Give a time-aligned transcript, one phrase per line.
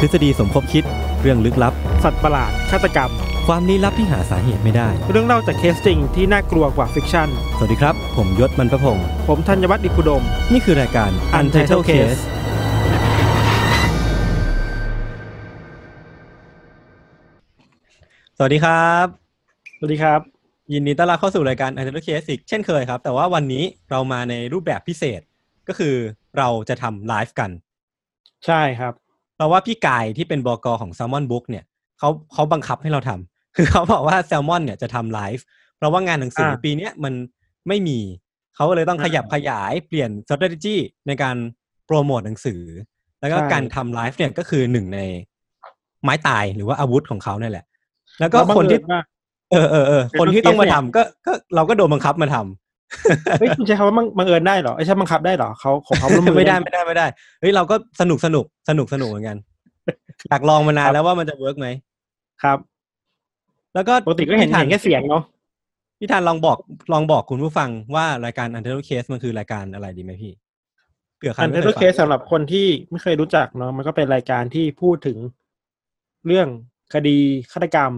[0.00, 0.84] ทฤษฎีสมคบคิด
[1.20, 1.72] เรื่องลึกลับ
[2.04, 3.10] สัตว์ประหลาดฆาตกรรม
[3.46, 10.22] ความลี้ลับที่หาสาเหตุไม่ได้ เรื่องเล่าจากเคสจริงที่น่ากลัวกว่า fiction สวัสดีครับ ผมยชญ์ บรรพพงศ์ผมธัญวัฒน์อิพภูดม
[10.52, 12.22] นี่คือรายการ Untitled Case
[18.36, 19.06] สวัสดีครับ
[19.78, 20.20] สวัสดีครับ
[20.72, 25.20] ยินดีต้อนรับเข้าสู่รายการ Untitled Case อีกเช่นเคยครับ แต่ว่าวันนี้เรามาในรูปแบบพิเศษ
[25.68, 25.94] ก็คือ
[26.38, 27.50] เราจะทำไลฟ์กัน
[28.46, 28.94] ใช่ครับ
[29.40, 31.64] เพราะว่าพี่กายที่เป็นบกของ Salmon Book เนี่ย
[31.98, 35.44] เขาเขาบังคับให้เราทำคือเขาบอกว่า Salmon เนี่ยจะทำไลฟ์
[35.76, 37.14] เพราะว่างานหนังสืออ่าปีเนี้ยมัน
[37.68, 37.98] ไม่มี
[38.54, 41.36] เขาก็เลยต้องอ่าขยับขยายเปลี่ยน strategy ในการ
[41.86, 42.62] โปรโมทหนังสือ
[43.20, 45.00] แล้วก็ใช่การทำไลฟ์เนี่ยก็คือหนึ่งใน
[46.02, 47.64] ไม้ตายหรือว่าอาวุธของเขาเนี่ยแหละ
[48.20, 49.00] แล้วก็แล้วบังคนที่เอิญว่า
[49.52, 52.59] เออเออเออเป็นคนที่ต้องมาเคสทำเนี่ยก็ก็เราก็โดนบังคับมาทำ
[53.38, 57.06] เฮ้ยคุณใช้คำว่าบังบังเอิญได้เหรอไอ้ใช่บังคับได้เหรอเขาของเขาร่วมมือไม่ได้ไม่ได้ไม่ได้
[57.40, 59.36] เฮ้ยเราก็สนุกสนุกสนุกสนุกเหมือนกัน
[60.28, 61.68] อยากลองมานานแล้วว่ามันจะเวิร์กไหม
[62.42, 62.58] ครับ
[63.74, 65.22] แล้วก็ปกติก็เห็นพี่ทัเห็นแค่เสียงเนาะ
[65.98, 66.58] พี่ธันลองบอก
[66.92, 70.32] ลองบอกคุณผู้ฟังว่ารายการ u n t i t l e Case มันคือรายการอะไรดีไหมพี่
[71.16, 75.18] เผื่อใครอันไม่เทเคอยร์เคฟังสสำหรับคนที่ไม่เคยรู้จักเนาะมันก็เป็นรายการที่พูดถึง
[76.26, 76.48] เรื่อง
[76.94, 77.18] คดี
[77.52, 77.92] ฆาตกรรม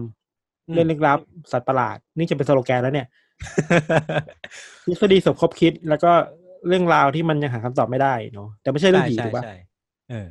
[0.73, 1.19] เรื่องลึกลับ
[1.51, 3.07] สัตว์ประหลาด นี่จะเป็นสโลแกนแล้วเนี่ย
[4.85, 6.11] ทฤษฎีสมคบคิดแล้วก็
[6.67, 9.55] เรื่องราวที่มันยังหาคำตอบไม่ได้เนาะแต่ไม่ใช่เรื่องผีใช่ถูกปะใช่
[10.09, 10.27] เออ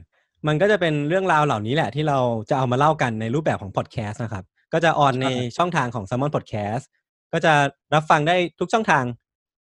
[0.47, 2.19] มันก็จะเป็นเรื่องราวเหล่านี้แหละ ที่เรา
[2.51, 6.85] จะเอามาเล่ากันในรูปแบบของพอดแคสต์นะครับ ก็จะออนในช่องทางของ s ซ m o n Podcast
[7.33, 7.53] ก็จะ
[7.95, 9.05] รับฟังได้ทุกช่องทาง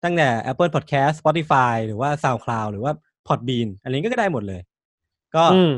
[0.04, 2.92] ตั้งแต่ Apple Podcast Spotify หรือว่า SoundCloud หรือว่า
[3.26, 4.60] Podbean อันนี้ก็ได้หมดเลย
[5.34, 5.72] ก็อืม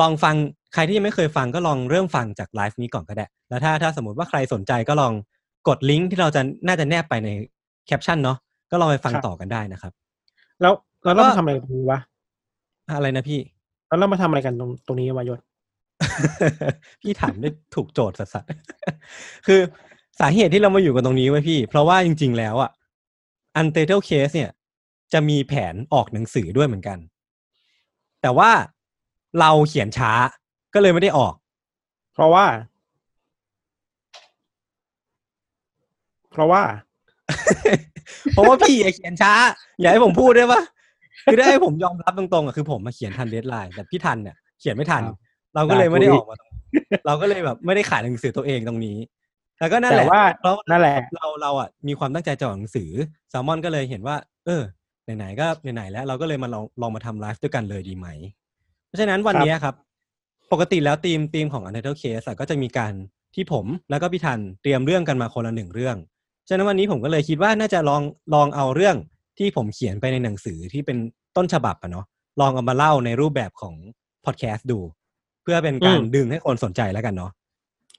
[0.00, 0.34] ลองฟัง
[0.74, 5.12] ใครที่ยังไม่เคยฟังก็ลองเริ่มฟังจากไลฟ์นี้ก่อนก็ได้ แล้วถ้าถ้าสมมติว่าใครสนใจก็ลอง
[5.68, 7.28] กดลิงก์ที่เราจะน่าจะแนบไปใน
[7.86, 8.38] แคปชั่นเนาะ
[8.70, 9.92] ก็ลองไปฟังครับต่อกันได้นะครับ
[10.60, 12.00] แล้วแล้วเราก็มาทำอะไรตรงนี้วะ
[12.96, 13.40] อะไรนะพี่
[13.88, 15.40] แล้วเรามาทำอะไรกันตรงตรงนี้วะยศ
[17.00, 19.60] พี่ถามได้ถูกโจทย์สัสๆคือ
[20.20, 22.70] สาเหตุที่เรามาอยู่กันตรงนี้ไงพี่ เพราะว่าจริง ๆ แล้วอะ
[23.60, 24.50] Untitled Case เนี่ย
[25.12, 26.98] จะมีแผนออกหนังสือด้วยเหมือนกัน
[28.22, 28.50] แต่ว่า
[29.40, 30.12] เราเขียนช้า
[30.74, 31.34] ก็เลยไม่ได้ออก
[32.14, 32.44] เพราะว่า
[36.34, 36.62] เพราะว่า
[38.32, 39.32] เพราะว่าพี่อะเขียนช้า
[39.80, 40.62] อย่าให้ผมพูดได้ปะ
[41.24, 45.16] คือได้ให้ผมยอมรับตรงๆอะคือผมอะเขียนทัน deadline แต่พี่ธัญเนี่ยเขียนไม่ทันครับ
[45.54, 46.60] เราก็เลยไม่ได้ได้ออกมาตรงนี้
[47.06, 48.96] เราก็เลยแบบไม่ได้ขายหนังสือตัวเองตรงนี้
[49.60, 52.90] แล้วก็นั่นแหแต่ละว่าเพราะนั่นแหละเราเราอะมีความตั้งใจจะออกหนังสือ
[53.30, 54.16] แซลมอนก็เลยเห็นว่า
[54.46, 54.62] เออ
[55.04, 58.06] ไหนๆก็ไหนๆแล้วเราก็เลยมาลองลองมาทำไลฟ์ด้วยกันเลยดีไหม
[58.86, 59.74] เพราะฉะนั้นวันนี้ครับ
[60.52, 62.92] ปกติแล้วทีมทีมของ Untitled Case อะก็จะมีการ
[63.34, 65.96] ที่ผมแล้วก็พี่ทันเตรียมเรื่องกันมาคนละหนึ่งเรื่อง
[66.48, 68.02] ฉะนั้นวันนี้ผมก็เลยคิดว่าน่าจะลอง
[68.34, 68.96] ลองเอาเรื่อง
[69.38, 70.96] ที่ผมเขียนไปในหนังสือที่เป็น
[71.36, 72.06] ต้นฉบับอะเนาะ
[72.40, 73.74] ลองเอามาเล่าในรูปแบบของ
[74.24, 74.78] พอดแคสต์ดู
[75.42, 77.30] เพื่อเป็นการอืมดึงให้คนสนใจแล้วกันเนาะ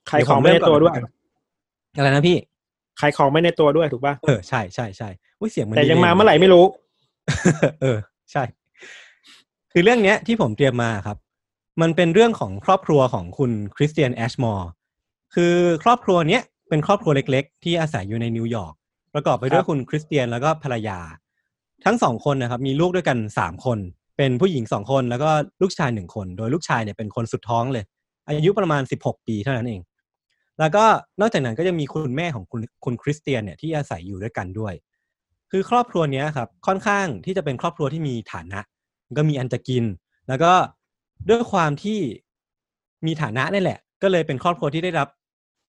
[0.10, 0.98] ขายของไม่ในตัวด้วย
[1.96, 2.38] อะไรนะพี่
[3.00, 6.66] ขายของไม่ในตัวด้วยถูกป่ะเออใช่ใช่ใช่อุ้ยเสียงมันแต่ยังดีลมาเมื่อไหร่ไม่รู้
[7.82, 7.98] เออ
[8.32, 8.44] ใช่
[9.72, 11.18] คือเรื่องเนี้ยที่ผมเตรียมมาครับ
[11.82, 14.70] มันเป็นเรื่องของครอบครัวของคุณคริสเตียนแอชมอร์
[15.36, 16.44] คือครอบครัวเนี้ย
[16.76, 18.74] เป็นครอบครัวเล็ก ๆ ที่อาศัยอยู่ในนิวยอร์ก
[19.14, 21.00] ประกอบไปด้วยครับคุณคริสเตียนแล้วก็ภรรยา
[21.86, 23.80] ทั้งสองคนนะครับ มีลูกด้วยกันสามคน
[24.18, 25.30] เป็นผู้หญิงสองคนแล้วก็
[25.62, 27.84] ลูกชายหนึ่งคน โดยลูกชายเนี่ยเป็นคนสุดท้องเลย
[28.28, 29.82] อายุประมาณสิบหกปีเท่านั้นเอง
[30.60, 30.86] แล้วก็
[31.20, 34.74] นอกจากนั้นก็จะมีคุณแม่ของคุณคุณคริสเตียนเนี่ยที่อาศัยอยู่ด้วยกันด้วย
[35.52, 38.60] คือครอบครัวเนี้ยครับค่อนข้างที่จะเป็นครอบครัวที่มีฐานะ
[39.18, 39.84] ก็มีอันจะกิน
[40.28, 40.54] แล้วก็
[41.30, 42.00] ด้วยความที่
[43.06, 45.08] มีฐานะนี่แหละ ก็เลยเป็นครอบครัวที่ได้รับ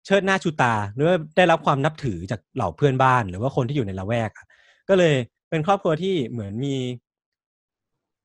[0.05, 4.45] เชิดหน้าชูตาหรือว่าได้รับความนับถือจากเหล่าเพื่อนบ้าน หรือว่าคนที่อยู่ในละแวกอะ
[4.89, 5.13] ก็เลย
[5.49, 6.75] เป็นครอบครัวที่เหมือนมี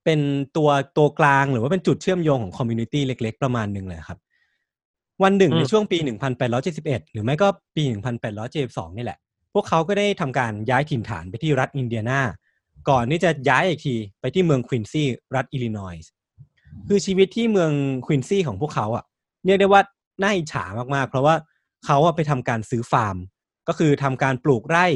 [0.04, 0.20] เป็น
[0.56, 4.18] ตัวตัวกลางหรือว่าเป็นจุดเชื่อมโยงของ community เล็ก ๆ ประมาณหนึ่งเลยครับ
[5.22, 5.98] วันหนึ่งอืมในช่วงปี
[6.54, 7.82] 1871 หรือไม่ก็ปี
[8.40, 9.18] 1872 นี่แหละ
[9.54, 12.20] พวกเขาก็ได้ทำการย้ายถิ่นฐานไปที่รัฐอินเดียนา
[12.88, 15.04] ก่อนที่จะย้ายอีกทีไปที่เมืองควินซี
[15.34, 16.10] รัฐอิลลินอยส์
[16.88, 17.72] คือชีวิตที่เมือง
[18.06, 19.04] ควินซีของพวกเขาอะ
[19.44, 19.82] เรียกได้ว่า
[20.22, 20.64] น่าอิจฉา
[20.94, 21.34] มากๆ เพราะว่า
[21.86, 23.16] เขาอะไปทำการซื้อฟาร์ม
[23.68, 24.86] ก็คือทำการปลูกไร่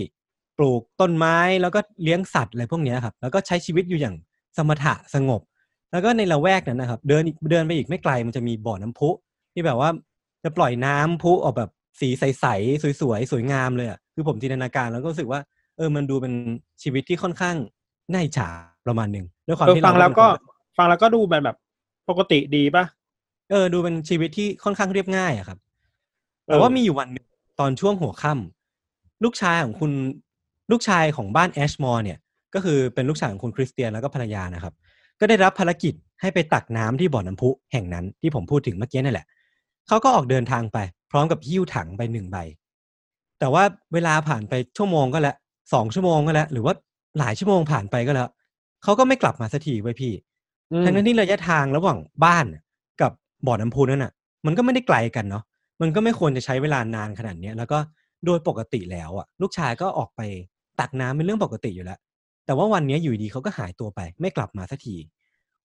[0.59, 4.17] ปลูกต้นไม้แล้วก็เลี้ยงสัตว์อะไรพวกเนี้ยครับ แล้วก็ใช้ชีวิตอยู่อย่าง
[4.57, 5.41] สมถะสงบ
[5.93, 9.11] แล้วก็ในละแวกนั้นนะครับ เดินอีกเดินไปอีกไม่ไกลมันจะมีบ่อน้ำพุ
[9.53, 9.91] ที่แบบว่า
[10.45, 11.71] จะปล่อยน้ำพุออกแบบ
[12.01, 15.41] สีใสๆสวยๆสวยงามเลยอะคือผมจินตนาการแล้วก็รู้สึกว่า
[15.77, 16.33] เออมันดูเป็น
[16.83, 17.57] ชีวิตที่ค่อนข้าง
[18.13, 18.49] น่าอิจฉา
[18.87, 21.57] ประมาณหนึ่งด้วยความเออที่ฟังเราแล้วก็เป็นคนฟังแล้วก็ดูแบบแบบ
[22.09, 22.85] ปกติดีป่ะ
[23.51, 25.72] เออดูเป็นชีวิตที่ค่อนข้างเรียบง่ายอะครับเออ
[26.53, 27.27] แต่ว่ามีอยู่วันหนึ่ง
[27.61, 29.93] ตอนช่วงหัวค่ำลูกชายของคุณ
[30.71, 32.19] ลูกชายของบ้านแอชมอร์เนี่ย
[32.55, 34.75] ก็คือเป็นลูกชายของคุณคริสเตียนแล้วก็ภรรยานะครับ
[35.21, 39.27] ก็ได้รับภารกิจให้ไปตักน้ำที่บ่อน้ำพุแห่งนั้นที่ผมพูดถึงเมื่อกี้นั่นแหละ
[39.89, 40.79] เขาก็ออกเดินทางไป
[41.11, 42.39] พร้อมกับหิ้วถังไปหนึ่งใบ
[43.39, 45.37] แต่ว่าเวลาผ่านไปชั่วโมงก็แล้ว
[45.73, 46.75] สองชั่วโมงก็แล้ว หรือว่า
[47.19, 48.29] หลายชั่วโมงผ่านไปก็แล้ว
[48.83, 50.13] เขาก็ไม่กลับมาสักทีไว้ยพี่
[50.73, 52.47] อืมทั้งนั้นที่ระยะทางระหว่างบ้าน
[53.01, 53.13] กับ
[53.47, 54.13] บ่อน้ำพุนั่นน่ะ
[54.47, 55.45] มันก็ไม่ได้ไกลกันเนาะ
[55.83, 57.79] มันก็ไม่ควรจะใช้เวลานานขนาดเนี้ยแล้วก็
[58.27, 60.21] โดยปกติแล้วอะลูกชายก็ออกไป
[60.81, 61.99] ตักน้ำเป็นเรื่องปกติอยู่แล้ว
[62.47, 64.97] แต่ว่าวันนี้อยู่ดีเขาก็หายตัวไป ไม่กลับมาสักที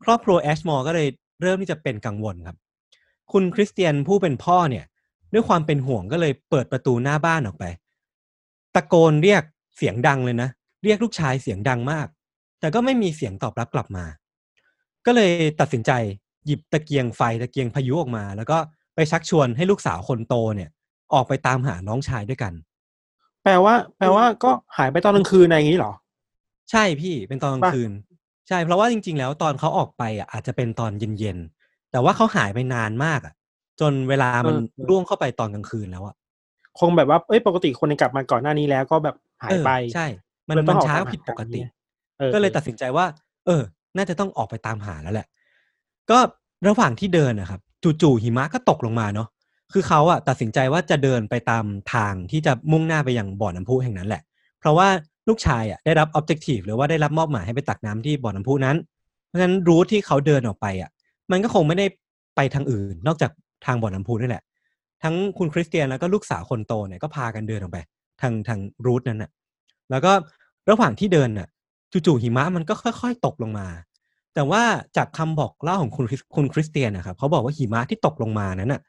[0.04, 1.08] ครอบครัวแอชมอร์ก็เลย
[1.42, 2.58] เริ่มที่จะเป็นกังวลครับ
[3.32, 4.86] คุณคริสเตียนผู้เป็นพ่อเนี่ย
[5.34, 7.66] ด้วยความเป็นห่วงก็เลยเปิดประตูหน้าบ้านออกไป
[8.76, 9.44] ตะโกนเรียก
[9.78, 10.50] เสียงดังเลยนะ
[10.84, 12.08] เรียกลูกชายเสียงดังมาก
[12.60, 14.06] แต่ก็ไม่มีเสียงตอบรับกลับมา
[15.06, 15.92] ก็เลยตัดสินใจ
[16.46, 18.58] หยิบตะเกียงไฟตะเกียงพายุออกมา แล้วก็
[18.98, 20.70] ไปชักชวนให้ลูกสาวคนโตเนี่ย
[21.14, 22.54] ออกไปตามหาน้องชายด้วยกัน
[23.44, 25.94] แปลว่า แปลว่าก็หายไปตอนกลางคืนอะไรอย่างนี้เหรอ
[26.72, 27.92] ใช่พี่เป็นตอนกลางป่ะคืน
[28.48, 33.34] ใช่เพราะว่าจริง ๆ แล้วตอนเขาออกไปอะอาจจะเป็นตอนเย็นๆแต่ว่าเขาหายไปนานมากอะ
[33.80, 34.56] จนเวลามัน
[34.90, 36.16] ร่วงเข้าไปตอนกลางคืนแล้วอะ
[36.80, 40.06] คงแบบว่าเอ้ยปกติคนกลับมาก่อนหน้านี้แล้วก็แบบหายไปเออใช่
[40.50, 41.62] มันเลยต้มัองนออกช้าตามหาผิดปกติ
[42.22, 43.06] ออก็เลยตัดสินใจว่า
[43.46, 43.64] เออ
[43.98, 45.28] น่าจะต้องออกไปตามหาแล้วแหละ
[46.12, 46.20] ก็
[46.68, 49.28] ระหว่างที่เดินนะครับ จู่ๆหิมะก็ตกลงมาเนาะ
[49.74, 54.22] คือเขาอะตัดสินใจว่าจะเดินไปตามทางที่จะมุ่งหน้าไปยังบ่อน้ำพุแห่งนั้นแหละ
[54.60, 54.88] เพราะว่า
[55.28, 58.78] ลูกชายอะได้รับ objective หรือว่าได้รับมอบหมายให้ไปตักน้ำที่บ่อน้ำพุนั้น
[59.28, 60.90] เพราะฉะนั้นรูทที่เขาเดินออกไปอะ
[61.32, 61.86] มันก็คงไม่ได้
[62.36, 63.32] ไปทางอื่น นอกจาก
[63.66, 64.44] ทางบ่อน้ำพุนี่แหละ
[65.04, 67.78] ทั้งคุณคริสเตียนแล้วก็ลูกสาวคนโตเนี่ยก็พากันเดินออกไป
[68.22, 69.30] ทางทางรูทนั้นน่ะ
[69.92, 70.12] แล้วก็
[70.70, 71.48] ระหว่างที่เดินน่ะ
[71.92, 73.68] จู่ๆหิมะมันก็ค่อย ๆ ตกลงมา
[74.38, 74.64] แต่ว่า
[74.98, 78.82] จากคำบอกเล่าของคุณคริสคุณคริสเตียนนะครับเขาบอกว่าหิมะที่ตกลงมานั้นน่ะ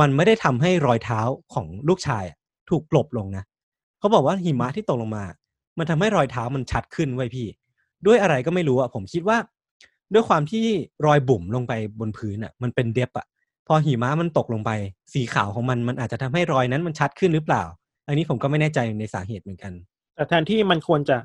[0.00, 1.20] มันไม่ได้ทำให้รอยเท้า
[1.54, 2.24] ของลูกชาย
[2.70, 3.44] ถูกกลบลงนะ
[3.98, 5.24] เขาบอกว่าหิมะที่ตกลงมา
[5.78, 7.46] มันทำให้รอยเท้ามันชัดขึ้นไว้พี่
[8.06, 9.36] ด้วยอะไรก็ไม่รู้อะผมคิดว่า
[10.12, 10.64] ด้วยความที่
[11.06, 13.26] รอยบุ๋มลงไปบนพื้นอะ มันเป็นเด็บอะ
[13.66, 14.70] พอหิมะมันตกลงไป
[15.12, 17.62] สีขาวของมันมันอาจจะทำให้รอยนั้นมันชัดขึ้นหรือเปล่า
[18.06, 19.72] อันนี้ผมก็ไม่แน่ใจในสาเหตุเหมือนกัน
[20.14, 21.16] แต่แทนที่มันควรจะ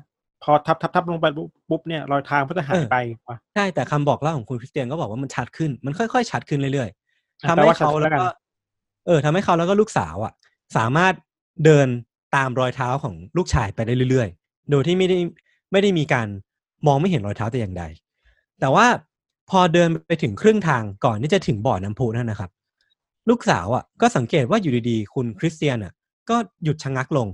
[0.42, 1.26] พอทับทับทับลงไป
[1.70, 2.96] ปุ๊บเนี่ยรอยทางก็จะหายไป
[3.28, 8.26] ว่ะใช่แต่คำบอกเล่าของคุณคริสเตียนก็บอกว่ามันชัดขึ้นมันค่อยๆชัดขึ้นเรื่อยๆอะทำแปลให้ว่าชัดเขาขึ้นแล้วแล้วกัก็น
[9.06, 10.32] เออทำให้เขาแล้วก็ลูกสาวอะ
[10.76, 11.14] สามารถ
[11.64, 11.88] เดิน
[12.36, 15.18] ตามรอยเท้าของลูกชายไปได้เรื่อยๆ โดยที่ไม่ได้
[15.72, 16.26] ไม่ได้มีการ
[16.86, 17.84] มองไม่เห็นรอยเท้าแต่อย่างใด
[18.60, 18.86] แต่ว่า
[19.50, 22.50] พอเดินไปถึงครึ่งทางก่อนที่จะถึงบ่อน้ำพุนั่นนะครับ
[23.28, 25.92] ลูกสาวอะก็สังเกตว่าอยู่ดีๆ คุณคริสเตียนอะ
[26.30, 27.28] ก็หยุดชะงักลง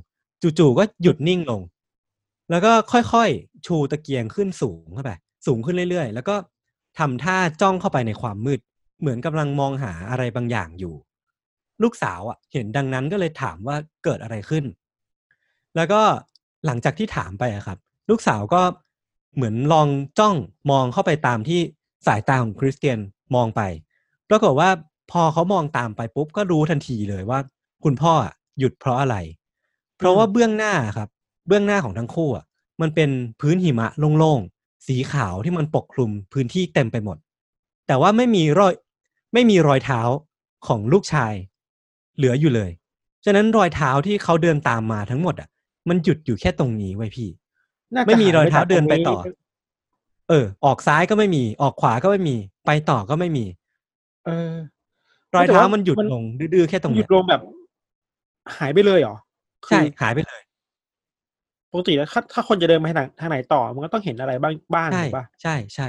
[0.58, 1.60] จู่ๆก็หยุดนิ่งลง
[2.54, 5.12] แล้วก็ค่อยๆ ชูตะเกียงขึ้นสูงเข้าไป
[5.46, 6.36] สูงขึ้นเรื่อยๆ แล้วก็
[6.98, 8.60] ทำท่าจ้องเข้าไปในความมืด
[9.00, 10.94] เหมือนกำลังมองหาอะไรบางอย่างอยู่
[11.82, 14.64] ลูกสาวอะ เห็นดังนั้นก็เลยถามว่าเกิดอะไรขึ้น
[15.76, 16.00] แล้วก็
[16.66, 17.78] หลังจากที่ถามไปอะครับ
[18.10, 18.62] ลูกสาวก็
[19.34, 20.36] เหมือนลองจ้อง
[20.70, 21.60] มองเข้าไปตามที่
[22.06, 22.98] สายตาของคริสเตียน
[23.34, 23.62] มองไป
[24.30, 24.70] ปรากฏว่า
[25.10, 27.38] พอเขามองตามไปปุ๊บก็รู้ทันทีเลยว่า
[27.84, 28.12] คุณพ่อ
[28.58, 29.16] หยุดเพราะอะไร
[29.96, 31.08] เพราะว่าเบื้องหน้าครับ
[31.46, 32.44] เบื้องหน้าของทั้งคู่อะ
[32.80, 33.10] มันเป็น
[33.40, 37.16] พื้นหิมะโล่งๆ สีขาวที่มันปกคลุมพื้นที่เต็มไปหมด
[37.86, 38.74] แต่ว่าไม่มีรอย
[39.34, 40.00] ไม่มีรอยเท้า
[40.66, 41.32] ของลูกชาย
[42.16, 42.70] เหลืออยู่เลย
[43.24, 45.48] ฉะนั้นรอยเท้าที่เขาเดินตามมาทั้งหมดอะ
[45.88, 47.28] มันหยุดอยู่แค่ตรงนี้ไว้ยพี่
[47.94, 49.18] น่าจะไม่มีรอยเท้าหจกเดินไปรงต่อ
[50.28, 52.36] เออ ออกซ้ายก็ไม่มี ออกขวาก็ไม่มี
[52.66, 53.44] ไปต่อก็ไม่มี
[54.26, 54.52] เออ
[55.34, 57.40] รอยแต่เท้าว่ามันหยุดมันลงดื้อๆแค่ตรงหยุเนี้ดยลงแบบ
[58.56, 59.16] หายไปเลยเหรอ
[59.68, 60.40] ใช่คือหายไปเลย
[61.74, 65.88] ปกติแล้วถ้าถ้าคนจะเดินไปทางทางไหนต่อ มันก็ต้องเห็นอะไรบ้างบ้างใช่ถูกปะใช่ใช่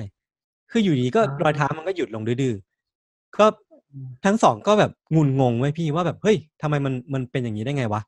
[0.72, 3.46] คืออยู่ดีก็อ่ารรอยเท้ามันก็หยุดลงดื้อๆก็
[4.26, 8.02] ทั้งสองก็แบบงุนงงไว้ยพี่ว่าแบบเฮ้ยทำไมมันมันเป็นอย่างนี้ได้ไงวะ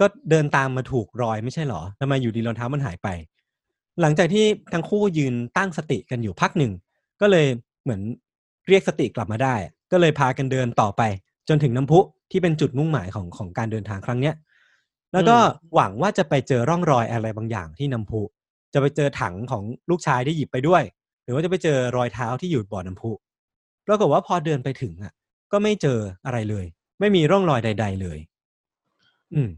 [0.00, 3.08] ก็เดินตามมาถูกรอยไม่ใช่เหรอทำไมอยู่ดีรองเท้ามันหายไป
[4.00, 6.72] หลังจากที่ทั้งคู่ยืนตั้งสติกันอยู่พักหนึ่ง
[7.20, 7.46] ก็เลย
[7.82, 8.00] เหมือน
[8.68, 9.54] เรียกสติกลับมาได้
[9.92, 11.02] ก็เลยพากันเดินต่อไป
[11.48, 11.98] จนถึงน้ำพุ
[12.30, 14.34] ที่เป็นจุดมุ่งหมายของของการเดินทางครั้งเนี้ย
[15.14, 15.36] แล้วก็
[15.74, 18.20] หวังว่าจะไปเจอร่องรอยอะไรบางอย่างที่น้ำพุ
[18.74, 20.82] จะไปเจอถังของลูกชายที่หยิบไปด้วย
[21.24, 23.10] หรือว่าจะไปเจอรอยเท้าที่อยู่บ่อน้ำพุ
[23.86, 25.12] ปรากฏว่าพอเดินไปถึงอะ
[25.52, 26.64] ก็ไม่เจออะไรเลย
[27.00, 28.18] ไม่มีร่องรอยใด ๆเลย
[29.34, 29.48] อืม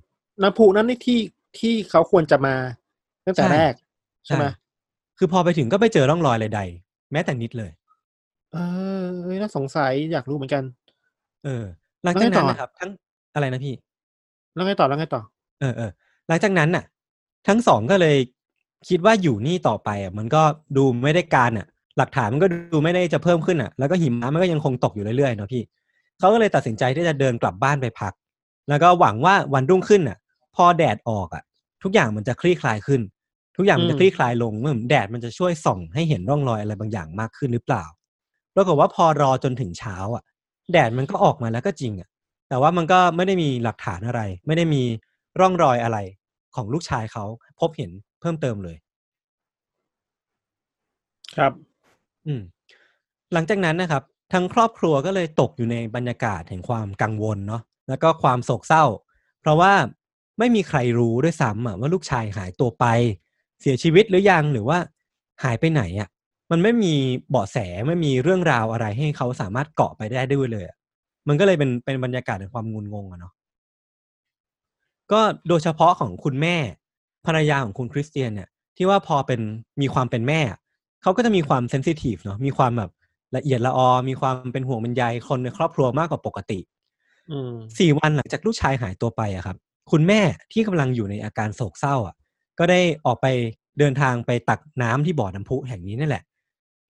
[0.42, 1.20] น้ำพุนั้นนี่ที่
[1.58, 2.54] ที่เขาควรจะมา
[3.26, 3.74] ตั้งแต่ใช่แรก
[4.26, 4.44] ใช่ไหม
[5.18, 7.70] คือพอไปถึงก็ไม่เจอร่องรอยใดๆแม้แต่นิดเลย
[8.52, 8.56] เอ
[9.00, 10.62] อเอ้ยน่าสงสัยอยากรู้เหมือนกัน
[11.44, 11.64] เออ
[12.04, 12.90] หลังจากนั้นนะครับ ทั้ง
[13.34, 13.74] อะไรนะพี่
[14.54, 15.22] แล้วไงต่อแล้วไงต่อ
[15.60, 15.90] เออเออ
[16.28, 16.84] หลังจากนั้นน่ะ
[17.48, 18.16] ทั้งสองก็เลย
[18.88, 20.42] คิดว่าอยู่นี่ต่อไปอะมันก็
[20.76, 21.66] ดูไม่ได้การอะ
[21.98, 25.62] หลักฐานมันก็ดูไม่ได้จะเพิ่มขึ้นอะ แล้วก็หิมะมันก็ยังคงตกอยู่เรื่อยๆเนาะพี่
[26.18, 28.12] เขาก็เลยตัดสินใจที่จะเดินกลับบ้านไปพัก
[28.68, 30.18] แล้วก็หวังว่าวันรุ่งขึ้นอะ
[30.56, 31.42] พอแดดออกอะ
[31.82, 33.00] ทุกอย่างมันจะคลี่คลายขึ้น
[33.56, 37.84] ทุกอย่างมันจะอืมคลี่คลายลงเมื่อแดดมันจะช่วยส่องให้เห็นร่องรอยอะไรบางอย่างมากขึ้นหรือเปล่า
[38.54, 40.22] ปรากฏว่าพอรอจนถึงเช้าอะ
[40.72, 42.08] แดดมันก็ออกมาแล้วก็จริงอะ
[42.48, 44.82] แต่ว่ามันก็ไม่ได้มีหลักฐานอะไร ไม่ได้มี
[45.40, 45.98] ร่องรอยอะไร
[46.54, 47.24] ของลูกชายเขา
[47.60, 47.90] พบเห็น
[48.20, 48.76] เพิ่มเติมเลย
[51.36, 51.52] ครับ
[52.26, 52.42] อืม
[53.32, 54.02] หลังจากนั้นนะครับ
[54.32, 58.84] ทั้งครอบครัวก็เลยตกอยู่ในบรรยากาศแห่งความกังวลเนาะแล้วก็ความโศกเศร้า
[59.40, 59.72] เพราะว่า
[60.38, 62.84] ไม่มีใครรู้ด้วยซ้ำอะว่าลูกชายหายตัวไป
[63.60, 64.78] เสียชีวิตหรือยังหรือว่า
[65.44, 66.08] หายไปไหนอะ
[66.50, 66.94] มันไม่มี
[67.30, 70.76] เบาะแสไม่มีเรื่องราวอะไรให้เขาสามารถเกาะไปได้ด้วยเลยอะ
[71.28, 73.32] มันก็เลยเป็นเป็นบรรยากาศแห่งความงุนงงอะเนาะ
[75.12, 76.56] ก็โดยเฉพาะของคุณแม่
[77.26, 79.40] ภรรยาของคุณคริสเตียนเนี่ย ที่ว่าพอเป็น
[79.80, 80.58] มีความเป็นแม่อะ
[81.02, 82.90] เขาก็จะมีความเซนซิทีฟเนาะมีความแบบ
[83.36, 86.58] ละเอียดละออ มีความเป็นห่วงเป็นใยคนในครอบครัวมากกว่าปกติ
[87.30, 89.56] อืมสี่วันหลังจากลูกชายหายตัวไปอะครับ
[89.90, 90.20] คุณแม่
[90.52, 92.14] ที่กำลังอยู่ในอาการโศกเศร้าอะ
[92.58, 93.26] ก็ได้ออกไป
[93.78, 96.22] เดินทางไปตักน้ำที่บ่อน้ำพุแห่งนี้นั่นแหละ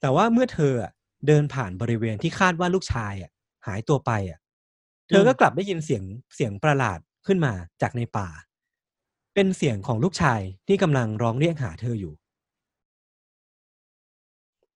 [0.01, 0.93] แต่ว่าเมื่อเธออะ
[1.27, 3.31] เดินผ่านบริเวณที่คาดว่าลูกชายอะ
[3.67, 4.39] หายตัวไปอะ
[5.09, 6.03] เธอก็กลับได้ยินเสียง
[6.35, 7.53] เสียงประหลาด ขึ้นมา
[7.83, 8.29] จากในป่า
[9.35, 12.15] เป็นเสียงของลูกชายที่กำลังร้องเรียกหาเธออยู่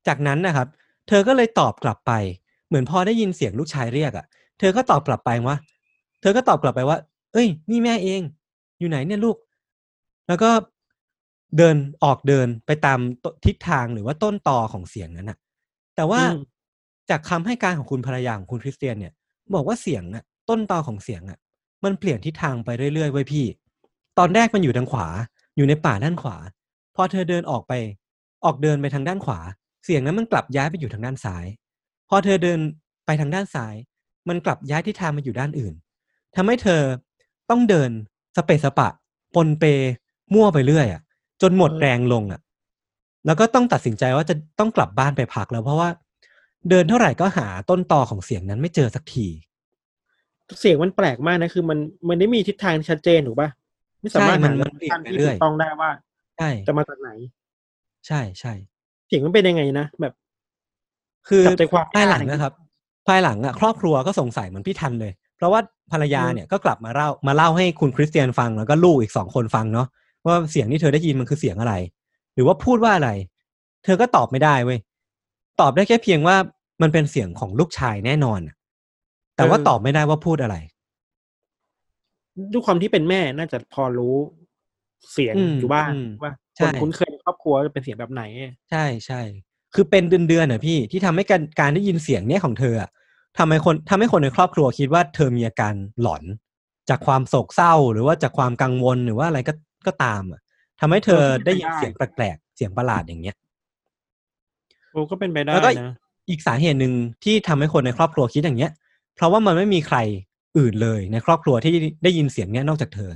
[0.07, 0.69] จากนั้นนะครับ
[1.09, 2.12] เธอก็เลยตอบกลับไป
[2.69, 4.26] เหมือนพอได้ยินเสียงลูกชายเรียกอะ
[4.59, 5.59] เธอก็ตอบกลับไปว่า
[6.21, 6.99] เธอก็ตอบกลับไปว่า
[7.33, 8.23] เอ้ย นี่แม่เอง
[8.78, 9.37] อยู่ไหนเนี่ยลูก
[10.28, 10.50] แล้วก็
[11.59, 12.99] เดินออกเดินไปตาม
[13.47, 15.38] ทิศทางหรือว่าต้นตอของเสียงนั้นน่ะ
[15.97, 16.37] แต่ว่าอืม
[17.11, 19.12] จากคำให้การของคุณภรรยาของคุณคริสเตียนเนี่ย
[19.54, 21.38] บอกว่าเสียงอะต้นตอของเสียงอะ
[21.84, 23.46] มันเปลี่ยนทิศทางไปเรื่อยๆไว้พี่
[24.18, 25.06] ตอนแรกมันอยู่ทางขวา
[25.56, 26.37] อยู่ในป่าด้านขวา
[26.94, 27.72] พอเธอเดินออกไป
[28.44, 29.40] ออกเดินไปทางด้านขวา
[29.84, 31.44] เสียงนั้นมันกลับย้ายไปอยู่ทางด้านซ้าย
[32.08, 32.58] พอเธอเดิน
[33.06, 33.75] ไปทางด้านซ้าย
[34.28, 35.75] มันกลับย้ายทิศทางมาอยู่ด้านอื่น
[36.37, 36.82] ทำให้เธอ
[37.50, 37.90] ต้องเดิน
[38.37, 38.88] สเปสปะ
[39.34, 39.64] ปนเป
[40.34, 41.02] มั่วไปเรื่อยอะ
[41.42, 42.40] จนหมดแรงลงอะ
[43.26, 45.88] แล้วก็ต้องตัดสินใจว่าจะต้องกลับบ้านไปพักแล้วเพราะว่า
[46.68, 49.26] เดินเท่าไหร่ก็หาต้นตอของเสียงนั้นไม่เจอสักที
[50.61, 51.78] เสียงมันแปลกมากนะคือมัน
[52.09, 53.49] มันไม่มีทิศทางที่ชัดเจนถูกป่ะ
[54.00, 55.90] ไม่สามารถใช่มันหามันเปลี่ยนไปที่เรื่อยถูกต้องได้ว่า
[56.38, 57.11] ใช่จะมาจากไหน
[58.07, 58.52] ใช่ใช่
[59.07, 60.12] เสียงมันเป็นยังไงนะแบบ
[61.28, 62.52] คือจับใจความไม่ภายหได้ลังนะครับ
[63.09, 65.61] ภายหลังอะครอบครัวก็สงสัยเหมือนพี่ทันเลย เพราะว่า
[65.92, 69.87] ภรรยาอืมเนี่ยก็กลับมาเล่ามาเล่าให้คุณคริสเตียนฟังแล้วก็ลูกอีกสองคนฟังเนาะ
[70.26, 71.75] ว่าเสียงที่เธอได้ยินมันคือเสียงอะไร
[72.35, 73.11] หรือว่าพูดว่าอะไร
[73.85, 74.78] เธอก็ตอบไม่ได้เว้ย
[75.61, 76.37] ตอบได้แค่เพียงว่า
[76.83, 78.54] มันเป็นเสียงของลูกชายแน่นอนอะ
[79.40, 80.56] แต่ว่าตอบไม่ได้ว่าพูดอะไร
[82.52, 84.14] ด้วยความที่เป็นแม่น่าจะพอรู้
[85.12, 88.23] เสียงอืมอยู่บ้างอืมว่าใช่คนคุ้นเคยในครอบครัวจะเป็นเสียงแบบไหน
[88.70, 89.20] ใช่ใช่
[89.75, 92.90] คือเป็นเดือนๆน่ะพี่ที่ทำให้การการได้ยินเสียงเนี้ยของเธออะ
[93.38, 96.23] ทำให้คนทำให้คนในครอบครัวคิดว่าเธอมีอาการหลอน
[96.88, 99.52] จากความโศกเศร้าหรือว่าจากความกังวลหรือว่าอะไรก็
[99.87, 100.40] ก็ตามอะ
[100.80, 103.37] ทำให้เธอเออก็เป็นไปได้ยินได้เสียงแปลกๆเสียงประหลาดอย่างเงี้ย
[104.92, 105.92] โอ้ก็เป็นไปได้แล้วก็นะ
[106.28, 106.92] อีกสาเหตุหนึ่ง
[107.25, 108.73] ที่ทำให้คนในครอบครัวคิดอย่างเงี้ย
[109.20, 109.98] เพราะว่ามันไม่มีใคร
[110.58, 111.74] อื่นเลยในครอบครัวที่
[112.04, 113.12] ได้ยินเสียงเนี้ยนอกจากเธอ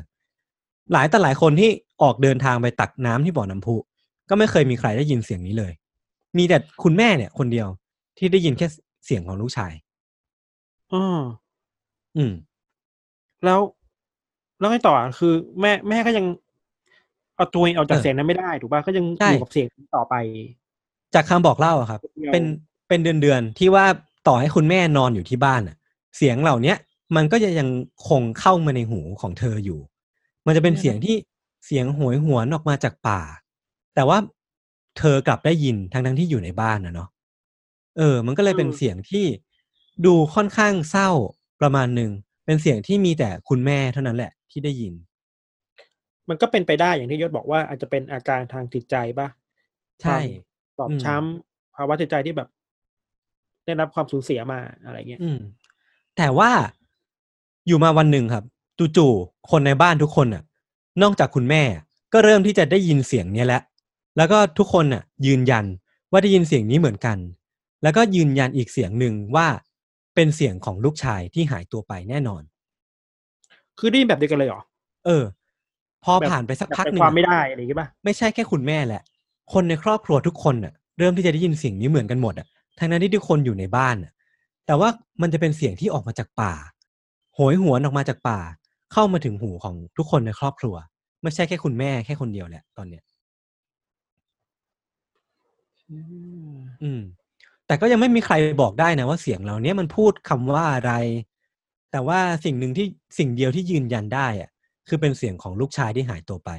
[0.92, 1.70] หลายแต่หลายคนที่
[2.02, 3.74] ออกเดินทางไปตักน้ำที่บ่อน้ำพุ
[4.28, 5.72] ก็ไม่เคยมีใครได้ยินเสียงนี้เลย
[6.38, 7.68] มีแต่คุณแม่เนี่ย คนเดียว
[8.18, 8.66] ที่ได้ยินแค่
[9.04, 9.72] เสียงของลูกชาย
[10.92, 11.22] อ๋อ
[12.16, 12.32] อืม
[13.44, 13.60] แล้ว
[14.58, 16.24] แล้วไงต่อคือ แม่แม่ก็ยัง
[17.36, 20.14] เอาตัวเองออกจากเออเสียงนั้นไม่ได้ถูกป่ะก็ยังใช่อยู่กับเสียงนี้ต่อไป
[21.14, 22.44] จากคำบอกเล่าอะครับเดียวเป็น
[22.88, 23.84] เป็นเดือนเดือนๆที่ว่า
[24.28, 25.76] ต่อให้คุณแม่นอนอยู่ที่บ้านอะ
[26.16, 26.76] เสียงเหล่าเนี้ย
[27.16, 27.68] มันก็จะยัง
[28.08, 29.80] คงเข้ามาในหูของเธออยู่
[30.46, 31.16] มันจะเป็นเสียงที่
[31.66, 33.20] เสียงโหวยหวนออกมาจากป่า
[33.94, 34.18] แต่ว่า
[34.98, 37.08] เธอกลับได้ยินทั้งทั้งๆที่อยู่ในบ้านนะเนาะ
[37.98, 39.24] เออ มันก็เลยเป็นเสียงที่
[40.06, 41.10] ดูค่อนข้างเศร้า
[41.60, 42.10] ประมาณหนึ่ง
[42.44, 44.94] เป็นเสียงที่มีแต่คุณแม่เท่านั้นแหละที่ได้ยิน
[46.28, 49.28] มันก็เป็นไปได้อย่างที่ยศบอกว่าอาจจะเป็นอาการทางจิตใจป่ะ
[50.02, 50.18] ใช่
[50.78, 52.48] ตอบอืมช้ำภาวะจิตใจที่แบบ
[53.64, 55.38] ได้รับความสูญเสียมาอะไรเงี้ยอืม
[56.16, 56.50] แต่ว่า
[57.66, 58.44] อยู่มาวันหนึ่งครับ
[58.96, 60.42] จู่ๆคนในบ้านทุกคนน่ะ
[61.02, 61.62] นอกจากคุณแม่
[62.12, 63.62] ก็เริ่มที่จะได้ยินเสียงเนี้ยแล้ว
[64.16, 65.64] แล้วก็ทุกคนน่ะ ยืนยัน
[66.10, 67.18] ว่าได้ยินเสียงนี้เหมือนกัน
[67.82, 69.46] แล้วก็ยืนยันอีกเสียงหนึ่งว่า
[70.14, 72.42] เป็นเสียงของลูกชายที่หายตัวไปแน่นอน
[73.78, 74.60] คือได้ยินแบบเดียวกันเลยเหรอ
[75.06, 75.24] เออ
[76.04, 79.02] พอแบบผ่านไปสักแบบพักใจหนึ่งความอะไม่ได้อะไรอย่างเงี้ยป่ะไม่ใช่แค่คุณแม่แหละ
[79.52, 82.46] คนในครอบครัวทุกคนน่ะ เริ่มที่จะได้ยินเสียงนี้เหมือนกันหมดอะ
[82.78, 84.12] ทั้งนั้นที่ทุกคนอยู่ในบ้านน่ะ
[84.66, 84.88] แต่ว่า
[85.22, 86.54] มันจะเป็นเสียงที่ออกมาจากป่า
[87.34, 88.40] โหยหวนออกมาจากป่า
[88.92, 90.74] เข้ามาถึงหูของทุกคนในครอบครัว
[91.22, 93.02] ไม่ใช่แค่คุณแม่แค่คนเดียวแหละตอนเนี้ย
[96.82, 97.02] อืม
[97.66, 100.92] แต่ก็ยังไม่มีใครบอกได้นะว่าเสียงเหล่านี้มันพูดคำว่าอะไร
[101.92, 102.86] แต่ว่าสิ่งหนึ่งที่
[103.18, 104.50] สิ่งเดียวที่ยืนยันได้อะ
[104.88, 106.50] คือเป็นเสียงของลูกชายที่หายตัวไป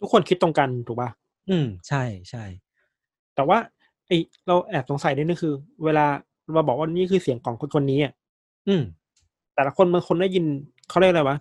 [0.00, 1.10] ทุกคนคิดตรงกันถูกป่ะ
[1.48, 2.44] อืม ใช่ใช่
[3.34, 3.58] แต่ว่า
[4.06, 4.10] ไอ้
[4.46, 6.06] เราแอบสงสัยนิดนึงคือ เวลา
[6.54, 8.12] เราบอกว่านี่คือเสียงของคนคนนี้อะ
[8.68, 8.82] อืม
[9.54, 10.44] แต่ละคนบางคนได้ยิน
[10.88, 11.36] เขาเรียกอะไรวะ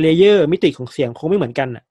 [0.00, 1.84] layer มิติของเสียงคงไม่เหมือนกันอะ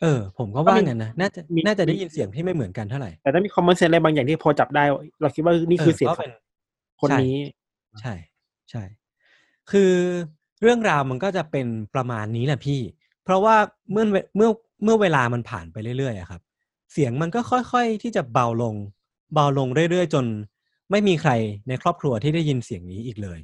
[0.00, 4.84] เออ ผมก็ว่าก็มีงั้นนะน่าจะมีน่าจะได้ยินเสียงที่ไม่เหมือนกันเท่าไหร่แต่ถ้ามีคอมมอนเซนอะไรบางอย่างที่พอจับได้
[5.20, 6.30] เราคิดว่านี่คือเสียงก็ขอเป็งน
[7.00, 7.34] คนใช่นี้
[8.00, 8.14] ใช่
[8.70, 8.82] ใช่
[9.70, 9.92] คือ
[10.62, 12.80] เรื่องราวมันก็จะเป็นประมาณนี้แหละพี่
[13.24, 13.56] เพราะว่า
[13.92, 14.50] เมื่อเวเมื่อ
[14.84, 16.40] เมื่อเวลามันผ่านไปเรื่อยๆอะครับ
[16.92, 18.74] เสียงมันก็ค่อยๆที่จะเบาลง
[19.34, 20.24] เบาลงเรื่อยๆ จน
[20.92, 21.32] ไม่มีใคร
[21.68, 23.38] ในครอบครัวที่ได้ยินเสียงนี้อีกเลย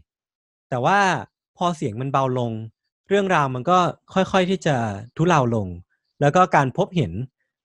[0.68, 0.98] แต่ว่า
[1.56, 2.52] พอเสียงมันเบาลง
[3.08, 3.78] เรื่องราวมันก็
[4.14, 4.76] ค่อยๆที่จะ
[5.16, 5.68] ทุเลาลง
[6.20, 7.12] แล้วก็การพบเห็น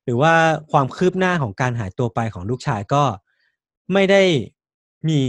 [0.04, 0.34] หรือว่า
[0.72, 3.04] ความคืบหน้าของการหายตัวไปของลูกชายก็
[3.94, 4.24] ไม่ได้
[5.10, 5.22] มี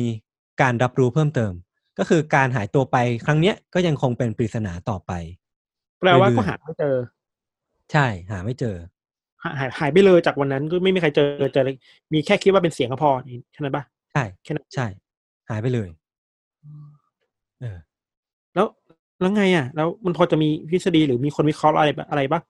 [0.60, 1.52] การรับรู้เพิ่มเติม
[1.98, 2.96] ก็คือการหายตัวไป
[3.26, 5.12] ครั้งเนี้ยก็ยังคงเป็นปริศนาต่อไป
[6.00, 6.96] แปลว่าเรื่อยๆก็หาไม่เจอ
[7.92, 8.76] ใช่หาไม่เจอ
[9.42, 11.76] หายหายหายไปเลยจากวันนั้นก็ไม่มีใครเจอเจอเลย
[12.12, 13.10] มีแค่คิดว่าเป็นเสียงก็พอ
[13.52, 13.84] แค่นั้นปะ
[14.14, 14.86] ใช่ แค่นั้น ใช่
[15.48, 15.88] หายไปเลย
[17.60, 17.78] เออ
[18.54, 18.66] แล้ว
[19.20, 22.40] แล้วไงอะแล้วมันพอจะมีทฤษฎี หรือมีคนวิเคราะห์อะไรปะอะไรปะ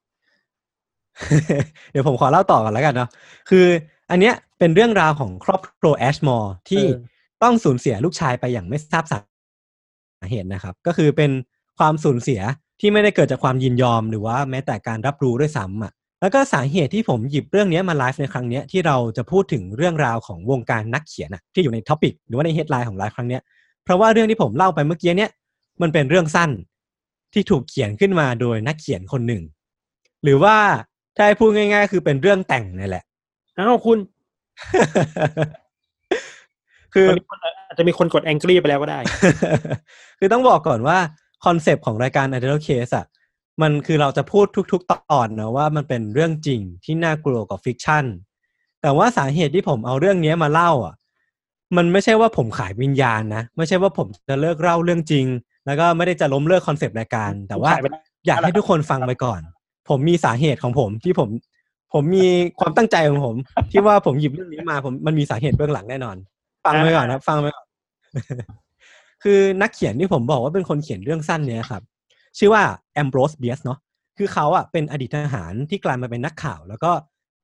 [1.92, 3.10] เดี๋ยวผมขอเล่าต่อกันแล้วกันเนาะ
[3.50, 3.66] คือ
[4.10, 7.00] อันเนี้ยเป็นเรื่องราวของครอบครัวแอชมอร์ที่เออ
[7.42, 9.20] ต้องสูญเสียลูกชายไปอย่างไม่ทราบสา
[10.30, 11.30] เหตุนะครับ ก็คือเป็น
[11.78, 12.40] ความสูญเสีย
[12.80, 15.92] ที่ไม่ได้เกิดจากความยินยอม หรือว่าแม้แต่การรับรู้ด้วยซ้ำอะ
[16.24, 23.42] แล้วก็สาเหตุที่ผมหยิบเรื่องเนี้ยมาไลฟ์ในครั้งเนี้ยที่เราจะพูดถึงเรื่องราวของวงการนักเขียนอะที่อยู่ใน topic หรือว่าใน headline ของไลฟ์ครั้งเนี้ย
[23.84, 25.30] เพราะว่าเรื่องที่ผมเล่าไปเมื่อกี้เนี้ย
[25.82, 26.50] มันเป็นเรื่องสั้น
[27.32, 29.42] ที่ถูกเขียนขึ้นมาโดยนักเขียนคนหนึ่ง
[30.24, 30.56] หรือว่า
[31.16, 33.04] ถ้าให้พูดง่ายๆ คือเป็นเรื่องแต่งนี่แหละ
[33.56, 33.98] อ้าวคุณ
[36.94, 38.98] คือตอนนี้คนอาจจะมีคนกด angry ไปแล้วก็ได้
[40.18, 40.98] คือต้องบอกก่อนว่า
[41.44, 43.06] คอนเซปต์ของรายการ i d e a l Case อะ
[43.62, 48.04] มันคือเราจะพูดทุก ๆ ตอนนะว่ามันเป็นเรื่องจริงที่น่ากลัวกว่า fiction
[48.82, 50.94] แต่ว่าสาเหตุที่ผมเอาเรื่องนี้มาเล่าอะ
[51.76, 55.26] มันไม่ใช่ว่าผมขายวิญญาณนะ ไม่ใช่ว่าผมจะเลิกเล่าเรื่องจริง
[55.66, 57.72] แล้วก็ไม่ได้จะล้มเลิกคอนเซปต์รายการ แต่ว่า
[58.26, 59.40] อยากให้ทุกคนฟังไปก่อน
[59.88, 61.28] ผมมีสาเหตุของผมที่ผม
[61.92, 62.26] ผมมี
[62.60, 63.36] ความตั้งใจของผม
[63.70, 66.16] ที่ว่าผมหยิบเรื่องนี้มาผมมันมีสาเหตุเบื้องหลังแน่นอน
[66.64, 67.66] ฟังไปก่อนนะฟังไปก่อน
[69.22, 71.82] คือนักเขียนที่ผมบอกว่าเป็นคนเขียนเรื่องสั้นเนี้ยครับ
[72.38, 72.62] ชื่อว่า
[72.94, 73.78] แอมโบรสเบียสเนาะ
[74.18, 76.92] คือเขาอะเป็นอดีตทหารที่กลายมาเป็นนักข่าว แล้วก็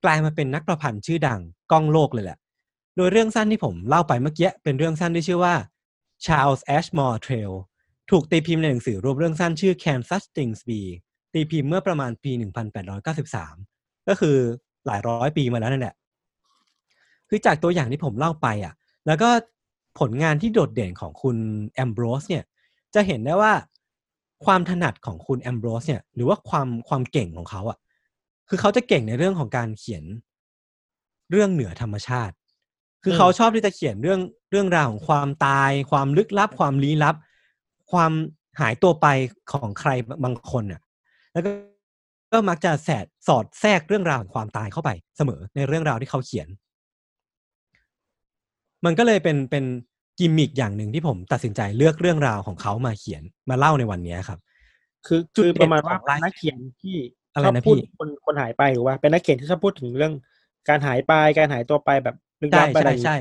[0.04, 1.40] กลายมาเป็นนักประพันธ์ชื่อดัง
[1.72, 2.38] ก้องโลกเลยแหละ
[2.96, 5.54] โดยเรื่องสั้นที่ผมเล่าไปเมื่อกี้เป็นเรื่องสั้นที่ชื่อว่า
[6.24, 7.52] Charles Ashmore Trail
[8.10, 10.80] ถูกตีพิมพ์ในหนังสือรวมเรื่องสั้นชื่อ Kansas Things Be
[11.34, 12.32] ตีพิมพ์เมื่อประมาณปี
[13.40, 14.36] 1893 ก็คือ
[14.86, 15.94] หลายร้อยปีมาแล้วนั่นแหละ
[17.28, 18.74] คือจากตัวอย่างที่ผมเล่าไปอะ
[19.06, 19.28] แล้วก็
[19.98, 21.36] ผลงานที่โดดเด่นของคุณ
[21.74, 22.44] แอมโบรสเนี่ย
[22.94, 23.52] จะเห็นได้ว่า
[24.44, 27.78] ความถนัดของคุณแอมโบรสเนี่ยหรือว่าความความเก่งของเขาอะ
[28.48, 30.04] คือเขาจะเก่งในเรื่องของการเขียน
[31.30, 32.34] เรื่องเหนือธรรมชาติ
[33.02, 37.14] คือเขาชอบที่จะเขียนเรื่องเรื่องราวของความตาย ความลึกลับ ความลี้ลับ
[37.92, 38.12] ความ
[38.60, 39.06] หายตัวไป
[39.52, 39.90] ของใคร
[40.24, 40.80] บางคนอะ
[41.32, 41.50] แล้วก็
[42.32, 46.48] ก็มักจะแสดสอดแทรกเรื่องราวของความตายเข้าไปเสมอในเรื่องราวที่เขาเขียน
[48.84, 49.64] มันก็เลยเป็นเป็น
[50.20, 54.38] กิมมิกอย่างหนึ่งที่ผมตัดสินใจเลือกเรื่องราวของเขามาเขียนมาเล่าในวันนี้ครับ
[55.06, 56.96] คือจุดคือเด่นประมาณว่าของไลฟ์นักเขียนที่
[57.34, 60.12] อะไรชอบนะพูดพี่คนคนหายไปหรือว่า เป็นนักเขียนที่ชอบพูดถึงเรื่อง
[60.68, 63.16] การหายไปการหายตัวไปแบบลึกใช่ลับไปอะไรใช่ใช่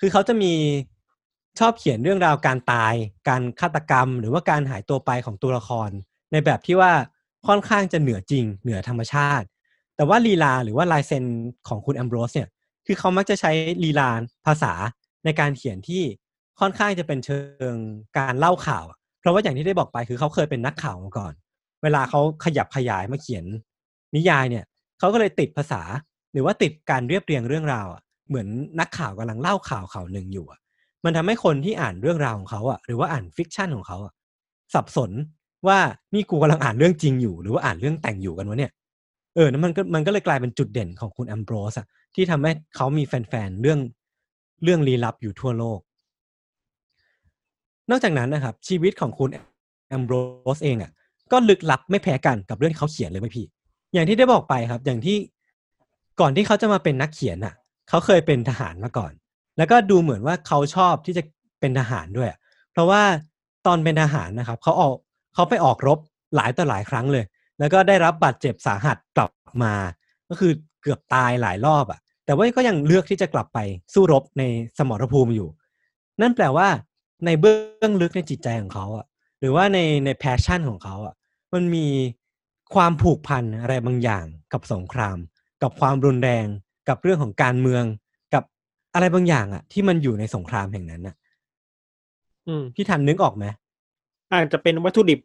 [0.00, 0.52] คือเขาจะมี
[1.58, 2.94] ชอบเขียนเรื่องราวการตาย
[3.28, 5.90] การฆาตกรรม หรือว่าการหายตัวไปของตัวละคร
[6.32, 6.92] ในแบบที่ว่า
[7.46, 9.46] ค่อนข้างจะเหนือจริง เหนือธรรมชาติ
[9.96, 11.24] แต่ว่าลีลาหรือว่าลายเซ็น
[11.68, 12.48] ของคุณแอมโบรสเนี่ย
[12.86, 13.52] คือเขามักจะใช้
[13.84, 14.08] ลีลา
[14.46, 14.72] ภาษา
[15.24, 16.02] ในการเขียนที่
[16.60, 17.38] ค่อนข้างจะเป็นเชิ
[17.72, 17.74] ง
[18.18, 18.84] การเล่าข่าว
[19.20, 21.32] เพราะว่าอย่างที่ได้บอกไปคือเขาเคยเป็นนักข่าวมาก่อน
[21.82, 23.44] เวลาเขาขยับขยายมาเขียน
[24.14, 24.64] นิยายเนี่ย
[24.98, 25.82] เขาก็เลยติดภาษา
[26.32, 27.86] หรือว่าติดการเรียบเรียงเรื่องราว
[28.28, 28.48] เหมือน
[28.80, 30.46] นักข่าวกำลังเล่าข่าวข่าวหนึ่งอยู่
[31.04, 34.12] มันทำให้คนที่อ่านเรื่องราวของเขาอะหรือว่าอ่าน fiction ของเขาอะ
[34.74, 35.10] สับสน
[35.66, 35.78] ว่า
[36.14, 38.72] นี่กูกำลังอ่านเรื่องจริงอยู่ หรือว่าอ่านเรื่องแต่งอยู่กันวะเนี่ย
[39.34, 43.80] เออนั่นมันก็มันก็เลยกลายเป็นจุดเด่นของคุณแอมโบรสอะที่ทำให้เขามีแฟนๆเรื่อง
[44.62, 45.78] เรื่องลี้ลับอยู่ทั่วโลก
[47.90, 49.30] นอกจากนั้นนะครับ ชีวิตของคุณ
[49.88, 50.14] แอมโบร
[50.56, 50.90] สเองอะ
[51.32, 53.46] ก็ลึกลับไม่แพ้กันกับเรื่องที่เขาเขียนเลยไหมพี่
[53.94, 55.16] อย่างที่ได้บอกไปครับ อย่างที่
[56.20, 57.54] ก่อนที่เขาจะมาเป็นนักเขียนอะ
[57.88, 59.12] เขาเคยเป็นทหารมาก่อน
[59.58, 61.22] แล้วก็ดูเหมือนว่าเขาชอบที่จะ
[61.60, 62.28] เป็นทหารด้วย
[62.72, 63.02] เพราะว่า
[63.66, 64.94] ตอนเป็นทหารนะครับเขาออก
[65.34, 65.98] เขาไปออกรบ
[66.36, 67.24] หลายต่อหลายครั้งเลย
[67.58, 69.30] แล้วก็ได้รับบาดเจ็บสาหัสกลับ
[69.62, 69.74] มา
[70.28, 73.58] ก็คือเกือบตายหลายรอบอะ่ะ แต่ว่าก็ยังเลือกที่จะกลับไป
[73.94, 74.42] สู้รบใน
[74.78, 75.48] สมรภูมิอยู่
[76.20, 76.68] นั่นแปลว่า
[77.24, 79.06] ในเบื้องลึกในจิตใจของเขาอะ่ะ
[79.40, 81.14] หรือว่าในในแพชชั่นของเขาอะ่ะ
[81.54, 81.86] มันมี
[82.74, 85.16] ความผูกพันอะไรบางอย่างกับสงคราม
[85.62, 86.46] กับความรุนแรง
[86.88, 87.84] กับเรื่องของการเมือง
[88.34, 88.44] กับ
[88.94, 91.14] อะไรบางอย่างอะ่ะ ที่มันอยู่ในสงครามแห่งนั้นน่ะ
[92.46, 93.44] อืมพี่ทันนึกออกไหม
[94.32, 95.20] อาจจะเป็นวัตถุดิบ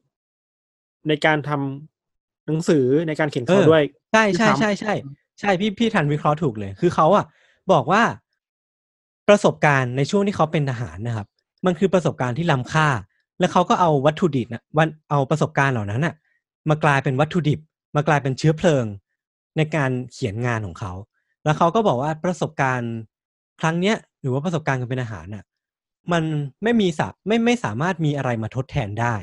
[1.07, 4.93] ในการทำหนังสือในการเขียนเขาเออด้วยใช่ใช่ที่ทำใช่ใช่
[5.39, 7.25] ใช่พี่พี่ทันวิเคราะห์ถูกเลย คือเขาอะ
[7.71, 8.01] บอกว่า
[9.27, 11.27] ประสบการณ์ในช่วงที่เขาเป็นทหารนะครับ
[11.65, 12.87] มันคือประสบการณ์ที่ล้ำค่า
[13.39, 16.15] แล้วเขาก็เอาวัตถุดิบนะวันเอาประสบการณ์เหล่านั้นอะ
[16.69, 17.59] มากลายเป็นวัตถุดิบ
[17.95, 18.85] มากลายเป็นเชื้อเพลิง
[19.57, 20.93] ในการเขียนงานของเขา
[21.43, 22.93] แล้วเขาก็บอกว่าประสบการณ์
[23.61, 25.45] ครั้งเนี้ยหรือว่าประสบการณ์การเป็นทหารน่ะ
[26.11, 26.23] มัน
[26.63, 29.15] ไม่มีสาไม่ไม่สามารถมีอะไรมาทดแทนได้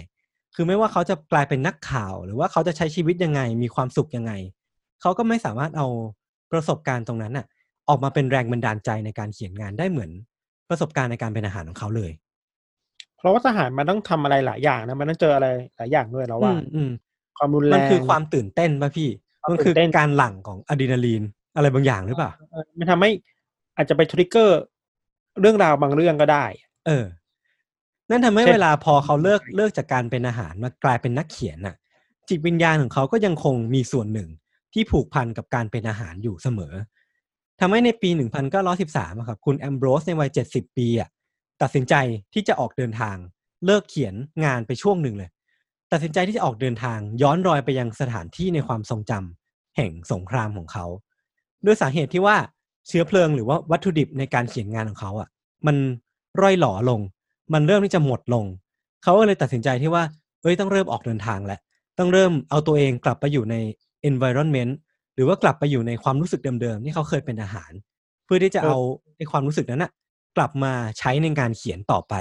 [0.55, 4.33] คือไม่ว่าเขาจะกลายเป็นนักข่าว หรือว่าเขาจะใช้ชีวิตยังไง มีความสุขยังไง
[5.01, 5.87] เขาก็ไม่สามารถเอา
[6.53, 7.47] ประสบการณ์ตรงนั้นน่ะ
[7.89, 10.11] ออกมาเป็นแรงบันดาลใจในการเขียนงานได้เหมือน
[10.69, 12.13] ประสบการณ์ในการเป็นอาหารของเขาเลย
[13.19, 16.91] เพราะว่าทหารมันต้องทำอะไรหลายอย่างนะมันต้องเจออะไรหลายอย่างด้วยแล้วว่าอืมอืม
[17.39, 19.09] ความรุนแรงมันคือความตื่นเต้นป่ะพี่
[19.41, 21.23] ความมันคือตื่นเต้นการหลั่งของอะดรีนาลีน
[21.57, 23.11] อะไรบางอย่างหรือเปล่าเออมันทำให้
[23.77, 24.61] อาจจะไปทริกเกอร์
[25.41, 26.45] เรื่องราวบางเรื่องก็ได้
[26.87, 27.05] เออ
[28.11, 31.77] นั่นทำให้เช่นเวลาพอเขาเลิกเลิกจากการเป็นอาหารมากลายเป็นนักเขียนน่ะ
[32.29, 34.29] จิตวิญญาณของเขาก็ยังคงมีส่วนหนึ่ง
[34.73, 36.75] ที่ผูกพันกับการเป็นอาหารอยู่เสมอ
[37.61, 38.11] ทำให้ในปี
[38.65, 41.09] 1913อะครับ คุณแอมโบรสในวัย 70 ปีอะ
[41.63, 41.95] ตัดสินใจ
[42.33, 43.17] ที่จะออกเดินทาง
[43.67, 45.31] เลิกเขียนงานไปช่วงหนึ่งเลย
[45.93, 50.87] ตัดสินใจที่จะออกเดินทาง ย้อนรอยไปยังสถานที่ในความทรงจำแห่งสงครามของเขา
[51.65, 52.37] ด้วยสาเหตุที่ว่า
[52.89, 55.29] เชื้อเพลิงหรือว่าวัตถุดิบในการเขียนงานของเขาอะ
[55.67, 55.77] มัน
[56.41, 57.01] ร่อยหล่อลง
[57.55, 58.45] มันเริ่มที่จะหมดลง
[59.03, 60.03] เขาก็เลยตัดสินใจที่ว่า
[60.43, 61.61] เอ้ยต้องเริ่มออกเดินทางแล้ว
[61.99, 63.57] ต้องเริ่มเอาตัวเองกลับไปอยู่ใน
[64.11, 64.73] environment
[65.15, 67.71] หรือว่ากลับไปอยู่ในความรู้สึกเดิมๆที่เขาเคยเป็นอาหาร
[68.25, 68.79] เพื่อที่จะเออเอา
[69.17, 69.91] ไอ้ความรู้สึกนั้นน่ะ
[70.37, 72.15] กลับมาใช้ในการเขียนต่อไป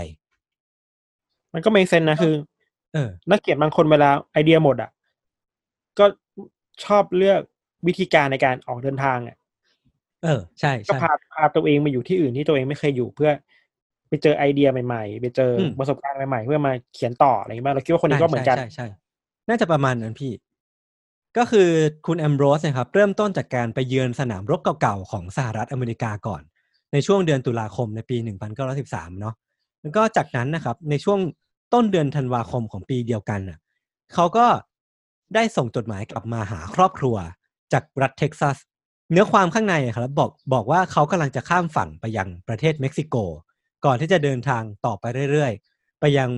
[1.54, 2.34] มันก็ไม่เซนนะคือ
[2.94, 4.92] เออ นักเขียนบางคนเวลาไอเดียหมดอะ
[6.00, 6.06] ก็
[6.86, 7.42] ชอบเลือก
[7.88, 9.36] วิธีการในการออกเดินทางอะ
[10.24, 13.32] เออ ใช่ก็ใช่พาพาตัวเองมาอยู่ที่อื่นที่ตัวเองไม่เคยอยู่เพื่อ
[14.10, 18.88] ไปเจอไอเดียใหม่ๆ ไปเจออมประสบการณ์ใหม่ๆ เพื่อมาเขียนต่ออะไรอย่างเงี้ยเราคิดว่าคนนี้ก็เหมือนกันใช่ใช่ใช่
[19.50, 20.32] น่าจะประมาณนั้นพี่
[21.38, 21.70] ก็คือ
[22.08, 26.42] คุณแอมโบรสนะครับ เริ่มต้นจากการไปเยือนสนามรบเก่าๆของสหรัฐอเมริกาก่อน
[26.94, 28.18] ในช่วงเดือนตุลาคมในปี
[28.70, 29.36] 1913 เนาะ
[29.82, 31.20] แล้วก็จากนั้นนะครับในช่วง
[31.74, 33.60] ต้นเดือนธันวาคมของปีเดียวกันน่ะ
[34.14, 34.46] เขาก็
[35.36, 37.16] ได้ส่งจดหมายกลับมาหาครอบครัว
[37.74, 38.58] จากรัฐเท็กซัส
[39.12, 43.16] เนื้อความข้างในครับบอกบอกว่าเขากำลังจะข้ามฝั่งไปยังประเทศเม็กซิโก
[43.86, 46.30] ก่อนที่จะเดินทางต่อไปเรื่อยๆ ไปยัง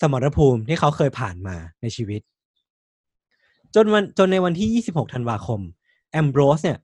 [0.00, 2.20] สมรภูมิที่เขาเคยผ่านมาในชีวิต
[3.74, 5.60] จนวันจนในวันที่ 26 ธันวาคม
[6.12, 6.78] แอมโบรสเนี่ย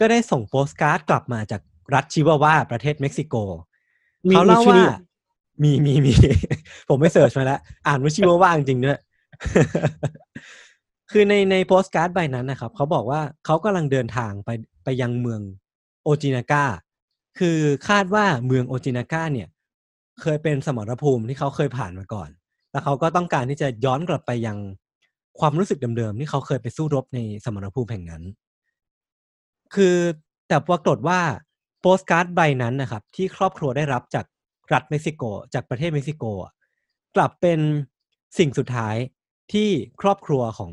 [0.00, 1.60] ก็ได้ส่งโปสการ์ดกลับมาจาก
[1.94, 3.34] รัฐชิวาวาประเทศเม็กซิโก
[4.28, 4.98] มีเขาเล่ามีชื่อว่านี้เหรอ
[5.62, 6.12] มีมีมี
[6.88, 8.98] ผมไป search มาแล้ว อ่านว่าชิวาวาจริงๆด้วย
[11.10, 14.50] คือในในโปสการ์ดใบนั้นนะครับ เขาบอกว่าเขากำลังเดินทางไป
[14.84, 15.40] ไปยังเมือง
[16.02, 16.64] โอจินากา
[17.38, 19.48] คือคาดว่าเมืองโอจินากาเนี่ย
[20.20, 22.28] เคยเป็นสมรภูมิที่เขาเคยผ่านมาก่อน
[22.70, 24.58] แล้วเขาก็ต้องการที่จะย้อนกลับไปยัง
[25.40, 28.22] ความรู้สึกเดิมๆที่เขาเคยไปสู้รบในสมรภูมิแห่งนั้น
[29.74, 29.96] คือ
[30.48, 31.20] แต่ปรากฏว่า
[31.82, 34.26] โปสการ์ดใบนั้นนะครับ ที่ครอบครัวได้รับจาก
[34.72, 35.22] รัฐเม็กซิโก
[35.54, 36.24] จากประเทศเม็กซิโก
[37.16, 37.60] กลับเป็น
[38.38, 38.96] สิ่งสุดท้าย
[39.52, 39.68] ที่
[40.00, 40.72] ครอบครัวของ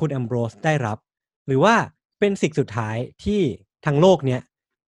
[0.00, 0.98] คุณแอมโบรสได้รับ
[1.46, 1.74] หรือว่า
[2.18, 3.40] เป็นสิ่งสุดท้ายที่
[3.86, 4.40] ทั้งโลกเนี้ย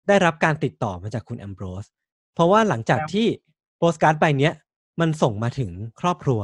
[0.08, 1.86] ได้รับการติดต่อมาจากคุณแอมโบรส
[2.34, 3.28] เพราะว่าหลังจากที่
[3.78, 4.54] โปสการ์ดใบเนี้ย
[5.00, 6.42] มันส่งมาถึงครอบครัว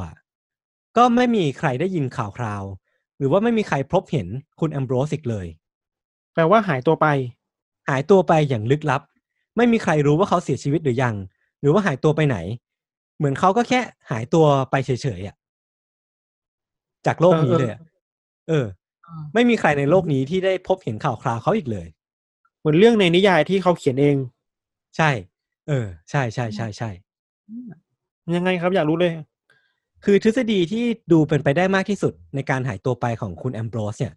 [0.96, 2.62] ก็ไม่มีใครได้ยินข่าวคราว
[3.16, 4.28] หรือว่าไม่มีใครพบเห็น
[4.60, 5.46] คุณแอมโบรสอีกเลย
[6.34, 7.06] แปลว่าหายตัวไป
[7.88, 9.02] หายตัวไปอย่างลึกลับ
[9.56, 11.14] ไม่มีใครรู้ว่าเขาเสียชีวิตหรือยัง
[11.60, 12.36] หรือว่าหายตัวไปไหน
[13.18, 15.36] เหมือนเขาก็แค่หายตัวไปเฉยๆอะ
[17.06, 17.80] จากโลกนี้เลยอะ
[18.48, 18.66] เออ
[19.34, 21.86] ไม่มีใครในโลกนี้ที่ได้พบเห็นข่าวคราวเขาอีกเลย
[22.58, 24.16] เหมือนเรื่องในนิยายที่เขาเขียนเอง
[24.96, 25.10] ใช่
[25.68, 26.90] เออ ใช่ใช่ใช่ใช่
[28.34, 29.12] ยังไงครับอยากรู้เลย
[30.04, 34.14] คือทฤษฎีที่ดูเป็นไปได้มากที่สุดในการหายตัวไปของคุณแอมโบรสเนี่ย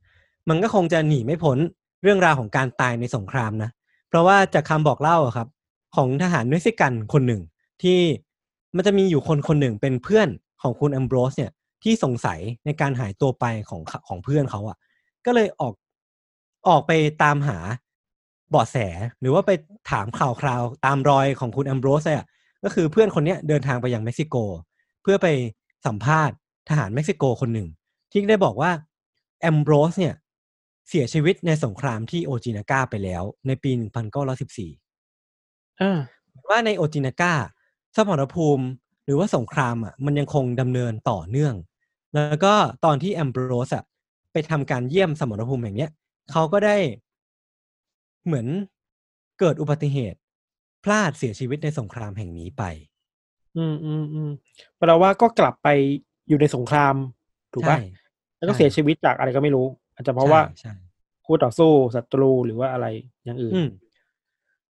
[0.50, 1.58] มันก็คงจะหนีไม่พ้น
[2.04, 3.70] เรื่องราวของการตายในสงครามนะ
[4.10, 5.48] เพราะว่าจากคำบอกเล่าอะครับ
[5.96, 7.42] ของทหารเม็กซิกันคนหนึ่ง
[7.84, 8.00] ที่
[8.76, 10.28] มันจะมีอยู่คนคนหนึ่งเป็นเพื่อน
[10.62, 11.52] ของคุณแอมโบรสเนี่ย
[11.84, 14.78] ที่สงสัยในการหายตัวไปของของเพื่อนเขาอะ่ะ
[15.26, 15.74] ก็เลยออก
[16.68, 16.92] ออกไป
[17.24, 17.58] ตามหา
[18.50, 18.78] เบาะแส
[19.20, 19.52] หรือว่าไป
[19.92, 22.28] ถามข่าวคราวตามรอยของคุณแอมโบรสอะ
[22.64, 24.36] ก็คือเพื่อนคนนี้เดินทางไปยังเม็กซิโก
[25.02, 25.28] เพื่อไป
[25.86, 26.36] สัมภาษณ์
[26.70, 27.68] ทหารเม็กซิโกคนหนึ่ง
[28.12, 28.72] ที่ได้บอกว่า
[29.42, 30.16] แอมโบรสเนี่ย
[30.90, 33.72] เสียชีวิตในสงครามที่โอจินากาไปแล้ว ในปี
[34.96, 36.00] 1914อ่า
[36.50, 37.34] ว่าในโอจินากา
[37.96, 38.66] สมรภูมิ
[39.06, 41.56] หรือว่าสงครามอะมันยังคงดำเนินต่อเนื่อง
[42.14, 42.54] แล้วก็
[42.86, 43.84] ตอนที่แอมโบรสอะ
[44.32, 45.92] ไปทำการเยี่ยมสมรภูมิแห่งเนี้ย
[46.32, 46.78] เขาก็ได้
[48.26, 48.48] เหมือน
[49.40, 50.20] เกิดอุบัติเหตุ
[50.84, 52.64] พลาดเสียชีวิตในสงครามแห่งนี้ไป
[53.58, 54.30] อืมอืมอืม
[54.78, 55.68] แปลว่าก็กลับไป
[56.30, 56.96] อยู่ในสงคราม
[57.54, 57.86] ถูกปะใช่
[58.38, 60.74] แล้วก็ใช่เสียชีวิตจากอะไรก็ไม่รู้ อาจจะเพราะว่าใช่ใช่
[61.26, 62.88] คู่ต่อสู้ศัตรูหรือว่าอะไร
[63.26, 63.70] อย่างอื่นอืม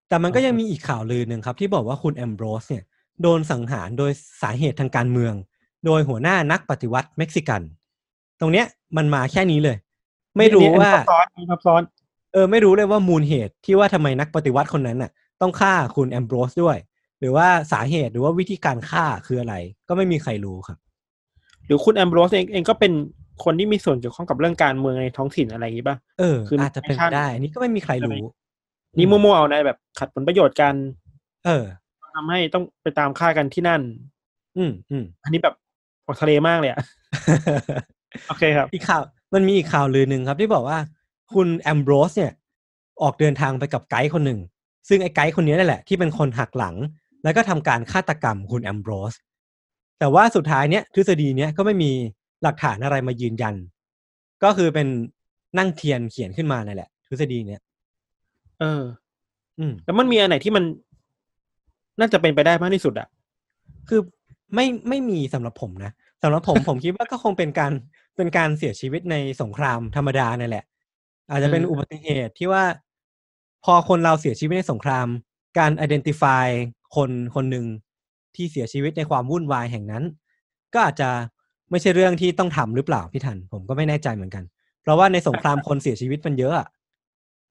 [0.08, 2.84] แต่มันก็อ่ายัยังมีอีกข่าวลือหนึ่งครับ ที่บอกว่าคุณแอมโบรสเนี่ย
[3.22, 4.10] โดนสังหารโดย
[4.42, 5.34] สาเหตุทางการเมือง
[5.87, 7.62] โดยหัวหน้านักปฏิวัติเม็กซิกัน
[8.40, 9.76] ตรงเนี้ยมันมาแค่นี้เลย
[10.37, 11.82] ไม่รู้ว่าอันนี้ซับซ้อนอันนี้ซับซ้อน
[12.32, 15.10] เออ ไม่รู้เลยว่ามูลเหตุที่ว่าทำไมนักปฏิวัติคนนั้นน่ะ
[15.40, 16.76] ต้องฆ่าคุณแอมโบรสด้วย
[17.20, 19.54] หรือว่าสาเหตุหรือว่าวิธีการฆ่าคืออะไร
[19.88, 20.78] ก็ไม่มีใครรู้ครับ
[21.66, 22.92] หรือคุณแอมโบรสเองเองก็เป็น
[23.44, 28.24] คนที่มีส่วนเกี่ยวข้องกับเรื่องการเมืองในท้องถิ่นอะไรอย่างนี้ป่ะเออคืออาจจะเป็นไป nation ได้อันนี้ก็ไม่มีใครรู้
[28.98, 30.74] นี่มั่วๆเอานะแบบขัดผลประโยชน์กัน
[31.44, 31.64] เออ
[32.14, 33.80] ทำให้ต้องไปตามฆ่ากันที่นั่น
[34.56, 35.54] อืมอืมอันนี้แบบ
[36.06, 36.80] ออกทะเลมากเลยอะ
[38.28, 39.02] โอเคครับ อีกข่าว
[39.34, 40.78] มันมีอีกข่าวลือหนึ่งครับ ที่บอกว่า
[41.34, 42.32] คุณแอมโบรสเนี่ย
[43.02, 44.40] ออกเดินทางไปกับไกด์คนหนึ่ง
[44.88, 46.76] ซึ่งไอ้ไกด์คนนี้นั่นแหละที่เป็นคนหักหลัง
[47.24, 49.14] แล้วก็ทำการฆาตกรรมคุณแอมโบรส
[49.98, 51.92] แต่ว่าสุดท้ายเนี้ยทฤษฎีเนี้ยก็ไม่มี
[52.42, 53.54] หลักฐานอะไรมายืนยัน
[54.44, 54.88] ก็คือเป็น
[55.58, 57.60] นั่งเทียนเขียนขึ้นมานั่นแหละ ทฤษฎีเนี้ย
[58.60, 58.82] เออ
[59.58, 60.64] อืมแล้วมันมีอันไหนที่มัน
[61.98, 63.08] น่าจะเป็นไปได้มากที่สุดอะ
[63.88, 64.00] คือ
[64.54, 65.92] ไม่ไม่มีสำหรับผมนะ
[66.22, 67.72] สำหรับผมผมคิดว่าก็คงเป็นการ
[68.16, 70.64] เป็นการเสียชีวิตในสงครามธรรมดาเนี่ยแหละ
[71.30, 72.64] อาจจะเป็นอุบัติเหตุที่ว่า
[73.64, 75.06] พอคนเราเสียชีวิตในสงคราม
[75.58, 76.46] การ identify
[76.96, 77.66] คนคนหนึ่ง
[78.34, 80.04] ที่เสียชีวิตในความวุ่นวายแห่งนั้น
[80.72, 81.10] ก็อาจจะ
[81.74, 84.44] ไม่ใช่เรื่องที่ต้องทำหรือเปล่าพี่ทัน ผมก็ไม่แน่ใจเหมือนกัน
[84.82, 86.66] เพราะว่าในสงครามคนเสียชีวิตมันเยอะอะ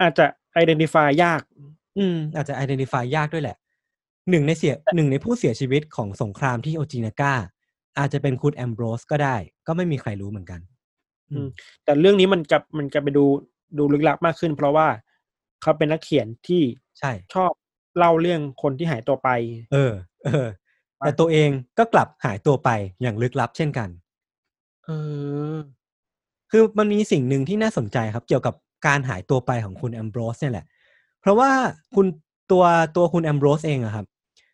[0.02, 0.26] อาจจะ
[0.62, 1.42] identify ยาก
[1.98, 3.58] อืม อาจจะ identify ยากด้วยแหละ
[4.30, 7.34] หนึ่งในเสียหนึ่งในผู้เสียชีวิตของสงครามที่โอจินากา
[8.00, 9.36] อาจจะเป็นคุณแอมโบรสก็ได้
[9.68, 10.60] ก็ไม่มีใครรู้เหมือนกัน
[11.32, 11.48] อืม
[11.84, 13.26] แต่เรื่องนี้มันกับมันจะไปดู
[13.78, 14.88] ดูลึกลับมากขึ้น เพราะว่า
[15.62, 16.62] เขาเป็นนักเขียนที่
[17.00, 17.52] ใช่ชอบ
[17.98, 19.30] เล่าเรื่องคนที่หายตัวไป
[19.74, 19.92] เออ
[20.26, 20.48] เออ
[21.00, 22.70] แต่ตัวเองก็กลับหายตัวไป
[23.02, 23.90] อย่างลึกลับเช่นกัน
[24.86, 24.90] เอ
[25.54, 25.56] อ
[26.52, 28.56] คือมันมีสิ่งหนึ่งที่น่าสนใจครับ เกี่ยวกับ
[28.88, 30.66] การหายตัวไปของคุณแอมโบรสเนี่ยแหละ
[31.22, 31.50] เพราะว่า
[31.96, 32.06] คุณ
[32.52, 32.64] ตัว
[32.96, 34.06] ตัวคุณแอมโบรสเองอะครับ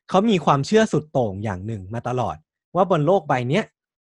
[0.10, 2.36] เขามีความเชื่อสุดโต่งอย่างหนึ่งมาตลอด
[2.76, 3.64] ว่าบนโลกใบเนี้ย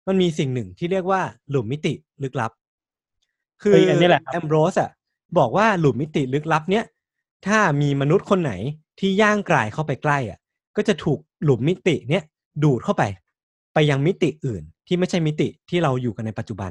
[0.07, 2.53] มันมีสิ่งหนึ่งที่เรียกว่าหลุมมิติลึกลับ
[3.63, 4.91] คือเฮ้ยอันนี้แหละครับแอมโบรสอะ
[5.39, 6.85] บอกว่าหลุมมิติลึกลับเนี้ย
[7.47, 8.53] ถ้ามีมนุษย์คนไหน
[9.01, 10.39] ที่ย่างกลายเข้าไปใกล้อะ
[10.77, 12.23] ก็จะถูกหลุมมิติเนี้ย
[12.65, 13.03] ดูดเข้าไป
[13.75, 16.71] ไปยังมิติอื่น ที่ไม่ใช่มิติที่เราอยู่กันในปัจจุบัน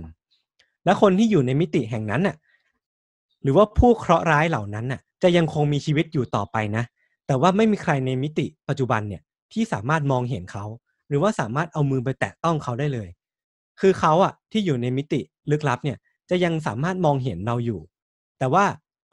[0.85, 2.35] และคนที่อยู่ในมิติแห่งนั้นน่ะ
[3.43, 6.83] หรือว่าผู้เคราะห์ร้ายเหล่านั้นน่ะ จะยังคงมีชีวิตอยู่ต่อไปนะ
[7.27, 9.21] แต่ว่าไม่มีใครในมิติปัจจุบันเนี่ย
[9.53, 10.65] ที่สามารถมองเห็นเขา
[11.07, 13.09] หรือว่าสามารถเอามือไปแตะต้องเขาได้เลย
[13.79, 15.19] คือเขาอะที่อยู่ในมิติ
[15.51, 15.97] ลึกลับเนี่ย
[16.29, 17.79] จะยังสามารถมองเห็นเราอยู่
[18.39, 18.65] แต่ว่า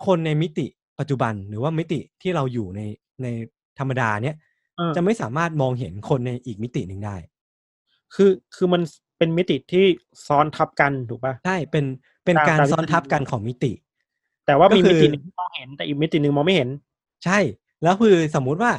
[0.07, 0.67] คนในมิติ
[0.99, 2.81] ปัจจุบันหรือว่ามิติที่เราอยู่ใน
[3.23, 3.27] ใน
[3.79, 4.37] ธรรมดาเนี่ย
[4.77, 7.17] เออจะไม่สามารถมองเห็นคนในอีกมิติหนึ่งได้
[8.15, 8.83] คือคือมัน
[9.19, 9.85] เป็นมิติที่
[10.27, 11.85] ซ้อนทับกันถูกป่ะใช่เป็น
[12.25, 13.73] เป็นตามการตามซ้อนทับกันของมิติ
[14.47, 16.69] แต่ว่ามีก็คือมิติหนึ่งที่มองเห็นแต่อีกมิติหนึ่งมองไม่เห็น
[17.25, 17.39] ใช่
[17.83, 18.73] แล้วคือสมมุติว่า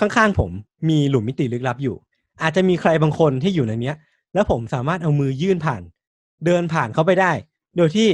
[0.00, 0.50] ข้างๆผม
[0.88, 1.96] มีหลุมมิติลึกลับอยู่
[2.42, 3.96] อาจจะมีใครบางคนที่อยู่ในเนี้ย
[4.34, 5.82] แล้วผมสามารถเอามือยื่นผ่าน
[6.44, 7.32] เดินผ่านเขาไปได้
[7.76, 8.08] โดยที่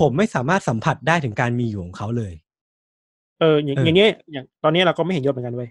[0.00, 2.32] ผมไม่สามารถสัมผัสได้ถึงการมีอยู่ของเขาเลย
[3.40, 5.68] เออ อย่างเออออย่างเงี้ยอย่างตอนนี้เราก็ไม่เห็นยศเหมือนกันเว้ย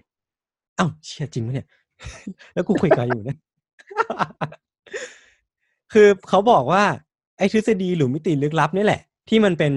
[0.78, 1.66] อ้าวเชี่ยจริงไหมเนี่ย
[2.54, 3.38] แล้วกูคุยกับใครอยู่เนี่ย
[5.92, 6.84] คือเขาบอกว่า
[7.38, 9.72] ไอ้ทฤษฎีหลุมมิติลึกลับนี่แหละ ที่มันเป็น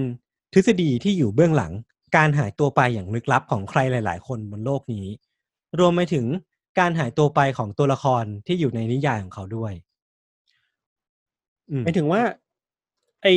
[0.53, 1.71] ทฤษฎีที่อยู่เบื้องหลัง
[2.15, 5.05] การหายตัวไปอย่างลึกลับของใครหลาย ๆ คนบนโลกนี้
[5.79, 6.25] รวมไปถึง
[6.79, 9.73] การหายตัวไปของตัวละครที่อยู่ในนิยายของเขาด้วย
[11.69, 12.21] อืมหมายถึงว่า
[13.23, 13.27] ไอ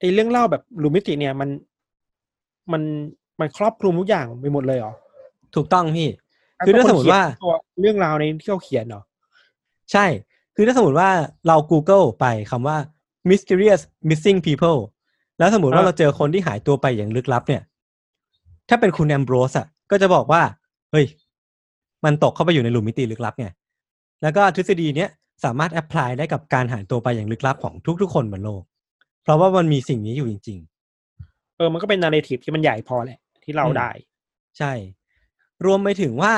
[0.00, 1.48] ไอเรื่องเล่าแบบรูมิติเนี่ยมัน
[2.72, 2.82] มัน
[3.40, 4.92] มันครอบคลุมทุกอย่างไปหมดเลยเหรอ
[5.54, 6.08] ถูกต้องพี่
[6.66, 9.02] คือถ้าสมมติว่าตัวเรื่องราวในที่เขาเขียนเหรอ
[9.92, 10.06] ใช่
[10.56, 11.10] คือถ้าสมมติว่า
[11.46, 12.76] เรา Google ไปคำว่า
[13.30, 14.78] mysterious missing people
[15.38, 17.62] แล้วสมมติว่าอ่าเราเจอคนที่หายตัวไปอย่างลึกลับเนี่ย
[18.68, 20.42] ถ้าเป็นคุณแอมโบรสอะ ก็จะบอกว่า
[20.92, 21.06] เฮ้ย
[22.04, 23.46] มันตกเข้าไปอยู่ในหลุมมิติลึกลับไง
[24.22, 25.08] แล้วก็ทฤษฎีเนี้ย
[25.44, 28.62] สามารถ apply ได้กับการหายตัวไปอย่างลึกลับของทุกๆคนบนโลก
[29.22, 30.58] เพราะว่ามันมีสิ่งนี้อยู่จริง
[31.56, 33.90] เออ มันก็เป็น narrative ที่มันใหญ่พอแหละ ที่เล่าอืมได้
[34.58, 34.72] ใช่
[35.64, 36.34] รวมไปถึงว่า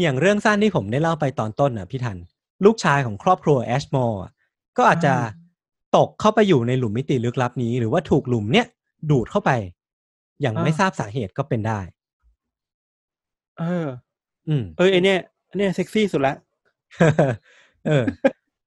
[0.00, 2.16] อย่างเรื่องสั้นที่ผมได้เล่าไปตอนต้นน่ะพี่ธัญ
[2.64, 4.22] ลูกชายของครอบครัวแอชมอร์
[4.76, 5.26] ก็อาจจะอ่า
[5.96, 8.66] ตกเข้าไปอยู่ในหลุมมิติลึกลับนี้ หรือว่าถูกหลุมเนี้ย
[9.10, 9.50] ดูดเข้าไป
[10.40, 11.80] อย่างไม่ทราบสาเหตุก็เป็นได้
[13.58, 13.86] เออ
[14.48, 16.34] อืม เออไอเนี้ยอันเนี้ยเซ็กซี่สุดละ
[17.86, 18.04] เออ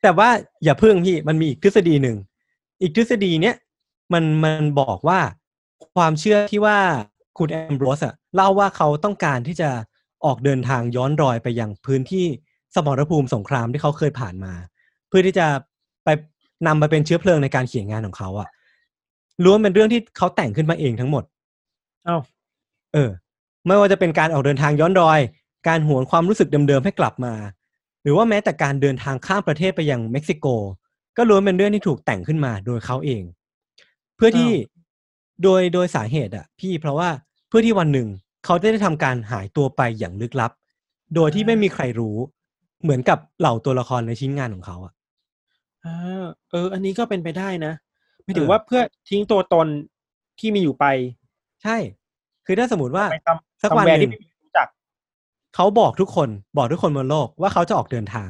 [0.01, 0.29] แต่ว่า
[0.63, 2.17] อย่าเพิ่งพี่มันมีอีกทฤษฎีหนึ่ง
[2.81, 3.55] อีกทฤษฎีเนี้ย
[4.13, 5.19] มันมันบอกว่า
[5.95, 6.77] ความเชื่อที่ว่า
[7.37, 9.69] คุณแอมโบรสอะเล่าว่าเขาต้องการที่จะ
[10.25, 12.27] ออกเดินทางย้อนรอยไปยังพื้นที่
[12.75, 14.53] สมรภูมิสงครามที่เขาเคยผ่านมา
[15.07, 15.47] เพื่อที่จะ
[16.03, 16.09] ไป
[16.67, 18.49] นำมาเป็นเชื้อเพลิงในการเขียนงานของเขาอะ
[19.43, 21.23] ล้วนเป็นเรื่องที่เขาแต่งขึ้นมาเองทั้งหมด
[22.05, 22.17] เอ้า
[22.93, 23.09] เออ
[23.67, 25.19] ไม่ว่าจะเป็นการออกเดินทางย้อนรอย
[25.67, 27.33] การหวนความรู้สึกเดิมๆให้กลับมา
[28.01, 30.45] หรือว่าแม้แต่การเดินทางข้ามประเทศไปยังเม็กซิโก
[31.17, 33.23] ก็ล้วนเป็นเรื่องที่ถูกแต่งขึ้นมาโดยเขาเอง
[34.15, 37.09] เพื่อที่อ้าวโดยโดยสาเหตุอะพี่เพราะว่า
[37.47, 38.07] เพื่อที่วันหนึ่ง
[38.45, 40.51] เขาจะได้ทำการหายตัวไปอย่างลึกลับ
[41.15, 42.17] โดยที่ไม่มีใครรู้
[42.83, 44.93] เหมือนกับเหล่าตัวละครในชิ้นงานของเขาอะ
[45.85, 47.73] อ่าเออ อันนี้ก็เป็นไปได้นะ
[48.23, 49.67] ไม่ถึงเออว่าเพื่อทิ้งตัวตน
[50.39, 50.85] ที่มีอยู่ไป
[51.63, 51.77] ใช่
[52.45, 54.67] คือถ้าสมมติว่าไปทำสักวันทำแวร์หนึ่ที่งไม่มีรู้จัก
[55.55, 58.29] เขาบอกทุกคนบอกทุกคนบนโลกว่าเขาจะออกเดินทาง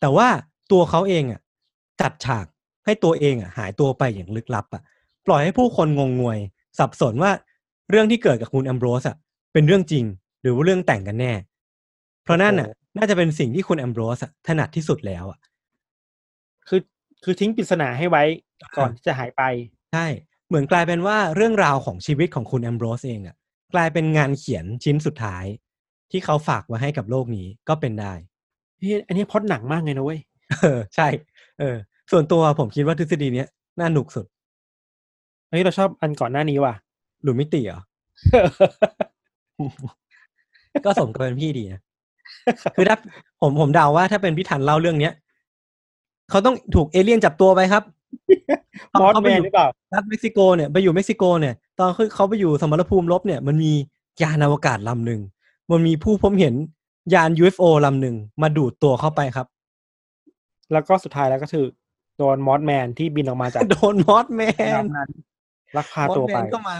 [0.00, 0.28] แต่ว่า
[0.72, 1.40] ตัวเขาเองอะ
[2.00, 2.46] จัดฉาก
[2.84, 4.82] ให้ตัวเองอะหายตัวไปอย่างลึกลับอะ
[5.26, 6.38] ปล่อยให้ผู้คนงงงวย
[6.78, 7.32] สับสนว่า
[7.90, 9.16] เรื่องที่เกิดกับคุณแอมโบรสอะ
[9.52, 10.04] เป็นเรื่องจริง
[10.40, 11.32] หรือว่าเรื่องแต่งกันแน่
[12.22, 15.38] เพราะนั่นอะ น่าจะเป็นสิ่งที่คุณแอมโบรสอะถนัดที่สุดแล้วอะ
[16.68, 16.80] คือ
[17.24, 18.22] คือทิ้งปริศนาให้ไว้
[18.76, 19.42] ก่อนที่จะหายไป
[19.92, 20.06] ใช่
[20.48, 23.36] เหมือนกลายเป็นว่าเรื่องราวของชีวิตของคุณแอมโบรสเองอะ
[23.74, 25.44] กลายเป็นงานเขียนชิ้นสุดท้าย
[26.10, 28.12] ที่เขาฝากไว้ให้กับโลกนี้ก็เป็นได้
[28.76, 30.20] เฮ้ยอันนี้พล็อดหนังมากเลยนะเว้ย
[30.60, 31.08] เออใช่
[31.58, 31.76] เออ
[32.10, 34.26] ส่วนตัวผมคิดว่าทฤษฎีเนี้ยน่าหนุกสุด
[35.50, 36.74] เฮ้ยเราชอบอันก่อนหน้านี้ว่ะ
[37.22, 37.80] หรือมิติเหรอ
[40.84, 41.80] ก็สมกับเป็นพี่ดีนะ
[42.76, 42.96] คือถ้า
[43.40, 45.12] ผมผมเดาว่าถ้าเป็นพี่ธัญเล่าเรื่องเนี้ย
[46.30, 47.82] เขาต้องถูกเอเลี่ยนจับตัวไปครับ
[49.00, 53.72] Mothman เขาแมไปนอยู่หรือเปล่ารัฐเม็กซิโกเนี่ยไปอยู่เม็กซิโกเนี่ย ตอนเขาเขาไปอยู่สมรภูมิรบเนี่ย มันมี
[54.22, 55.20] ยานอวกาศลำหนึ่ง
[55.70, 56.54] มันมีผู้พบเห็น
[57.14, 59.46] ยาน UFO ลำหนึ่งมาดูดตัวเข้าไปครับ
[60.72, 61.64] แล้วก็สุดท้ายแล้วก็คือ
[62.18, 65.10] โดนมอสแมนที่บินออกมาจากโดนมอสแมนลำนั้น
[65.76, 66.78] ลักพามอสตัวแมไปนก็มา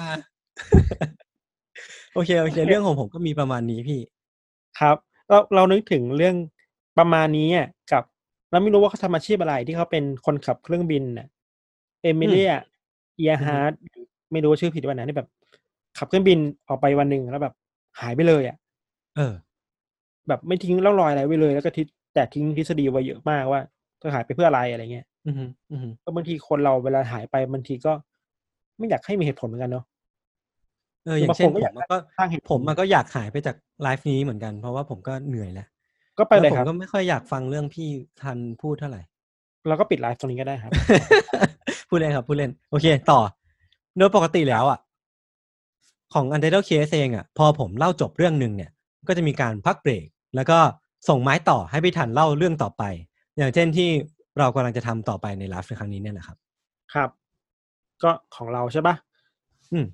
[2.14, 4.00] โอเคโอเค เรื่องของผมก็มีประมาณนี้พี่
[4.80, 4.96] ครับ
[5.28, 6.34] เราเรานึกถึงเรื่อง
[6.98, 8.02] ประมาณนี้อะกับ
[8.50, 11.26] เราไม่รู้ว่าเขาทำอาชีพอะไรที่เขาเป็นคนขับเครื่องบินน่ะ
[12.02, 12.52] เอมิเลีย
[13.16, 13.72] เอียฮาร์ด
[14.32, 15.28] ไม่รู้ว่าชื่อผิดวันไหนที่แบบ
[15.98, 17.54] ขับเครื่องบินออกไปวันหนึ่งแล้วแบบ
[18.00, 18.56] หายไปเลยอะ
[19.16, 19.34] เออ
[20.28, 23.60] แบบไม่ทิ้งร่องรอยอะไรไว้เลย แล้วก็ทิศแต่ทิ้งทฤษฎีไว้เยอะมากว่า
[23.98, 27.92] เธอหายไปเพื่ออะไรอะไรเงี้ยอือหืออือหือก็บางทีคนเราเวลาหายไปบางทีก็
[28.78, 29.84] ไม่อยากให้มีเหตุผลเหมือนกันเนาะ
[31.04, 35.66] เอออย่างเช่นบางคนก็อยากผมก็สร้างเหตุผลผมมันก็อยากหายไปจากไลฟ์นี้เหมือนกัน เพราะว่าผมก็เหนื่อยแล้ว
[36.18, 37.88] ก็ไปเลยแวผครัมบก็ไม่ค่อยอยากฟังเรื่องพี่
[38.22, 39.02] ทันพูดเท่าไหร่
[39.68, 40.72] เราก็ปิดไลฟ์ตรงนี้ก็ได้ครับ
[41.88, 43.20] พูดเล่นครับพูดเล่น โอเค ต่อ
[43.98, 44.78] โดยปกติแล้วอะ
[46.14, 48.70] ของ Untitled Case เองอะ พอผมเล่าจบเรื่องหนึ่งเนี่ย
[49.08, 50.58] ก็จะมีการพักเบรก แล้วก็
[51.08, 52.82] ส่งไม้ต่อให้พี่ทันเล่าเรื่องต่อไป
[53.36, 53.88] อย่างเช่นที่
[54.38, 56.36] เรากำลังจะทำต่อไปในไลฟ์ในครั้งนี้เนี่ยนะครับ
[56.94, 57.10] ครับ
[58.02, 58.94] ก็ของเราใช่ปะ
[59.72, 59.86] อืม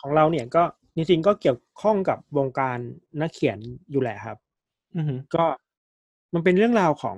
[0.00, 0.62] ของเราเนี่ยก็
[0.94, 2.78] จริงๆก็เกี่ยวข้องกับวงการ
[3.20, 3.58] นักเขียน
[3.90, 4.38] อยู่แหละครับ
[4.96, 5.44] อือหือก็
[6.34, 7.16] มันเป็นเรื่องราวของ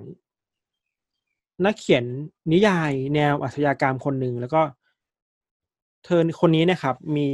[1.66, 2.04] นักเขียน
[2.52, 4.62] นิยาย แนวอาชญากรรมคนหนึ่งแล้วก็
[6.04, 7.28] เธอคนนี้นะครับ มี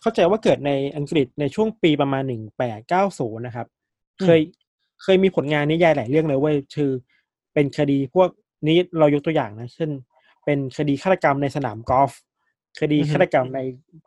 [0.00, 3.66] เข้าใจว่าเกิดในอังกฤษในช่วงปีประมาณหนึ่งแปดเก้าศูนย์นะครับ
[4.22, 4.40] เคย
[5.02, 6.90] เคยมีผลงานนิยายหลายเรื่องเลยเว้ยคือ
[7.54, 8.28] เป็นคดีพวก
[8.68, 9.90] นี้เรายกตัวอย่างนะ เช่น
[10.44, 12.12] เป็นคดีฆาตกรรมในสนามกอล์ฟ
[12.78, 13.60] คดีฆาตกรรมใน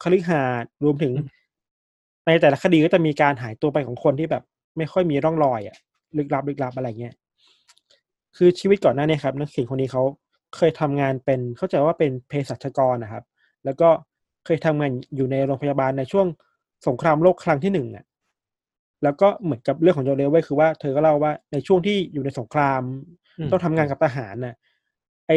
[0.04, 1.14] คฤหาสน์รวมถึง
[2.28, 4.44] ในแต่ละคดีก็จะมีการหายตัวไปของคนที่แบบ
[4.78, 5.78] ไม่ค่อยมีร่องรอยอะ
[6.18, 7.14] ลึกลับลึกลับอะไรเงี้ย
[8.38, 10.04] คือชีวิตก่อนหน้านี้ครับ นักเขียนคนนี้เขา
[10.56, 13.24] เคยทำงานเป็นเข้าใจว่าเป็นเภสัชกรนะครับ
[13.66, 13.90] แล้วก็
[14.46, 16.28] เคยทำงานอยู่ในโรงพยาบาลในช่วง
[16.88, 18.06] สงครามโลกครั้งที่หนึ่งอะ
[19.04, 22.82] แล้วก็เหมือนกับเรื่องของโจเลเว้ยคือว่าเธอก็เล่าว่าในช่วงที่อยู่ในสงคราม
[23.38, 24.56] อืมต้องทำงานกับทหารน่ะ
[25.28, 25.32] ไอ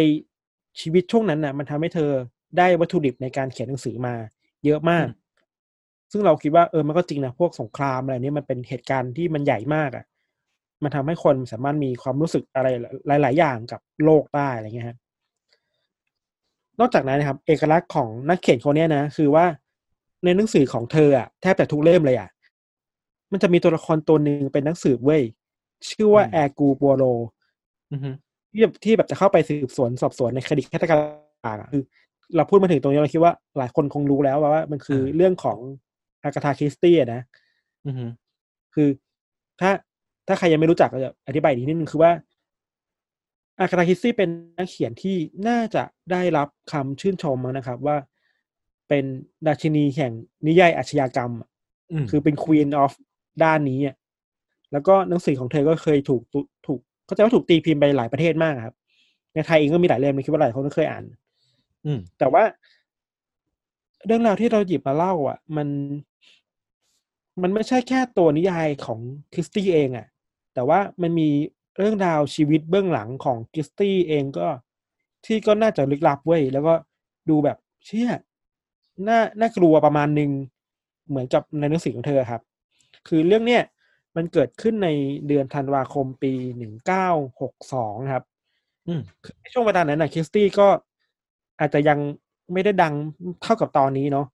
[0.80, 2.10] ชีวิตช่วงนั้นน่ะ มันทำให้เธอ
[2.58, 4.14] ได้วัตถุดิบในการเขียนหนังสือมา
[4.64, 5.06] เยอะมาก
[6.12, 10.04] ซึ่งเราคิดว่าเออมันก็จริงนะพวกสงครามอะไรเนี้มันเป็นเหตุการณ์ที่มันใหญ่มากอะ
[10.82, 12.68] มันทำให้คนสามารถมีความรู้สึกอะไร
[13.22, 14.98] หลาย ๆ อย่างกับโลกได้อะไรเงี้ยครับ
[16.80, 19.46] นอกจากนั้นนะครับ เอกลักษณ์ของนักเขียนคนเนี้ยนะคือว่า
[20.24, 22.28] ในหนังสือของเธออะแทบแต่ทุกเล่มเลยอะ
[23.32, 25.22] มันจะมีตัวละครตัวหนึ่งเป็นนักสืบเว้ย
[25.90, 27.04] ชื่อว่าอืมแอร์กูบัวโล
[27.92, 28.14] อือหือ
[28.52, 31.00] ที่แบบที่แบบจะเข้าไปสืบสวนสอบสวนในคดีฆาตกรรม
[31.46, 31.82] ต่างๆอะคือ
[32.36, 35.58] เราพูดมาถึงตรงนี้เราคิดว่าหลายคนคงรู้แล้วว่ามันคือเรื่องของ
[36.22, 37.22] อากาธาคริสตี้อะนะ
[37.86, 38.06] อือฮึ
[38.74, 38.88] คือ
[39.60, 39.70] ถ้า
[40.28, 42.12] ถ้าใครยังไม่รู้จักก็จะอธิบายอีกนิดนึงคือว่า
[43.60, 45.16] อากาธาคริสตี้เป็นนักเขียนที่
[45.48, 47.96] น่าจะได้รับคำชื่นชมมั้งนะครับ ว่า
[48.88, 49.04] เป็น
[49.46, 50.12] ราชินีแห่ง
[50.46, 51.48] นิยายอาชญากรรมอะ
[51.92, 52.92] อืมคือเป็น Queen of
[53.44, 53.96] ด้านนี้อะ
[54.72, 58.74] แล้วก็หนังสือของเธอก็เคยถูกถูกถูกเข้าใจว่าถูกตีพิมพ์ไปหลายประเทศมากครับ
[59.34, 61.16] ในไทยเองก็มีหลายเล่มเลยคิดว่าหลายคนก็เคยอ่านอืม
[62.18, 62.42] แต่ว่า
[64.06, 65.68] เรื่องราวที่เราหยิบมาเล่า อะ มัน
[67.42, 69.00] มันไม่ใช่แค่ตัวนิยายของ
[69.32, 70.06] คริสตี้เองอะ
[70.54, 71.28] แต่ว่ามันมี
[71.78, 74.46] เรื่องราวชีวิตเบื้องหลังของคริสตี้เองก็
[75.24, 76.74] ที่ก็น่าจะลึกลับเว้ยแล้วก็
[77.28, 78.10] ดูแบบเชี่ย
[79.08, 80.30] น่าน่ากลัวประมาณหนึ่ง
[81.08, 82.42] เหมือนกับในหนังสือของเธอครับ
[83.08, 83.62] คือเรื่องเนี้ย
[84.16, 84.88] มันเกิดขึ้นใน
[85.28, 87.08] เดือนธันวาคมปีหนึ่งเก้า
[87.40, 88.24] หกสองครับ
[88.86, 90.68] อืมคือในช่วงเวลานั้นนะคริสตี้ก็
[91.60, 91.98] อาจจะยัง
[92.52, 92.94] ไม่ได้ดัง
[93.42, 94.26] เท่ากับตอนนี้เนาะ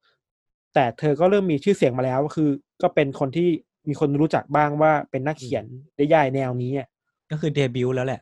[0.75, 2.49] แต่เธอก็เริ่มมีชื่อเสียงมาแล้วคือ
[2.83, 3.49] ก็เป็นคนที่
[3.89, 5.64] มีคนรู้จักบ้างว่าเป็นนักเขียน
[5.99, 6.89] นิยายแนวนี้อะ
[7.31, 8.20] ก็คือเดบิวต์แล้วแหละ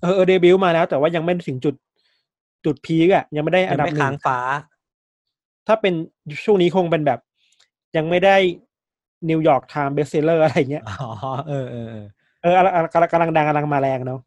[0.00, 1.74] เออเออเดบิวต์มาแล้ว แต่ว่ายังไม่ถึงจุด
[2.64, 4.38] จุดพีกอะยังไม่ได้อัยันงดับไม่หนึ่ค้างงฟ้า
[5.66, 5.94] ถ้าเป็น
[6.44, 7.20] ช่วงนี้คงเป็นแบบ
[7.96, 8.36] ยังไม่ได้
[9.30, 11.10] นิวยอร์กไทม์ bestseller อะไรเงี้ยอ๋อ
[11.48, 12.06] เออเออเออ
[12.42, 12.52] เออ
[12.92, 14.20] กำลังกำลังกำลังดังกำลังมาแรงเนาะ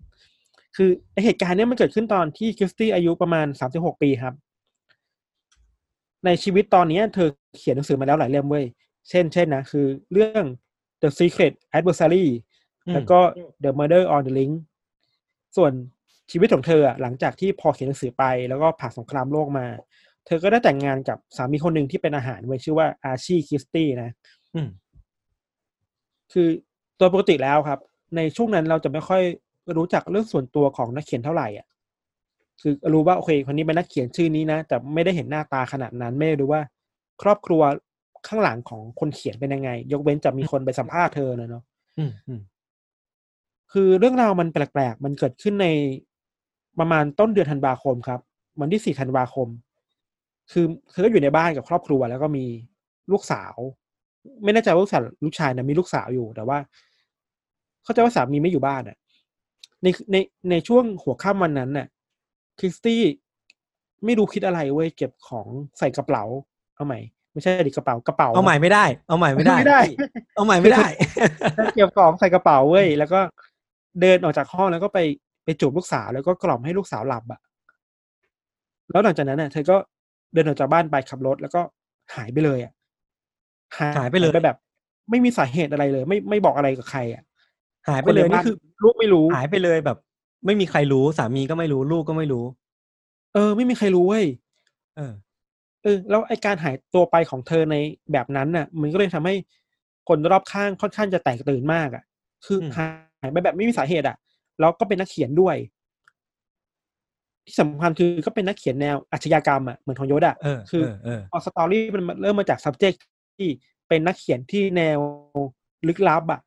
[0.80, 4.34] คือไอ้เหตุการณ์เนี้ยมันเกิดขึ้นตอนที่คริสตี้อายุประมาณสามสิบหกปีครับ
[6.25, 8.65] ในชีวิตตอนเนี้ยเธอเขียนหนังสือมาแล้วหลายเล่มเว้ย
[9.09, 10.43] เช่น เช่นนะ คือเรื่อง
[11.01, 12.25] The Secret Adversary
[12.88, 13.19] อืมแล้วก็
[13.63, 14.53] The Murder on the Links
[15.57, 15.71] ส่วน
[16.32, 19.65] ชีวิตของเธออะหลังจากที่พอเขียนหนังสือไปแล้วก็ผ่านสงครามโลกมา
[20.25, 24.11] เธอก็ได้แต่งงานกับสามีคนหนึ่งที่เป็นอาหารเว้ยชื่อว่าอาชีคริสตี้นะ
[24.55, 24.69] อืม
[26.34, 26.47] คือ
[26.97, 27.80] โดยปกติแล้วครับ
[28.15, 29.23] ในช่วงนั้นเราจะไม่ค่อย
[29.78, 31.68] รู้จักเรื่องส่วนตัวของนักเขียนเท่าไหร่อะ
[32.61, 36.61] คือรู้ว่าโอเคคนนี้เป็นนักเขียนชื่อนี้นะ แต่ไม่ได้เห็นหน้าตาขนาดนั้น ไม่ได้รู้ว่า
[37.22, 37.61] ครอบครัว
[38.28, 41.63] ข้างหลังของคนเขียนเป็นยังไง ยกเว้นจะมีคนไปสัมภาษณ์เธอนะเนาะ
[41.97, 42.41] อืมอืม
[43.72, 45.68] คือเรื่องราวมันแปลกๆ มันเกิดขึ้นใน
[46.80, 48.20] ประมาณต้นเดือนธันวาคมครับ
[48.61, 49.47] วันที่สี่ธันวาคม
[50.51, 52.45] คือเธอก็อยู่ในบ้านกับครอบครัว แล้วก็มี
[53.11, 53.55] ลูกสาว
[54.43, 56.57] ไม่แน่ใจว่าลูกสาวลูกชายนะมีลูกสาวอยู่แต่ว่า
[57.84, 58.97] เข้าใจว่าสามีไม่อยู่บ้านอะ
[59.84, 60.15] ในใน
[60.49, 61.88] ในช่วงหัวค่ำวันนั้นน่ะ
[62.59, 63.01] คริสตี้
[64.05, 65.47] ไม่รู้คิดอะไรเว้ยเก็บของ
[65.80, 66.23] ใส่กระเป๋า
[66.75, 66.99] เอาใหม่
[67.34, 69.82] ไม่ใช่ดิกระเป๋ากระเป๋าเอาใหม่ไม่ได้ เอาใหม่ไม่ได้ไม่ได้
[70.36, 70.86] เอาใหม่ไม่ได้
[71.75, 73.19] เก็บของใส่กระเป๋าเว้ยแล้วก็
[74.01, 74.99] เดินออกจากห้องแล้วก็ไป
[75.45, 77.39] ไปจูบลูกสาวแล้วก็กล่อมให้ลูกสาวหลับอะ
[78.91, 79.78] แล้วหลังจากนั้นน่ะเธอก็
[80.34, 81.61] เดินออกจากบ้านไปขับรถแล้วก็
[82.15, 82.73] หายไปเลยอะ
[83.97, 84.57] หายไปเลยไปแบบ
[85.09, 87.23] ไม่มีสาเหตุอะไรเลย ไม่ไม่บอกอะไรกับใครอะ
[87.90, 89.98] หายไปเลยนในนี่บ้าคือลูกไม่รู้หายไปเลยแบบ
[90.46, 92.46] ไม่มีใครรู้สามีก็ไม่รู้ ลูกก็ไม่รู้
[93.34, 94.26] เออ ไม่มีใครรู้เว้ย
[94.98, 95.14] เออ
[95.84, 97.76] เออแล้วไอการหายตัวไปของเธอใน
[98.12, 99.36] แบบนั้นน่ะ มันก็เลยทำให้
[100.08, 102.04] คนรอบข้างค่อนข้างจะแตกตื่นมากอะ
[102.46, 102.72] คืออม
[103.22, 104.18] หายไปแบบไม่มีสาเหตุอะ
[104.60, 105.56] แล้วก็เป็นนักเขียนด้วย
[107.46, 112.98] ที่สำคัญคือก็เป็นนักเขียนแนวอาชญากรรมอะเหมือนทองยศอะเออคือเออเออพอสตอรี่มันเริ่มมาจาก subject
[113.38, 113.48] ที่
[113.88, 115.00] เป็นนักเขียนที่แนว
[115.88, 116.47] ลึกลับอะอือห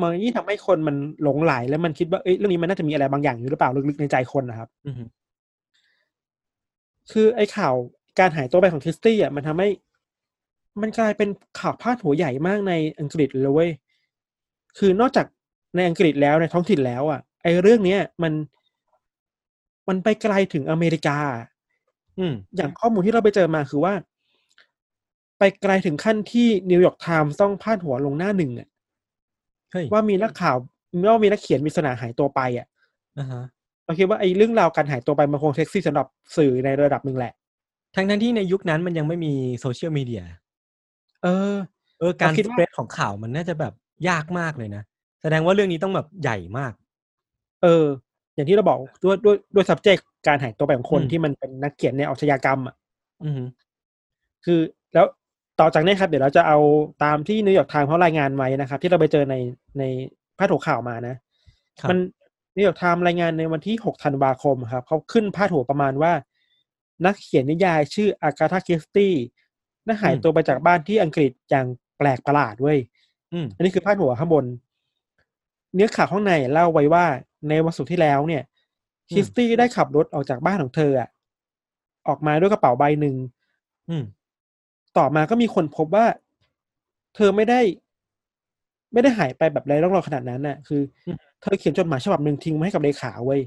[0.00, 5.08] มันยิ่งทำให้คนมันหลงไหลแล้วมันคิดว่าเอ้ยเรื่องนี้มันน่าจะมีอะไรบางอย่างอยู่หรือเปล่าลึกๆในใจคนนะครับอือหือ
[7.12, 7.74] คือไอ้ข่าว
[8.18, 9.68] การหายตัวไปของคริสตี้อะมันทำให้
[10.80, 11.28] มันกลายเป็น
[11.60, 13.70] ข่าวพาดหัวใหญ่มากในอังกฤษเลยเว้ย
[14.78, 15.26] คือนอกจาก
[15.76, 18.32] ในอังกฤษแล้วในท้องถิ่นแล้ว อะ ไอ้เรื่องเนี้ยมัน
[19.88, 21.18] มันไปไกลถึงอเมริกา
[22.18, 23.94] อืมอย่างข้อมูลที่เราไปเจอมาคือว่า
[25.38, 28.77] ไปไกลถึงขั้นที่นิวยอร์กไทม์ต้องพาดหัวลงหน้าหนึ่งอะเฮ้ย
[29.92, 30.56] ว่ามีนักข่าว
[31.12, 32.66] ว่ามีนักเขียนปริศนาหายตัวไปอะ
[33.18, 33.42] อ่าฮะ
[33.84, 36.06] เราคิดว่าไอ้เรื่องราวการหายตัวไปมันคงเซ็กซี่สำหรับ
[36.36, 37.32] สื่อในระดับหนึ่งแหละ
[37.96, 40.22] ทั้งทั้งที่ในยุคนั้นมันยังไม่มีโซเชียลมีเดีย
[41.22, 41.54] เออ
[41.98, 43.72] เออ การเราคิดว่า spread ของข่าวมันน่าจะแบบ
[44.08, 44.82] ยากมากเลยนะ
[45.22, 46.72] แสดงว่าเรื่องนี้ต้องแบบใหญ่มาก
[47.62, 47.84] เออ
[48.34, 52.74] อย่างที่เราบอกด้วยด้วยด้วย subject การหายตัวไปของคนอืมที่มันเป็นนักเขียนแนวอาชญากรรมอะ
[53.24, 53.48] อือหือ
[54.44, 54.60] คือ
[54.94, 55.06] แล้ว
[55.60, 56.58] ต่อจากนี้ครับเดี๋ยวเราจะเอา
[57.04, 59.36] ตามที่นิวยอร์กไทม์เขารายงานไว้นะครับ ที่เราไปเจอใน
[59.78, 59.82] ใน
[60.38, 61.16] พาดหัวข่าวมานะ
[61.80, 61.98] ครับมัน
[62.56, 66.12] นิวยอร์กไทม์รายงานในวันที่ 6 ธันวาคมครับเขาขึ้นพาดหัวประมาณว่า
[67.06, 69.14] นักเขียนนิยายชื่ออากาธาคริสตี้
[69.84, 71.66] ได้หายตัวไปจากบ้านที่อังกฤษอย่าง
[71.98, 72.78] แปลกประหลาดเว้ย
[73.32, 74.44] อืมอันนี้คือพาดหัวข้างบน
[75.74, 77.04] เนื้อข่าวข้างในเล่าไว้ว่า
[77.48, 78.42] ในวันศุกร์ที่แล้วเนี่ย
[79.08, 81.08] อืมคริสตี้ได้ขับรถออกจากบ้านของเธออะ
[82.08, 83.16] ออกมาด้วยกระเป๋าใบหนึ่ง
[83.88, 84.04] อืม
[84.98, 86.06] ต่อมาก็มีคนพบว่า
[87.14, 87.60] เธอไม่ได้
[88.92, 93.40] ไม่ได้หายไปแบบไร้ร่องรอยขนาดนั้นน่ะ คืออมเธอเขียนจดหมายฉบับหนึ่งทิ้งไว้ให้กับเลขาเว้ย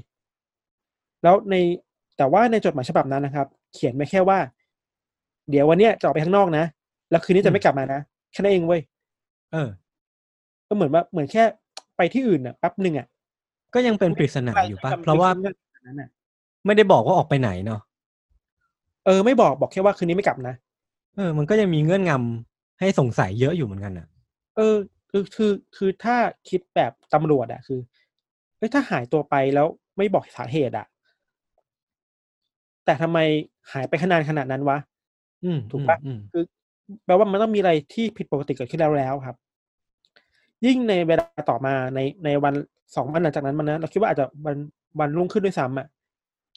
[1.22, 1.54] แล้วใน
[2.16, 4.38] แต่ว่าในจดหมายฉบับนั้นนะครับ เขียนไว้แค่ว่า
[5.50, 6.64] เดี๋ยววันเนี้ยจะออกไปข้างนอกนะ
[7.10, 8.00] แล้วคืนนี้อืจะมไม่กลับมานะ
[8.32, 8.80] แค่นั้นเองเว้ย
[9.52, 9.68] เออ
[10.68, 11.44] ก็เหมือนว่าเหมือนแค่
[11.96, 13.06] ไปที่อื่นอะแป๊บหนึ่งอะ
[13.74, 16.08] ก็ยังเป็นปริศนาอยู่ปะไม่ได้เพราะว่าไม่ได้นั้นน่ะ
[16.66, 17.80] ไม่ได้บอกว่าออกไปไหนเนาะ
[19.06, 20.54] เออไม่บอกบอกแค่ว่าคืนนี้ไม่กลับนะ
[21.16, 24.06] เออ มันก็ยังมีเงื่อนงำให้สงสัยเยอะอยู่เหมือนกันอะ
[24.56, 24.76] เออ
[25.10, 26.16] คือคือคือถ้า
[26.48, 27.80] คิดแบบตำรวจอะคือ
[28.58, 30.86] เอ้ยถ้าหายตัวไปแล้วไม่บอกสาเหตุอะ
[32.84, 33.18] แต่ทำไม
[33.72, 34.78] หายไปขนาดขนาดนั้นวะ
[35.44, 36.44] อืมถูกปะอืมคือ
[37.04, 39.36] แปลว่ามันต้องมีอะไรที่ผิดปกติเกิดขึ้นแล้วแล้วครับ
[40.66, 42.54] ยิ่งในเวลาต่อมาในในวัน
[42.96, 44.56] สองวันหลังจากนั้นมันนะเราคิดว่าอาจจะวัน
[45.00, 45.86] วันรุ่งขึ้นด้วยซ้ำอะ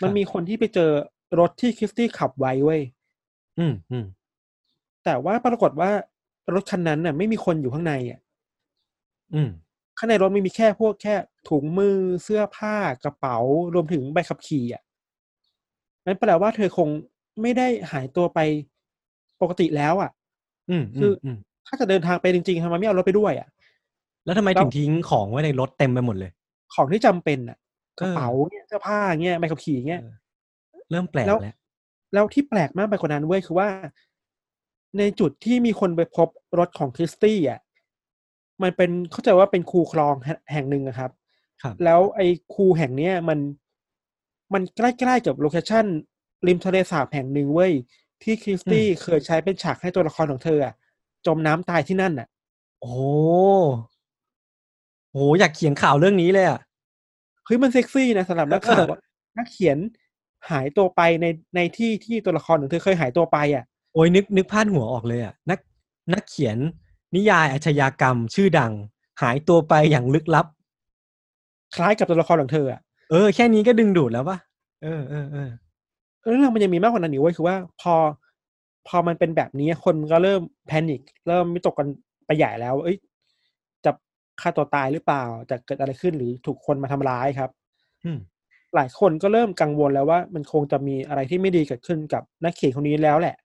[0.04, 0.92] มันมีคนที่ไปเจอ
[1.40, 2.82] รถที่คริสตี้ขับไว้เว้ย
[3.60, 4.06] อืมอืม
[5.06, 5.92] แต่ว่าปรากฏว่า
[6.54, 8.20] รถคันนั้นน่ะ ไม่มีคนอยู่ข้างในอะ
[9.34, 9.50] อืม
[9.98, 11.16] ข้างในรถไม่มีแค่พวกแค่
[11.50, 13.38] ถุงมือเสื้อผ้ากระเป๋า
[13.74, 14.84] รวมถึงใบขับขี่อะ
[16.06, 16.90] นั่นแปลว่าเธอคง
[17.42, 18.40] ไม่ได้หายตัวไป
[19.42, 20.12] ปกติแล้ว อะ
[20.70, 21.38] อืมคืออืม
[21.68, 23.48] ถ้าจะเดินทางไปจริงๆทำไมไม่เอารถไปด้วยอะ
[24.26, 26.32] แล้วทำไมแล้วถึงทิ้งของไว้ในรถเต็มไปหมดเลย
[26.74, 27.58] ของที่จำเป็นอะ
[28.00, 30.10] กเออระเป๋าเนี่ยเสื้อผ้าเงี้ยใบขับขี่เงี้ยเออ
[30.92, 31.54] เริ่มแปลกแล้วแล้ว
[32.14, 33.68] แล้วที่แปลกมากไปกว่านั้นเว้ยคือว่า
[34.98, 36.28] ในจุดที่มีคนไปพบ
[36.60, 37.60] รถของคริสตี้อะ
[38.62, 41.12] มันเป็นเข้าใจว่าเป็นคูคลองแห่แห่งหนึ่งอะครับ
[41.62, 43.40] ครับ แล้วไอ้คูแห่งเนี้ยมัน
[44.54, 45.86] มันใกล้ๆกับโลเคชั่น
[46.48, 47.74] ริมทะเลสาบแห่งหนึ่งเว้ย
[48.24, 50.74] ที่คริสตี้เคยใช้เป็นฉากให้ตัวละครของเธออะ
[51.26, 52.28] จมน้ำตายที่นั่นน่ะ
[52.80, 53.00] โอ้โห
[55.12, 56.60] โหอยากเขียนข่าวเรื่องนี้เลยอะ
[57.46, 59.00] เฮ้ยมันเซ็กซี่นะสำหรับนักข่าวเอออะ
[59.38, 59.78] นักเขียน
[60.50, 61.26] หายตัวไปใน
[61.56, 63.66] ในที่ที่ตัวละครของเธอเคยหายตัวไปอะ
[63.96, 65.60] โอ้ยนึกนึกพาดหัวออกเลยอะนัก
[66.14, 66.58] นักเขียน
[67.16, 68.74] นิยายอาชญากรรมชื่อดัง
[69.22, 70.46] หายตัวไปอย่างลึกลับ
[71.76, 72.82] คล้ายกับตัวละครของเธออะ
[73.12, 74.38] เออแค่นี้ก็ดึงดูดแล้วปะ
[74.84, 75.50] เออเออเออ
[76.24, 77.96] เรื่องมันยังมีมากกว่านั้นอีกเว้ยคือว่า พอ
[78.88, 81.88] พอมันเป็นแบบนี้คนมันก็เริ่ม panic เริ่มวิตกกัน
[82.26, 82.98] ไปใหญ่แล้ว เอ้ย
[83.86, 83.92] จะ
[84.42, 87.50] ฆ่าตัวตายหรือเปล่า จะเกิดอะไรขึ้นหรือถูกคนมาทำร้ายครับ
[88.04, 88.20] อืม
[88.76, 93.44] หลายคนก็เริ่มกังวลแล้วว่า มันคงจะมีอะไรที่ไม่ดีเกิดขึ้นกับนักเขียนคนนี้แล้วแหละอืม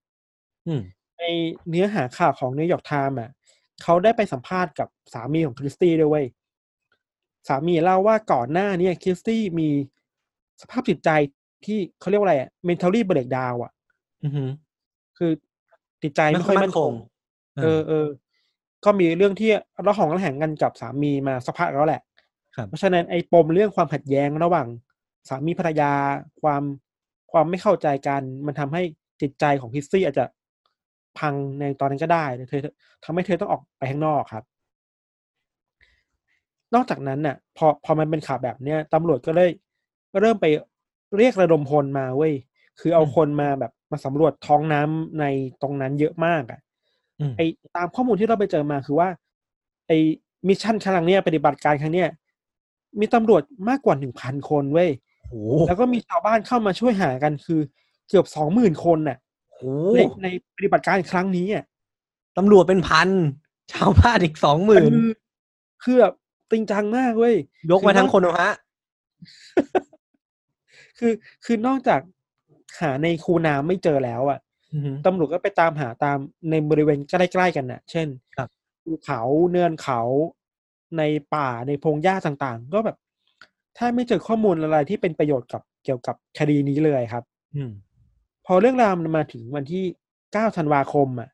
[1.19, 1.25] ใน
[1.69, 3.31] เนื้อหาข่าวของนิวยอร์กไทม์อะ
[3.83, 6.27] เขาได้ไปสัมภาษณ์กับสามีของคริสตี้ด้วยเว้ย
[7.49, 9.69] สามีเล่าว่าก่อนหน้าเนี้คริสตี้มี
[10.63, 11.11] สภาพจิตใจ
[11.65, 13.73] ที่เขาเรียกว่าอะไรอะ mentally breakdown อะ
[14.25, 14.51] อือหือ
[15.19, 15.33] คือ
[16.03, 16.93] จิตใจไม่ค่อยมั่นคง
[17.63, 18.07] เออเออ
[18.85, 19.51] ก็มีเรื่องที่
[19.87, 22.03] ระหองระแหงกันกับสามีมาสักพักแล้วแหละ
[22.57, 24.67] ครับเพราะฉะนั้นไอ้ปมเรื่องความขัดแย้งระหว่าง
[25.29, 25.93] สามีภรรยา
[26.43, 26.63] ความ
[27.33, 28.83] ความไม่เข้าใจกัน มันทำให้
[29.21, 30.25] จิตใจของคริสตี้อาจจะ
[31.21, 32.61] พังในตอนนั้นก็ได้เธอ
[33.05, 34.45] ทำให้เธอต้องออกไปข้างนอกครับ
[36.75, 39.51] นอกจากนั้นน่ะ พอพอมันเป็นข่าวแบบเนี้ยตำรวจก็เลย
[40.21, 40.47] เริ่มไป
[41.17, 42.35] เรียกระดมพลมาเว้ย
[42.81, 45.25] คือเอาอืมคนมาแบบมาสำรวจท้องน้ำใน
[45.63, 46.61] ตรงนั้นเยอะมากอะ
[47.21, 47.41] อืมไอ
[47.77, 49.09] ตามข้อมูลที่เราไปเจอมาคือว่า
[49.87, 49.93] ไอ
[50.49, 52.09] มิชชั่นครั้งเนี้ยปฏิบัติการครั้งเนี้ย
[53.01, 54.91] มีตำรวจมากกว่าหนึ่งพันคนเว้ย
[55.29, 55.35] โห
[55.67, 57.61] แล้วก็มีชาวบ้านเข้ามาช่วยหากันคือ
[58.09, 59.30] เกือบสองหมื่นคนน่ะโห
[59.95, 61.65] ในในปฏิบัติการครั้งนี้อะ
[62.39, 63.09] ตำรวจเป็นพัน
[63.73, 65.09] ชาวบ้านอีกสองหมื่นคือ
[65.83, 66.15] คือแบบ
[66.51, 67.37] จริงจังมากเว้ย
[67.71, 68.55] ยกมาทั้งคนนะฮะ
[70.99, 71.13] คือ
[71.45, 72.01] คือนอกจาก
[72.81, 74.39] หาในคูน้ำไม่เจอแล้วอะ
[74.73, 76.19] อือหือตำรวจก็ไปตามหาตาม
[76.51, 78.49] ในบริเวณใกล้ๆกันน่ะ เช่นครับ
[78.85, 79.21] ภูเขา
[79.53, 80.01] เนินเขา
[80.99, 81.03] ใน
[81.35, 82.97] ป่าในพงหญ้าต่างๆ ก็แบบ
[83.79, 87.25] ถ้าไม่เจอข้อมูลอะไรที่เป็นประโยชน์กับเกี่ยวกับคดีนี้เลยครับ
[87.57, 87.90] อืมพ
[88.53, 89.85] อเรื่องราวมันมาถึงวันที่
[90.19, 91.29] 9ธันวาคมอะ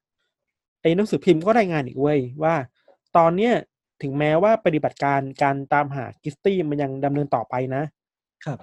[0.83, 2.55] ไอ้หนังสือพิมพ์ก็รายงานอีกเว้ยว่า
[3.17, 3.55] ตอนเนี้ย
[4.03, 7.83] ถึงแม้ว่าปฏิบัติการการตามหากิสตี้มันยังดำเนินต่อไปนะ
[8.45, 8.59] ครับ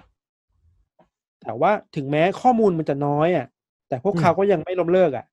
[1.42, 3.46] แต่ว่าถึงแม้ข้อมูลมันจะน้อยอะ
[3.88, 5.26] แต่พวกอืมเขาก็ยังไม่ล้มเลิกอะ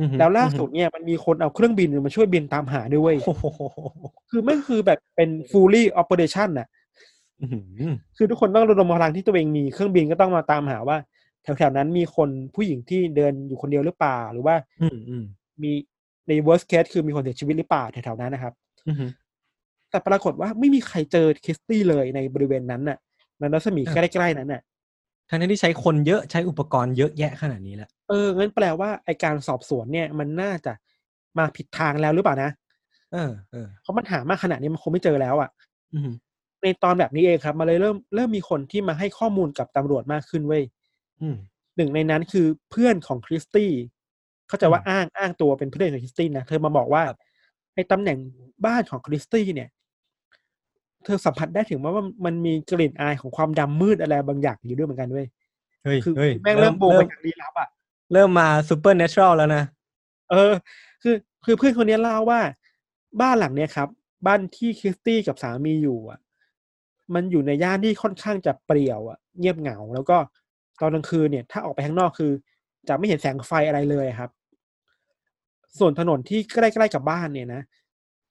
[0.00, 3.44] อือหือแล้วล่าสุดเนี่ยมันมีคนเอาเครื่องบินมาช่วยบินตามหาด้วยเว้ยโอ้โห
[4.30, 6.68] คือไม่งคือแบบเป็น fully operation น่ะ
[7.40, 10.96] อื้อหือคือทุกคนต้องระดมพลังที่ตัวเองมีเครื่องบินก็ต้องมาตามหาว่า
[11.42, 15.24] แถวๆนั้นมีคนผู้หญิงที่เดินอยู่คนเดียวหรือเปล่า หรือว่า อืมอืม
[15.62, 15.72] มี
[16.28, 18.54] ใน worst case คือมีคนเสียชีวิตหรือเปล่าแถวๆนั้นนะครับ
[18.86, 19.10] อือหือ
[19.90, 22.98] แต่ปรากฏว่าไม่มีใครเจอคริสตี้เลยในบริเวณนั้นน่ะ
[23.38, 24.62] ในรัศมีอะใกล้ๆนั้นน่ะ
[25.28, 30.72] ทั้งที่ใช้คนเยอะใช้อุปกรณ์เยอะแยะขนาดนี้แหละเอองั้นแปลว่าไอการสอบสวนเนี่ย มันน่าจะ
[31.38, 32.50] มาผิดทางแล้วหรือเปล่านะ
[33.12, 35.50] เออเออเพราะมันหามากขนาดนี้มันคงไม่เจอแล้วอะ
[35.92, 36.14] อือหือ
[36.62, 40.79] ในตอนแบบนี้เองครับมันเลยเริ่มเริ่มมีคนที่มาให้ข้อมูลกับตำรวจมากขึ้นเว้ยอืม
[41.76, 43.70] หนึ่งในนั้นคือเพื่อนของคริสตี้
[44.48, 47.18] เข้าใจว่าอืมอ้างอ้างตัวเป็นเพื่อนของคริสตี้นะเธอมาบอกว่าครับ
[47.74, 48.18] ไอ้ตำแหน่ง
[48.66, 49.68] บ้านของคริสตี้เนี่ย
[51.04, 51.92] เธอสัมผัสได้ถึงว่า
[52.24, 55.26] มันมีกลิ่นอายของความดำมืดอะไรบางอย่างอยู่ด้วยเหมือนกันเว้ย
[55.84, 57.68] เฮ้ยคือเฮ้ยแม่งเริ่มโบงไปทางลี้ลับอะ
[58.12, 59.64] เริ่มมาซูเปอร์เนเชอรัลแล้วนะ
[60.30, 60.52] เออ
[61.02, 61.14] คือ
[61.44, 62.40] คือเพื่อนคนนี้เล่าว่า
[63.20, 63.88] บ้านหลังเนี้ยครับ
[64.26, 66.18] บ้านที่คริสตี้กับสามีอยู่อะ
[67.14, 70.16] มันอยู่ในย่านที่ค่อนข้างจะเปรี่ยวอะ เงียบเหงาแล้วก็
[70.80, 72.32] ตอนกลางคืนเนี่ยถ้าออกไปข้างนอกคือ
[72.88, 74.30] จะไม่เห็นแสงไฟอะไรเลยครับ
[75.78, 77.62] ส่วนถนนที่ใกล้ๆกับบ้านเนี่ยนะ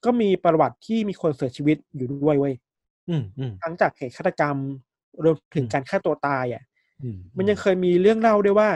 [0.06, 2.54] ก็มีประวัติที่มีคนเสียชีวิตอยู่ด้วยเว้ย
[3.10, 4.56] อืมอืมทั้งจากเหตุฆาตกรรม
[5.24, 6.64] รวมถึงการฆ่าตัวตายอะ
[7.04, 8.70] อืมมันยังเคยมีเรื่องเล่าด้วยว่า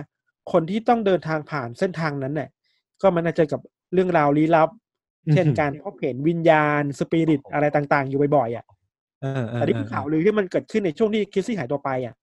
[0.52, 2.50] คนที่ต้องเดินทางผ่านเส้นทางนั้นเนี่ย
[3.02, 3.62] ก็มันจะเจอกับ
[3.94, 4.70] เรื่องราวลี้ลับ
[5.34, 8.66] เช่นการพบเห็นวิญญาณสปิริตอะไรต่าง ๆ อยู่บ่อยๆอะ
[9.22, 12.16] เออเออแต่ที่เป็นข่าวลือที่มันเกิดขึ้นในช่วงที่คิสซี่หายตัวไปอะ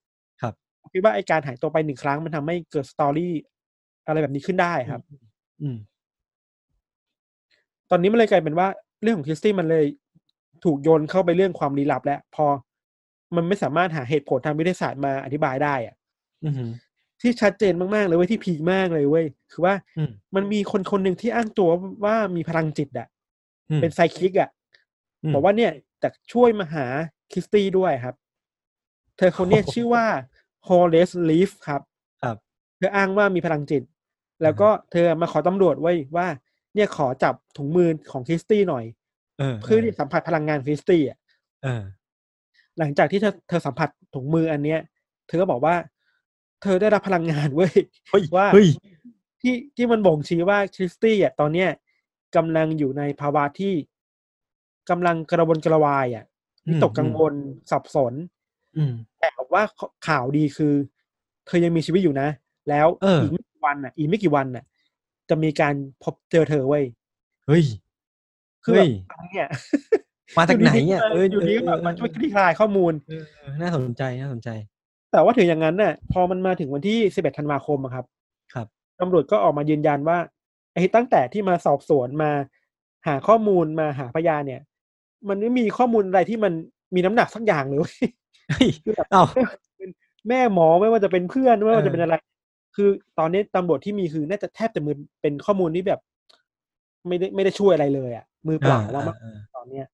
[0.80, 3.32] ครับคิดว่าไอการหายตัวไปหนึ่งครั้งมันทำให้เกิดสตอรี่
[4.06, 5.00] อะไรแบบนี้ขึ้นได้ครับ
[5.62, 5.76] อืม
[7.90, 8.68] ตอนนี้มันเลยกลายเป็นว่า
[9.02, 9.84] เรื่องของคิสตี้มันเลย
[10.64, 12.46] ถูกโยนเข้าไปเรื่องความลี้ลับ แล้วพอ
[13.36, 15.94] มันไม่สามารถหาเหตุผลทางวิทยาศาสตร์มาอธิบายได้อะ
[16.44, 16.70] อืม
[17.20, 21.70] ที่ชัดเจนมาก ๆ เลยเว้ยที่พีคมากเลยเว้ยคือว่าอืมมันมีคนคนหนึ่งที่อ้างตัว
[22.04, 23.08] ว่ามีพลังจิตอะ
[23.70, 24.50] อืมเป็นไซคิกอะ
[25.30, 25.72] มบอกว่าเนี่ย
[26.02, 26.86] จะช่วยมาหา
[27.32, 28.14] คริสตี้ด้วยครับ
[29.16, 30.04] เธอคนเนี้ยโอ้โหชื่อว่า
[30.68, 31.82] ฮอลเลสลีฟครับ
[32.22, 32.36] ครับ
[32.78, 33.82] เธออ้างว่ามีพลังจิต
[34.42, 36.26] แล้วก็เธอมาขอตำรวจไว้ยว่า
[36.74, 38.84] เนี่ยขอจับถุงมือของคริสตี้หน่อย
[39.38, 41.18] เออเพื่อที่สัมผัสพลังงานคริสตี้อะ
[41.62, 41.82] เออ
[42.78, 44.80] หลังจากที่เธอเธอสัมผัสถุงมืออันเนี้ย
[45.26, 45.74] เธอก็บอกว่า
[46.62, 47.74] เธอได้รับพลังงานเว้ย
[48.10, 48.68] เฮ้ยว่าเฮ้ย
[49.40, 51.68] ที่ที่มันบ่งชี้ว่าคริสตี้อะตอนเนี้ย
[52.36, 53.74] กำลังอยู่ในภาวะที่
[54.90, 56.24] กำลังกระวนกระวายอะ
[56.66, 57.34] อืมวิตกกังวล
[57.70, 58.39] สับสนอืม
[59.20, 59.62] แต่ว่า
[60.08, 60.74] ข่าวดีคือ
[61.46, 62.28] เธอยังมีชีวิตอยู่นะ
[62.68, 64.64] แล้วเอออีกไม่กี่วันอะ อีกไม่กี่วันอะ
[65.30, 66.84] จะมีการพบเจอเธอเว้ย
[67.46, 67.64] เฮ้ย
[68.64, 69.48] คือแบบเฮ้ยอะไรเนี่ย
[70.38, 74.48] มาจากไหนอะเอออยู่ดีก็แบบมาช่วยคลี่คลายข้อมูลเออเออน่าสนใจน่าสนใจ
[75.12, 78.04] แต่ว่าถึงอย่างนั้นน่ะ พอมันมาถึงวันที่ 11 ธันวาคมอะครับ
[78.54, 78.66] ครับ
[79.00, 80.18] ตำรวจก็ออกมายืนยันว่า
[80.74, 82.30] ไอ้ตั้งแต่ที่มาสอบสวนมา
[83.06, 84.60] หาข้อมูลมาหาพยานเนี่ย
[85.28, 86.52] มันไม่มีข้อมูลอะไรที่มัน
[86.94, 88.10] มีน้ำหนักสักอย่างเลยเว้ยเฮ้ย
[88.84, 89.22] คือแบบเอ้า
[89.78, 89.90] เป็น
[90.28, 92.14] แม่หมอไม่ว่าจะเป็นเพื่อนไม่ว่าเออจะเป็นอะไร
[92.76, 92.88] คือ
[93.18, 96.00] ตอนนี้ตำรวจที่มีคือน่าจะแทบจะมือเป็นข้อมูลที่แบบ
[97.06, 99.86] ไม่ได้ไม่ได้ช่วยอะไรเลยอะ มือเปล่าอ่ว่าอ่อ่ตอนเนี้ย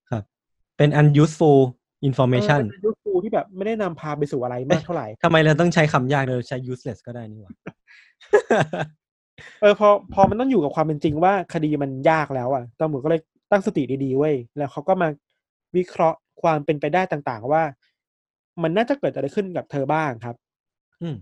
[0.77, 1.61] เป็น unuseful
[2.09, 7.53] information เออเป็นยุคฟูที่แบบไม่ได้นำพาไปสู่อะไรมากเท่าไหร่ทำไมเราต้องใช้คำยากเราใช้ useless ก็ได้นี่หว่า
[9.61, 15.09] เออพอพอมันต้องอยู่กับความเป็นจริงว่าคดีมันยากแล้วอะตำรวจก็เลยตั้งสติดีๆเว้ยแล้วเขาก็มา
[15.77, 17.63] วิเคราะห์ความเป็นไปได้ต่าง ๆ ว่า
[18.63, 20.37] มันน่าจะเกิดอะไรขึ้นกับเธอบ้างครับ
[21.03, 21.17] อืม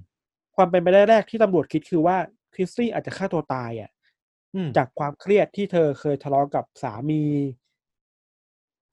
[0.57, 2.16] ความเป็นไปได้แรกที่ตำรวจคิดคือว่า
[2.55, 3.91] คริสซี่อาจจะฆ่าตัวตายอะ
[4.55, 7.22] อืมจากความเครียดที่เธอเคยทะเลาะกับสามี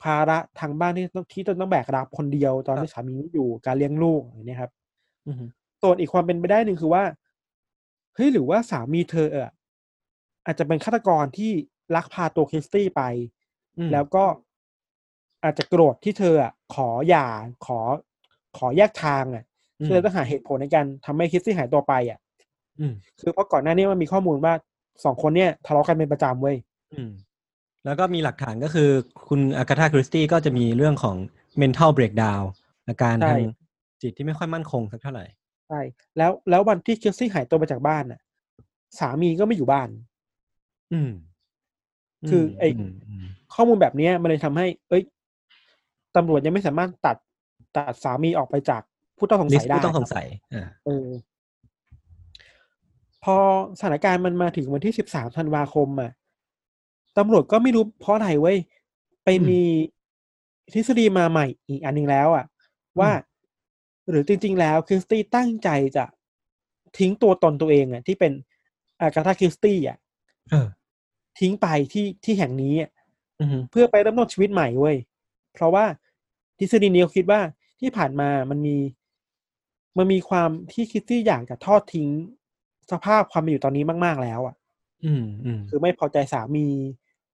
[0.04, 4.72] ภาระทางบ้านที่ต้องที่ต้องแบกรับคนเดียว ตอนที่สามีไม่อยู่การเลี้ยงลูกอย่างนี้ยครับ
[5.28, 5.44] อืม
[5.82, 7.04] ส่วนอีกความเป็นไปได้หนึ่งคือว่า
[8.16, 9.50] เฮ้ยหรือว่าสามีเธอเออ
[10.46, 11.52] อาจจะเป็นฆาตกรที่
[11.96, 13.02] ลักพาตัวคริสตี้ไป
[13.78, 14.26] อืมแล้วก็
[15.44, 17.28] อาจจะโกรธที่เธออะขอหย่า
[17.66, 17.80] ขอ
[18.58, 19.44] ขอแยกทางอะ
[19.80, 22.20] อืมก็เลยต้องหาเหตุผลในการทำให้คริสตี้หายตัวไปอะ
[22.80, 24.54] อืมคือเพราะก่อนหน้านี้มันมีข้อมูลว่า
[25.04, 26.58] สองคนเนี่ยทะเลาะกันเป็นประจำเว้ย
[26.94, 27.12] อืม
[27.86, 28.90] แล้วก็มีหลักฐานก็คือ
[29.28, 31.16] คุณอากาธาคริสตี้ก็จะมีเรื่องของ
[31.62, 32.44] mental breakdown
[32.88, 33.40] อาการใช่ทาง
[34.02, 35.26] จิตที่ไม่ค่อยมั่นคงสักเท่าไหร่
[35.68, 35.80] ใช่
[36.18, 38.20] แล้วแล้ววันที่คริสตี้หายตัวไปจากบ้านน่ะ
[39.00, 39.90] สามีก็ไม่อยู่บ้าน
[40.94, 41.12] อืม
[42.30, 42.82] คือไอ้ม
[43.24, 45.04] มข้อมูลแบบเนี้ยมันเลยทำให้ เอ้ย
[46.16, 47.16] ตำรวจยังไม่สามารถตัด
[47.76, 48.82] ตัดสามีออกไปจาก
[49.18, 51.08] ผู้ต้องสงลิสัสยต์ได้ผู้ต้องสงสัยอ่าเออ
[53.24, 53.38] พอ
[53.78, 56.12] สถานการณ์มันมาถึงวันที่สิบสามธันวาคมอะ
[57.18, 58.58] ตำรวจก็ไม่รู้เพราะอะไรเว้ย
[59.24, 59.62] ไปมี
[60.74, 62.46] ทฤษฎีมาใหม่อีกอันหนึ่งแล้ว อะ
[63.00, 63.12] ว่า
[64.10, 66.06] หรือจริง ๆ แล้วคริสตี้ตั้งใจจะ
[66.98, 68.32] ทิ้งตัวตนตัวเองอะ ที่เป็น
[69.02, 69.98] อากาธาคริสตี้อะ
[70.50, 70.68] เออ
[71.40, 72.92] ทิ้งไปที่ที่แห่งนี้อะ
[73.42, 74.98] อืมเพื่อไปเริ่มต้นชีวิตใหม่เว้ย
[75.54, 75.86] เพราะว่า
[76.60, 77.42] ทฤษฎีนี้เขาคิดว่า
[77.82, 78.78] ที่ผ่านมามันมี
[79.98, 82.10] มันมีความที่คิดที่อยากจะทอดทิ้ง
[82.92, 84.56] สภาพความเป็นอยู่ตอนนี้มาก ๆ แล้ว อะ
[85.06, 86.68] อืมอืมคือไม่พอใจสามี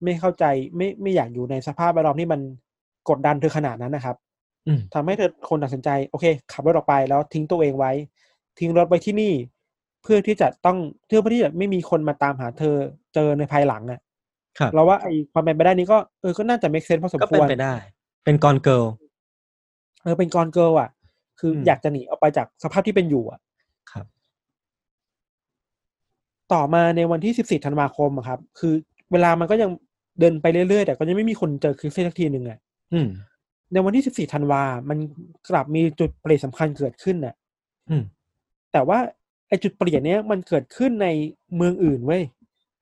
[0.05, 0.45] ไม่เข้าใจ
[0.77, 2.41] ไม่ไม่อยากอยู่ในสภาพแวดล้อมที่มัน
[3.09, 4.17] กดดันเธอขนาดนั้นนะครับ
[4.67, 7.93] อืมทำให้เธอคนตัดสินใจ โอเค ขับรถออกไปแล้วทิ้งตัวเองไว้
[8.59, 9.33] ทิ้งรถไว้ที่นี่
[10.03, 12.75] เพื่อที่จะต้องเพื่อที่จะไม่มีคนมาตามหาเธอ
[13.15, 14.01] เจอในภายหลังอะ
[14.59, 17.73] ครับเราว่าไอ้ความเป็นไปได้นี้ก็เออก็น่าจะ make sense พอสมก็คเป็นวรไปได้
[18.25, 18.83] เป็นกอนเกิล
[20.07, 20.91] เออเป็นกอนเกิลอะ
[21.41, 23.41] คืออมอยากจะหนีออกไปจากสภาพที่เป็นอยู่อะ
[23.93, 24.07] ครับ
[26.53, 28.75] ต่อมาในวันที่14ธันวาคมอะครับ คือ
[29.13, 29.71] เวลามันก็ยัง
[30.21, 32.59] เดินไปเรื่อยๆแต่ก็ยังไม่มีคนเจอคริสเตียนสักทีหนึ่งอะ
[32.93, 33.09] อืม
[33.73, 34.99] ในวันที่14ธันวา มัน
[35.51, 37.35] กลับมีจุดเปลี่ยนสำคัญเกิดขึ้นน่ะ
[37.91, 38.03] อืม
[38.73, 38.99] แต่ว่า
[39.49, 41.09] ไอ้จุดเปลี่ยนเนี้ยมันเกิดขึ้นใน
[41.57, 42.23] เมืองอื่นเว้ย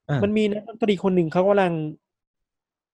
[0.09, 1.73] อ่ามันมีนักดนตรีคนหนึ่งเขากำลัง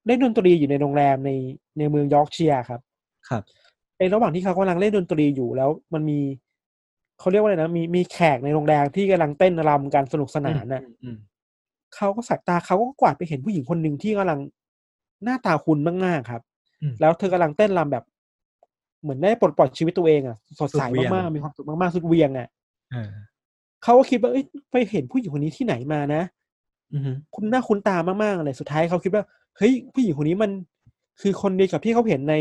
[0.05, 1.31] เล่นดนตรีอยู่ในโรงแรมใน
[1.77, 2.81] ในเมืองยอร์กเชียร์ครับ
[3.29, 3.43] ครับ
[4.01, 6.19] ในระหว่างที่เขากำลังเล่นดนตรีอยู่แล้วมันมี
[7.19, 11.17] เขาเรียกว่าอะไรนะมีมีแขกในโรงแรมที่กำลังเต้นรำกันสนุกสนานน่ะอืม
[11.95, 14.39] เขาก็สายตาเขาก็กวาดไปเห็นผู้หญิงคนหนึ่งที่กำลัง
[15.23, 16.41] หน้าตาคุณมากๆครับ
[16.81, 18.03] อืมแล้วเธอกำลังเต้นรำแบบ
[19.01, 22.47] เหมือนได้ปลดปล่อยชีวิตตัวเองอะสดใสสุดเหวี่ยงมากๆมีความสุขมากๆสุดเหวียงอะ
[22.93, 23.09] อ่า
[23.83, 26.21] เขาก็คิดว่าเอ้ยไปเห็นผู้หญิงคนนี้ที่ไหนมานะ
[26.93, 27.01] อืม
[27.35, 29.23] คุณหน้าคุณตามากๆเลยสุดท้ายเขาคิดว่า
[29.57, 30.51] เฮ้ยผู้หญิงคนนี้มัน
[31.21, 32.35] คือคนเดียวกับที่เขาเห็นใน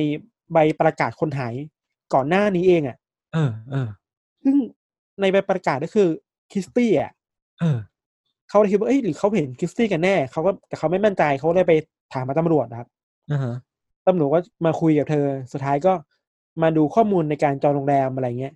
[0.52, 1.54] ใบประกาศคนหาย
[2.14, 2.96] ก่อนหน้านี้เองอะ
[3.32, 3.88] เออเออ
[4.44, 4.56] ซึ่ง
[5.20, 6.08] ในใบประกาศก็คือ
[6.52, 7.12] คริสตี้อะ
[7.60, 7.78] เออ
[8.48, 11.74] เขาเลยคิดว่าเอ้ยหรือเขาเห็นคริสตี้กันแน่เขาก็แต่เขาไม่มั่นใจเขาเลยไป
[12.12, 12.88] ถามมาตำรวจนะครับ
[13.30, 13.54] อ่าฮะ
[14.06, 15.92] ตำรวจก็มาคุยกับเธอ สุดท้ายก็
[16.62, 18.54] มาดูข้อมูลในการจองโรงแรมอะไรเงี้ย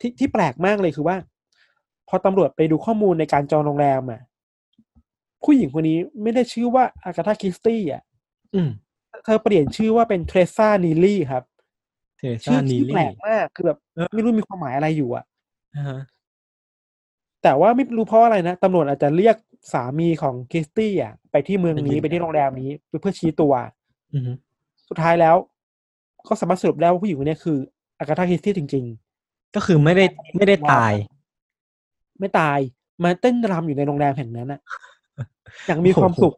[0.00, 1.16] ที่ที่แปลกมากเลยคือว่า
[2.08, 4.20] พอตำรวจไปดูข้อมูลในการจองโรงแรมอะ
[5.44, 8.02] ผู้หญิงคนนี้ไม่ได้ชื่อว่าอากาธาคริสตี้อะ
[8.54, 8.70] อืม
[9.24, 11.44] เธอเปลี่ยนชื่อว่าเป็นเทรซ่านีลี่ครับ
[12.18, 13.78] เทรชื่ซ่าอนีที่แปลกมากคือแบบ
[14.14, 15.24] ไม่รู้มีความหมายอะไรอยู่อะ
[17.42, 19.36] แต่ว่าไม่รู้เพราะอะไรนะตำรวจอาจจะเรียก
[19.72, 23.52] สามีของคริสตี้อะไปที่เมืองนี้ไปที่โรงแรมนี้เพื่อชี้ตัว
[24.88, 25.36] สุดท้ายแล้ว
[26.28, 27.58] ก็สามารถสรุปได้ว่าผู้หญิงคนนี้คือ
[27.98, 28.84] อากาธาคริสตี้จริง
[29.20, 30.04] ๆ ก็คือไม่ได้
[30.36, 30.92] ไม่ได้ตาย
[32.20, 32.58] ไม่ตาย
[33.02, 34.60] มาเต้นรำอยู่ในโรงแรมแห่งนั้นอะ
[35.66, 36.34] อย่างมีความสุข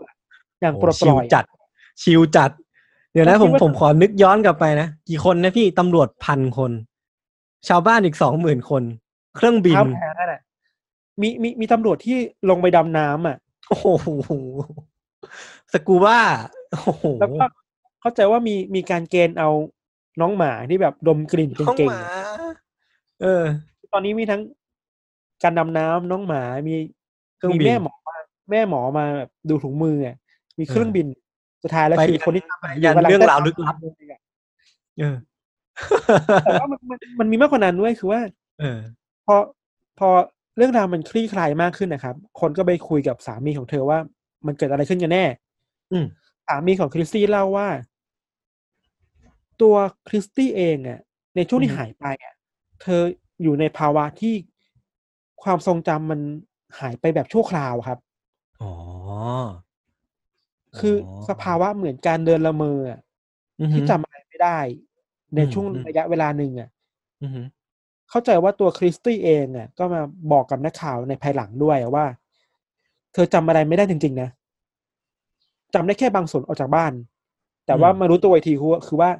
[0.60, 1.44] อย่างปลดปล่อยจัด
[2.02, 2.50] ชิลจัด
[3.12, 6.72] เดี๋ยวนะผมผคิมดว่าผมขอนึกย้อนกลับไปนะ กี่คนนะพี่ตำรวจพันคน
[7.68, 8.82] ชาวบ้านอีกสองหมื่นคน
[9.36, 10.40] เครื่องบินเท้าแพ้นั่นแหละ
[11.20, 12.16] มีมีมีตำรวจที่
[12.50, 13.36] ลงไปดำน้ำอะ
[13.68, 13.86] โอ้โห
[15.72, 16.20] สกูบ้า
[16.70, 17.44] โอ้โหแล้วก็
[18.00, 19.50] เข้าใจว่ามีมีการเกณฑ์เอา
[20.20, 22.02] น้องหมาที่แบบดมกลิ่นน้องเก่งหมา
[23.22, 24.40] เออๆตอนนี้มีทั้ง
[25.42, 26.74] การดำน้ำน้องหมามี
[27.36, 28.16] เครื่องมีบินแม่หมอมา
[28.50, 30.16] แม่หมอมาแบบดูถุงมืออะ
[30.58, 31.06] มีเครื่องเออบิน
[31.62, 35.16] สุดท้ายแล้วไปคือคนที่ทำไปยันกำเรื่องราวลึกลับเต้นรำเออ
[36.44, 38.20] แต่ว่ามันมันมันมีมากกว่านั้นด้วยคือว่า
[38.60, 38.78] เออ
[39.26, 39.36] พอ
[39.98, 40.08] พอ
[40.56, 43.98] เรื่องราวมันคลี่คลายมากขึ้นนะครับ คนก็ไปคุยกับสามีของเธอว่า
[44.46, 45.24] มันเกิดอะไรขึ้นกันแน่
[45.92, 46.06] อืม
[46.48, 47.68] สามีของคริสตี้เล่าว่า
[49.62, 49.74] ตัว
[50.08, 51.00] คริสตี้เองอะ
[51.36, 52.34] ในช่วงที่อือฮึหายไปอะ
[52.82, 53.02] เธอ
[53.42, 54.34] อยู่ในภาวะที่
[55.42, 56.20] ความทรงจำมัน
[56.80, 57.98] หายไปแบบชั่วคราวครับ
[58.62, 58.72] อ๋อ
[60.78, 60.94] คือ
[61.28, 63.00] สภาวะเหมือนการเดินละเมออะ
[63.60, 64.58] อือฮึที่จำอะไรไม่ได้
[65.34, 66.68] ในอืมช่วงอืมระยะเวลาหนึ่งอะ
[67.22, 67.42] อือฮึ
[68.10, 70.00] เข้าใจว่าตัวคริสตี้เองอะ ก็มา
[70.32, 72.06] บอกกับนักข่าวในภายหลังด้วยอะว่า
[73.12, 74.28] เธอจำอะไรไม่ได้จริง ๆ นะ
[75.74, 76.92] จำได้แค่บางส่วนออกจากบ้าน
[77.66, 79.10] แต่ว่ามารู้ตัวอีกทีคือว่าคือว่า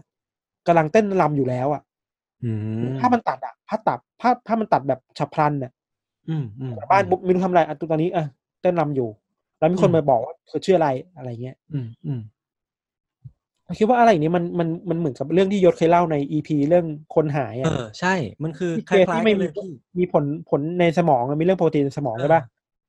[0.67, 1.83] กำลังเต้นรำอยู่แล้วอะ
[2.45, 2.51] อื
[2.83, 5.73] มภาพมันตัดอะภาพตัดภาพภาพมันตัดแบบฉับพลันอะ
[6.29, 8.25] อืมอืมจากบ้านปุ๊บไม่รู้ทำอะไรอะตอนนี้อะ
[8.63, 9.09] เต้นรำอยู่
[9.63, 12.21] แล้วมีคนมาบอกว่าเธอชื่ออะไรอะไรเงี้ย อืมอืม
[13.67, 22.43] ผมคิดว่าอะไรอย่างนี้มันมันมันเหมือนกับเรื่องที่ยศเคยเล่าในอีพีเรื่องคนหายเออะอใช่ มันคือที่คเคสล้ายที่ๆไม่กันเลมียพี่มีผลผลในสมองมีเรื่องโปรตีนในสมองใช่ปะ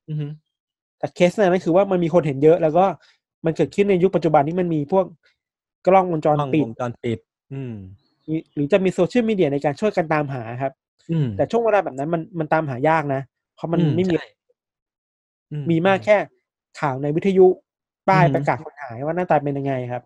[0.09, 0.27] อือฮึ
[0.99, 2.85] แต่เคสนั้นคือว่ามันมีคนเห็นเยอะ แล้วก็
[3.45, 5.05] มันเกิดขึ้นในยุคปัจจุบันที่มันมีพวก
[5.87, 7.19] กล้องวงจรกล้องปิดวงจรปิด
[7.53, 7.73] อืม
[8.29, 10.73] มีหรือจะมีโซเชียลมีเดียในการช่วยกันตามหาครับ
[11.11, 13.21] อืมแต่ช่วงเวลาแบบนั้นมันมันตามหายากนะ
[13.55, 14.27] เพราะมันอืไม่มีใช่
[15.51, 16.17] อืมีมากแค่
[16.79, 17.47] ข่าวในวิทยุ
[18.09, 20.03] ป้ายอือฮึประกาศคนหายว่าหน้าตาเป็นยังไงครับ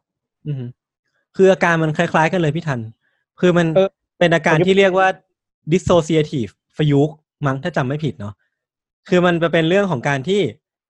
[0.47, 0.65] อือฮึ
[1.35, 2.79] คืออาการมันคล้าย ๆ กันเลยพี่ทัน
[3.39, 3.89] คือมันเออ
[4.19, 5.07] เป็นอาการผมยกที่เรียกว่า
[5.71, 7.13] dissociative fugue
[7.45, 8.33] มั้งถ้าจำไม่ผิดเนาะ
[9.09, 10.41] คือมันจะเป็นเรื่องของการที่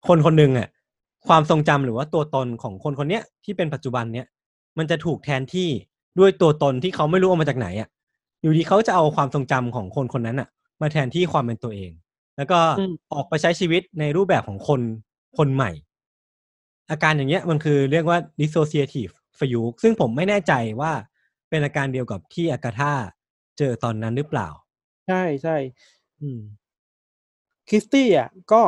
[0.08, 0.68] คนคนหนึ่งอะ
[1.28, 4.26] ความทรงจำหรือว่าตัวตนของคนคนเนี้ยที่เป็นปัจจุบันเนี้ย
[4.78, 5.70] มันจะถูกแทนที่
[6.20, 7.90] ด้วยตัวตนที่เขาไม่รู้เอามาจากไหนอะ
[8.42, 10.48] อยู่ดีเขาจะเอาความทรงจำของคนคนนั้นอะ
[10.82, 11.92] มาแทนที่ความเป็นตัวเอง
[12.38, 14.82] แล้วก็อืมออกไปใช้ชีวิตในรูปแบบของคน
[15.38, 15.72] คนใหม่
[16.92, 20.92] อาการอย่างเงี้ยมันคือเรียกว่า dissociative fugue ซึ่งผมไม่แน่ใจว่า
[21.50, 22.94] เป็นอาการเดียวกับที่อากาธา
[23.58, 24.48] เจอตอนนั้นหรือเปล่า
[25.08, 25.56] ใช่ใช่
[26.22, 26.40] อืม
[27.70, 28.62] คริสตี้อะก็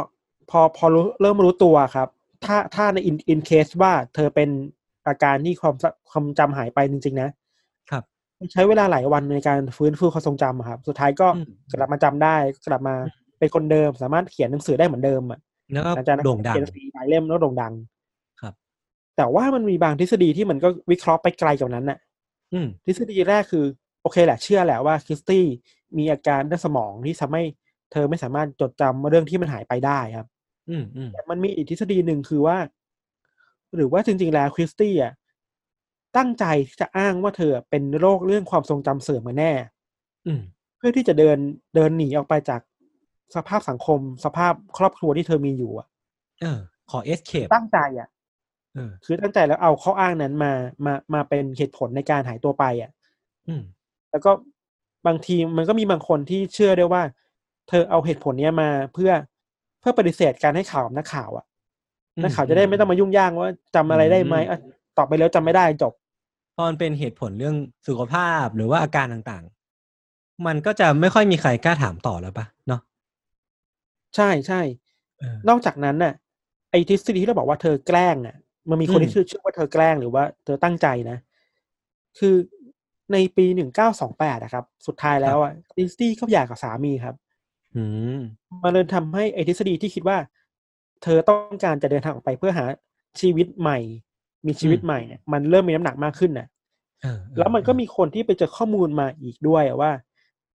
[0.49, 2.07] พอพอรู้เริ่มรู้ตัวครับ
[2.45, 4.49] ถ้าถ้าในอินอินเคสว่าเธอเป็น
[5.07, 5.75] อาการที่ความ
[6.09, 7.29] ความจำหายไปจริง ๆ นะ
[7.91, 8.03] ครับ
[8.51, 12.35] ใช้เวลาหลายวันในการฟื้นฟูความทรงจำอะครับ สุดท้ายก็อืมกลับมาจำได้
[12.67, 12.95] กลับมา
[13.39, 15.39] เป็นคนเดิม สามารถเขียนหนังสือได้เหมือนเดิมอะ
[15.73, 17.73] แล้วก็หลังจากนั้นโด่งดังเขียนหนังสือหลายเล่มแล้วโด่งดัง
[18.41, 18.53] ครับ
[19.17, 21.99] แต่ว่ามันมีบางทฤษฎีที่มันก็วิเคราะห์ไปไกลกว่านั้นน่ะ
[22.53, 23.65] อืมทฤษฎีแรกคือ
[24.01, 25.45] โอเคแหละเชื่อแหละว่าคริสตี้
[25.97, 27.43] มีอาการด้านสมองที่ทำให้
[27.91, 30.27] เธอไม่สามารถจดจำเรื่องที่มันหายไปได้ครับ
[30.69, 32.57] อืมอืมแต่มันมีอีกทฤษฎีหนึ่งคือว่า
[33.75, 35.13] หรือว่าจริง ๆ แล้วคริสตี้อะ
[36.17, 39.51] ตั้งใจที่จะอ้างว่าเธอเป็นโรคเรื่องความทรงจำเสื่อมมาแน่
[40.27, 40.41] อืม
[40.77, 41.37] เพื่อที่จะเดิน
[41.75, 42.61] เดินหนีออกไปจาก
[43.35, 45.87] สภาพสังคม สภาพครอบครัวที่เธอมีอยู่อะ
[46.41, 46.59] เออ
[46.91, 48.09] ขอ escape ตั้งใจอะ
[48.75, 50.51] เออคือตั้งใจแล้วเอาข้ออ้างนั้นมา
[50.85, 52.91] มามาเป็นเหตุผลในการหายตัวไปอะ
[53.47, 53.61] อืม
[54.11, 54.31] แล้วก็
[55.07, 57.01] บางทีมันก็มีบางคนที่เชื่อได้ว่า
[57.69, 59.11] เธอเอาเหตุผลเนี้ยมาเพื่อ
[59.79, 61.45] เพื่อปฏิเสธการให้ข่าวกับนักข่าวอะ
[62.17, 64.59] อืมนักข่าวจะได้ไม่ต้องมายุ่งยากว่าจำอะไรได้ไหมอืมอะ
[64.97, 65.93] ตอบไปแล้วจำไม่ได้จบ
[66.55, 67.55] พอมันเป็นเหตุผลเรื่อง
[67.87, 72.81] สุขภาพหรือว่าอาการต่างๆ มันก็จะไม่ค่อยมีใครกล้าถามต่อแล้วปะเนาะ
[74.15, 74.61] ใช่ใช่
[75.19, 76.13] เออนอกจากนั้นน่ะ
[76.71, 78.35] ไอ้ทฤษฎีที่เราบอกว่าเธอแกล้งอะ
[78.69, 81.17] มันมีคนอืมที่เชื่อเชื่อว่าเธอแกล้งหรือว่าเธอตั้งใจนะ
[82.19, 82.35] คือ
[83.13, 87.15] ในปีหนึ่งเก้าสองแปดนะครับ สุดท้ายแล้วอะดิสตี้เขาหย่ากับสามีครับ
[87.75, 87.83] อื
[88.17, 88.19] ม
[88.63, 90.17] มันเลยทำให้ไอ้ทฤษฎีที่คิดว่า
[91.03, 92.65] เธอต้องการจะเดินทางออกไปเพื่อหา
[93.19, 93.79] ชีวิตใหม่
[94.47, 96.47] มีชีวิตอืมใหม่เนี่ยมันเริ่มมีน้ำหนักมากขึ้นน่ะ
[97.01, 99.91] เออเออแล้วมันก็มีคนที่ไปเจอข้อมูลมาอีกด้วยอะว่า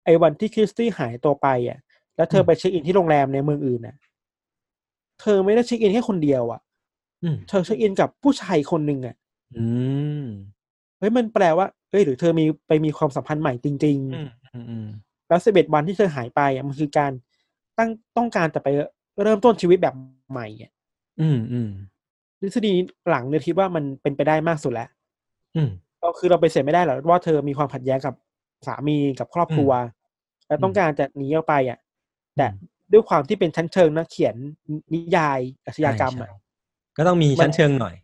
[0.06, 1.80] ไอ้วันที่คริสตี้หายตัวไปอะ
[2.22, 3.96] แล้วเธอไปเช็คอินที่โรงแรมในเมืองอื่นน่ะ
[5.22, 6.62] เธอไม่ได้เช็คอินแค่คนเดียวอะ
[7.24, 9.16] อืมเธอเช็คอินกับผู้ชายคนหนึ่งอะ
[9.58, 9.66] อื
[10.22, 10.24] ม
[11.00, 17.12] เฮ้ยมันแปลว่าเอ้ยหรือเธอมีไปมีความสัมพันธ์ใหม่จริงอืมอืมอืมๆแล้วสิบเอ็ดวันที่เธอหายไปอะมันคือการ
[17.78, 18.68] ตั้งต้องการจะไป
[19.22, 19.96] เริ่มต้นชีวิตแบบ
[20.32, 20.72] ใหม่อะ
[21.22, 21.70] อืมอืม
[22.40, 22.74] ทฤษฎี
[23.10, 24.90] หลังเนี่ยคิดว่ามันเป็นไปได้มากสุดแล้ว
[25.56, 25.70] อืม
[26.04, 28.14] ก็คือเราไปเสียไม่ได้หรอกว่าเธอมีความขัดแย้งกับ
[28.68, 29.72] สามีกับครอบครัว
[30.48, 31.80] แล้วต้องการจะหนีออกไปอะ
[32.38, 32.48] แต่
[32.92, 34.36] ด้วยความที่เป็นชั้นเชิงนักเขียน
[34.94, 37.96] นิยายอาชญากรรมอะใช่ใช่ก็ต้องมีชั้นเชิงหน่อย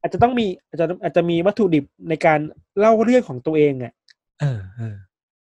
[0.00, 2.38] อาจจะต้องมีอาจจะอาจจะมีวัตถุดิบในการ
[2.78, 3.92] เล่าเรื่องของตัวเองอะ
[4.40, 4.96] เออเออ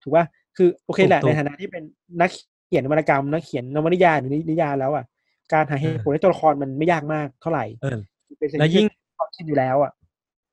[0.02, 0.26] ถูกป่ะ
[0.58, 1.84] คือโอเคแหละถูกๆในฐานะที่เป็น
[2.22, 2.30] นัก
[2.68, 5.06] เขียนวรรณกรรมนักเขียนนวนิยายหรือนิยายแล้วอะ
[5.54, 7.98] การหาเหตุผลให้ตัวละครมันไม่ยากมากเท่าไหร่เออ
[8.40, 9.92] เป็นสิ่งแล้วยิ่ที่งความชินอยู่แล้วอะ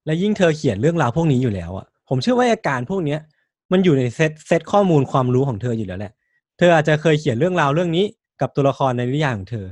[0.07, 3.21] และยิ่งเธอเขียนเรื่องราวพวกนี้อยู่แล้วอะ ผมเชื่อว่าอาการพวกเนี้ย
[3.73, 6.13] มันอยู่ในเซตเซตข้อมูลความรู้ของเธออยู่แล้วแหละ
[6.59, 8.05] เธออาจจะเคยเขียนเรื่องราวเรื่องนี้
[8.41, 9.67] กับตัวละครในนิยายของเธอ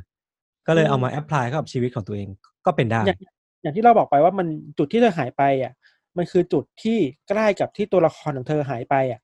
[0.66, 2.28] ก็เลยเอามาแอพพลายเข้ากับชีวิตของตัวเอง
[2.66, 3.18] ก็เป็นได้ อย่าง
[3.62, 4.46] อย่างที่เราบอกไปว่ามัน
[4.78, 5.72] จุดที่เธอหายไปอะ
[6.16, 9.20] มันคือจุดที่ใกล้กับที่ตัวละครของเธอหายไปอะ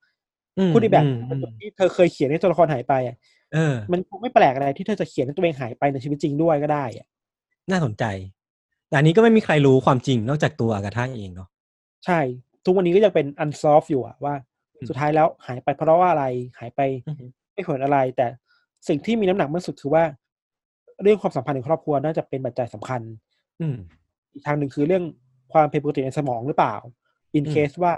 [0.59, 3.17] อืมพูดอีกแบบอืมเป็นอืจุดมที่เธอเคยเขียนให้ตัวละครหายไปอะ
[3.53, 7.07] เออมันคงไม่แปลกอะไรที่เธอจะเขียนให้ตัวเองหายไปในชีวิตจริงด้วยก็ได้อะ
[7.71, 8.05] น่าสนใจ
[8.89, 11.49] แต่อันนี้ก็ไม่มีใครรู้ความจริงนอกจากตัวอากาธาเองเนาะ
[12.07, 12.21] ใช่
[12.65, 14.35] ทุกวันนี้ก็ยังเป็น unsolved อยู่อะว่า
[14.81, 16.25] อืมสุดท้ายแล้วหายไปเพราะว่าอะไร
[16.59, 18.27] หายไปอือฮึ ไม่ผลอะไร แต่
[18.89, 20.05] สิ่งที่มีน้ำหนักมากสุดคือว่า
[21.03, 23.01] เรื่องความสัมพันธ์ในครอบครัวน่าจะเป็นปัจจัยสำคัญ
[23.61, 23.77] อืม
[24.33, 25.05] อีกทางหนึ่งคือเรื่อง
[25.53, 26.75] ความผิดปกติในสมองหรือเปล่า
[27.39, 27.93] in อืม case ว่า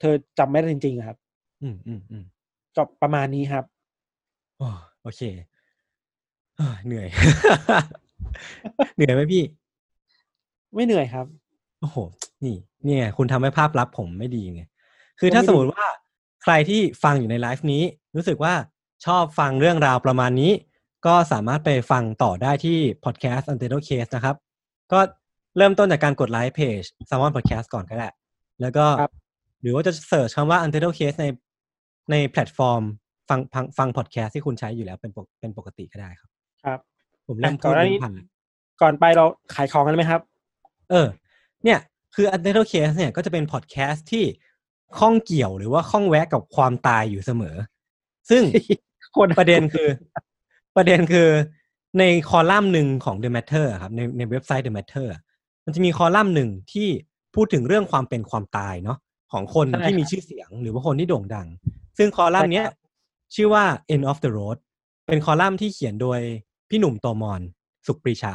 [0.00, 1.18] เธอจำไม่ได้จริงๆอะครับ
[1.62, 2.24] อืมอืมอืม
[2.76, 3.64] ก็ประมาณนี้ครับ
[4.58, 4.68] โอ้
[5.02, 5.22] โอเค
[6.56, 7.08] เอ้อเหนื่อย
[8.96, 9.42] เหนื่อยไหมพี่
[10.74, 11.26] ไม่เหนื่อยครับ
[11.80, 11.96] โอ้โห
[12.44, 14.62] นี่นี่ไงคุณทำให้ภาพลับผมไม่ดีไง
[15.20, 15.86] คือก็ไม่ถ้าสมมดีติว่า
[16.42, 17.82] ใครที่ฟังอยู่ในไลฟ์นี้
[18.18, 18.54] รู้สึกว่า
[19.06, 20.52] ชอบฟังเรื่องราวประมาณนี้
[21.06, 24.36] ก็สามารถไปฟังต่อได้ที่พอดแคสต์ u n t i t l e Case นะครับ
[24.92, 25.00] ก็
[25.56, 28.08] เริ่มต้นจากการกดไลค์เพจ s ซ m o n Podcast ก่อนก็ได้
[28.60, 29.12] แล้วก็ครับ
[29.62, 31.26] หรือว่าจะ search คำว่า u n t i t l e Case ใน
[32.10, 32.82] ในแพลตฟอร์ม
[33.28, 36.30] ฟังฟังฟังพอดแคสต์ที่คุณใช้อยู่แล้วเป็นปกเป็นปกติก็ได้ครับ
[36.64, 36.78] ครับ
[37.26, 38.26] ผมเริ่มก่อนหน้านี้พูดลิ้นพันแล้ว
[38.82, 40.20] ก่อนไปเราขายของกันไหมครับ
[40.90, 41.06] เออ
[41.64, 41.78] เนี่ย
[42.14, 44.24] คือ u n t i t l e Case เนี่ยก็จะเป็นพอดแคสต์ที่
[44.98, 47.56] ข้องเกี่ยวหรือว่าข้องแวะกับความตายอยู่เสมอ
[48.30, 48.42] ซึ่ง
[49.16, 49.88] คนประเด็นคือ
[50.76, 51.28] ประเด็นคือ
[51.98, 55.22] ในคอลัมน์หนึ่งของ The Matter อะครับในในเว็บไซต์ The Matter อะ
[55.64, 56.88] มันจะมีคอลัมน์หนึ่งที่
[57.34, 58.98] พูดถึงเรื่องความเป็นความตายเนาะ
[59.32, 61.48] ของคนใช่ที่มีครับชื่อเสียงหรือว่าคนที่โด่งดัง
[61.98, 62.76] ซึ่งคอลัมน์เนี้ยใช่ครับ
[63.34, 63.64] ชื่อว่า
[63.94, 64.58] End of the Road
[65.06, 66.20] เป็นคอลัมน์ที่เขียนโดย
[66.68, 67.40] พี่หนุ่มโตมอน
[67.86, 68.34] สุขปรีชา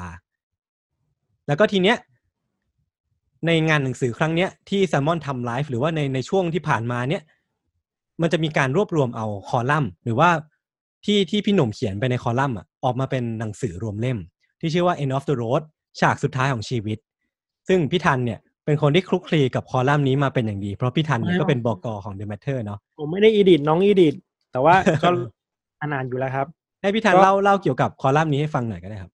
[1.48, 1.98] แล้วก็ทีเนี้ย
[3.46, 7.24] ในงานหนังสือครั้งเนี้ยที่แซมมอนทำไลฟ์หรือว่าในในช่วงที่ผ่านมาเนี้ย
[8.22, 10.30] มันจะมีการรวบรวมเอาคอลัมน์ หรือว่า
[11.06, 14.18] ที่ที่พี่หนุ่มเขียนไปในคอลัมน์อะออกมาเป็นหนังสือรวมเล่ม
[14.60, 15.62] ที่ชื่อว่า End of the Road
[16.00, 16.98] ฉากสุดท้ายของชีวิต
[17.68, 24.16] ซึ่งพี่ทันเนี่ยเป็นคนที่คลุกคลีกับคอลัมน์นี้มาเป็นอย่างดี เพราะพี่ทันเนี่ยก็เป็นบกของ The Matter เนาะผมไม่ได้อีดิทน้องอีดิท
[24.52, 25.10] แต่ว่าก็
[25.80, 26.48] อ่านอยู่แล้วครับ
[26.82, 29.12] ให้พี่ทันก็เล่าเล่าเกี่ยวกับคอลัมน์นี้ให้ฟังหน่อยก็ได้ครับ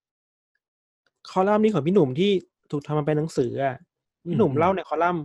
[1.32, 2.32] คอลัมน์นี้ของพี่หนุ่มที่
[2.72, 3.76] ถูกทำมาเป็นหนังสืออะ
[4.24, 5.24] อืมพี่หนุ่มอืมเล่าในคอลัมน์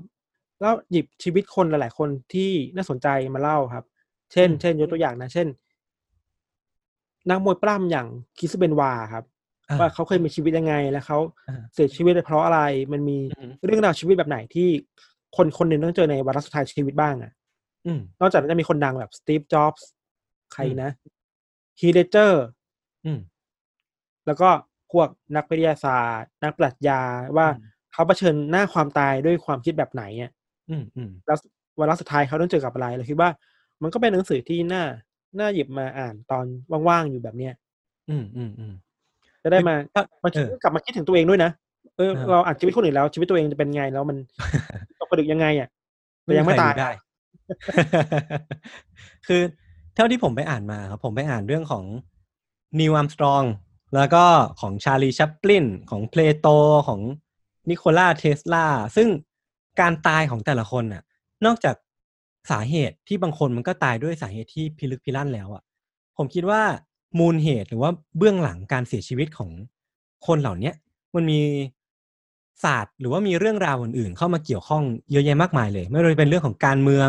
[0.61, 3.84] เล่าหยิบชีวิตคนหลาย ๆ คนที่น่าสนใจมาเล่าครับ
[4.32, 5.48] เช่นอืมเช่น ยกตัวอย่างนะ เช่น
[7.30, 8.07] นักมวยปล้ำอย่าง
[8.38, 9.24] คิสเบนวาครับ
[9.70, 12.61] อ่าว่าเขาเคยมีชีวิตยังไง แล้วเขาอ่าเสียชีวิตไปเพราะอะไร
[12.92, 14.68] มันมีอืมเรื่องราวชีวิตแบบไหนที่
[15.36, 17.32] คนคนหนึ่งต้องเจอในวาระสุดท้ายชีวิตบ้างอะ
[17.86, 19.88] อืมนอกจากนั้นจะมีคนดังแบบสตีฟจ็อบส์
[20.52, 20.90] ใครอืมนะ
[21.80, 22.44] ฮีเดเจอร์
[23.05, 23.20] อืม
[24.26, 24.48] แล้วก็
[24.92, 27.00] พวกนักวิทยาศาสตร์ นักปรัชญา
[27.36, 30.30] ว่าอืมเขาเผชิญหน้าความตายด้วยความคิดแบบไหนอะ
[30.70, 31.38] อืมอืมแล้ว
[31.80, 33.30] วาระสุดท้ายเขาต้องเจอกับอะไรเราคิดว่า
[33.82, 34.84] มันก็เป็นหนังสือที่น่า
[35.38, 36.44] น่าหยิบมาอ่านตอน
[36.88, 37.52] ว่างๆอยู่แบบเนี้ย
[38.10, 38.72] อืมอืมอืม
[39.42, 41.50] จะได้มาก็บางเอทีอก็กลับมาคิดถึงตัวเองด้วยนะ
[41.96, 44.16] เออเออเราอ่านชีวิตคนอื่นแล้วชีวิตตัวเองจะเป็นไงแล้วมัน
[44.98, 45.68] ตกผลึกยังไงอะ
[46.22, 46.90] แต่ยังไม่ใครตายรู้ได้
[49.26, 49.42] คือ
[49.94, 51.84] เท่าที่ผมไปอ่านมาครับผมไปอ่านเรื่องของ
[52.80, 53.42] นิวอัมสตรอง
[53.94, 54.24] แล้วก็
[54.60, 56.46] ของชาลีชัปปลินของเพลโต
[56.88, 57.00] ของ
[57.70, 59.08] นิโคลาเทสลาซึ่ง
[59.80, 61.02] การตายของแต่ละคนน่ะ
[61.46, 61.76] นอกจาก
[62.50, 65.62] สาเหตุที่บางคนมันก็ตายด้วยสาเหตุที่พิลึกพิลั่นแล้วอะ
[66.16, 66.62] ผมคิดว่า
[67.18, 69.50] มูลเหตุหรือว่าเบื้องหลังการเสียชีวิตของ
[70.26, 70.74] คนเหล่าเนี้ย
[71.14, 71.40] มันมี
[72.64, 77.08] ศาสตร์หรือว่ามีเรื่องราวอื่นๆ เข้ามาเกี่ยวข้องเยอะแยะมากมายเลย ไม่ว่าจะเป็นเรื่องของการเมือง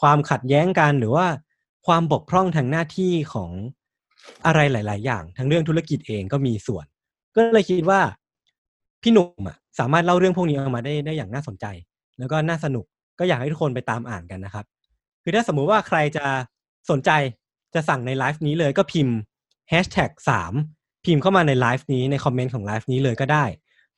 [0.00, 1.26] ความขัดแย้งกันหรือว่า
[1.86, 3.50] ความบกพร่องทางหน้าที่ของ
[4.46, 6.86] อะไรหลาย ๆ อย่างทั้งเรื่องธุรกิจเองก็มีส่วน
[7.36, 8.00] ก็เลยคิดว่า
[9.02, 11.66] พี่หนุ่มอะสามารถเล่าเรื่องพวกนี้ออกมาได้ได้อย่างน่าสนใจ
[12.18, 12.84] แล้วก็น่าสนุก
[13.18, 14.64] ก็อยากให้ทุกคนไปตามอ่านกันนะครับ
[15.22, 16.24] คือถ้าสมมุติว่าใครจะ
[16.90, 17.10] สนใจ
[17.74, 19.16] จะสั่งในไลฟ์นี้เลยก็พิมพ์
[19.72, 20.52] hashtag สาม
[21.04, 23.44] พิมพ์เข้ามาในไลฟ์นี้ในคอมเมนต์ของไลฟ์นี้เลยก็ได้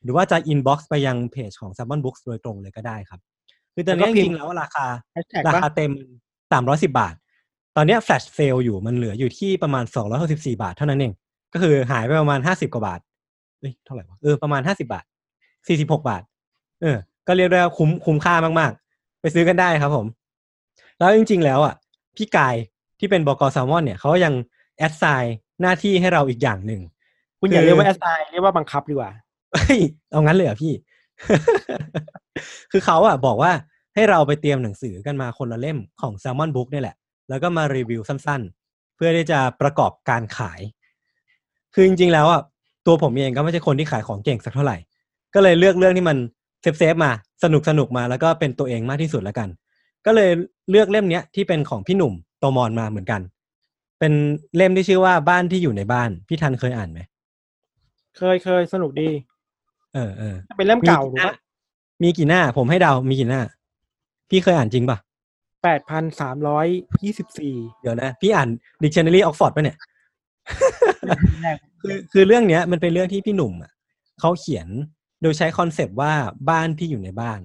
[0.03, 3.21] หรือว่าจะ inbox ไปยังเพจของ s ซ m o n Books โดยตรงเลยก็ได้ครับ
[3.75, 5.93] คือตอนนี้แล้วก็จพิมพ์ริงๆแล้วราคาแฮชแท็กราว่าคาเต็ม
[6.53, 7.15] สามร้อยสิบาท
[7.77, 11.13] ตอนเนี้แฟลชเซลอยู่มันเหลืออยู่ที่ประมาณสองร้อยหกสิบสี่บาทเท่านั้นเอง
[11.53, 13.01] ก็คือหายไปประมาณห้าสิบกว่าบาท
[13.61, 15.05] เอ้ยเท่าไหร่วะเออประมาณห้าสิบบาท
[15.69, 16.23] สี่สิบหกบาท
[16.83, 16.97] เออ
[17.29, 20.07] ก็เรียกได้ว่าคุ้มคุ้มค่ามากๆ ไปซื้อกันได้ครับผม
[20.99, 21.75] แล้วจริง ๆ แล้วอะ
[22.17, 22.55] พี่กาย
[22.99, 24.35] ที่เป็นบกแซลมอนเนี่ยเขาก็ยัง
[24.79, 26.81] แอดไซน์หน้าที่ให้เราอีกอย่างหนึ่ง
[27.41, 29.11] คุณอย่าคือเรียกว่า asไซเรียกว่าบังคับดีกว่า
[29.53, 30.73] เฮ้ยเอางั้นเลยเหรอพี่
[32.71, 33.53] คือเขาอะบอกว่า
[33.95, 36.97] ให้เราไปเตรียมหนังสือกันมาคนละเล่มของ Salmon Book นี่แหละ
[37.29, 40.61] แล้วก็มารีวิวสั้นๆ เพื่อที่จะประกอบการขาย
[41.75, 42.43] คือจริงๆแล้วอะ
[42.87, 44.77] ตัวผมเองก็ไม่ใช่คนที่ขายของเก่งสักเท่าไหร่
[45.35, 46.17] ก็เลยเลือกเรื่องที่มัน
[46.63, 49.49] เซฟๆมาสนุกสนุกๆมาแล้วก็เป็นตัวเองมากที่สุดแล้วกัน
[50.07, 50.31] ก็เลย
[50.71, 53.21] เลือกเล่มเนี้ยที่เป็นของพี่หนุ่มโตมอนมาเหมือนกัน
[53.99, 54.13] เป็น
[54.57, 57.01] เล่มที่ชื่อว่าบ้านที่อยู่ในบ้านพี่ทันเคยอ่านไหม
[58.17, 59.09] เคยเคยสนุกดี
[59.95, 61.35] เออเออเป็นเล่มเก่ามีถูกหน้ปะ
[62.03, 63.43] มีกี่หน้า ผมให้เดามีกี่หน้า
[64.31, 64.99] พี่เคยอ่านจริงป่ะ
[65.65, 66.67] แปดพันสามร้อย
[67.03, 68.49] ยี่สิบสี่เดี๋ยวนะ พี่อ่าน
[68.83, 69.79] Dictionary Oxford ป่ะเนี่ย
[71.81, 73.73] คือคือเรื่องเนี้ย มันเป็นเรื่องที่พี่หนุ่มอะ
[74.21, 74.69] เขาเขียน
[75.23, 76.13] โดยใช้คอนเซปต์ว่า
[76.51, 77.41] บ้านที่อยู่ในบ้าน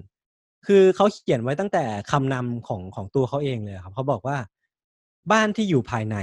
[0.66, 4.38] คือเขาเขียนไว้ตั้งแต่คำนำของของตัวเขาเองเลยครับเขาบอกว่า
[5.32, 6.16] บ้านที่อยู่ภายใน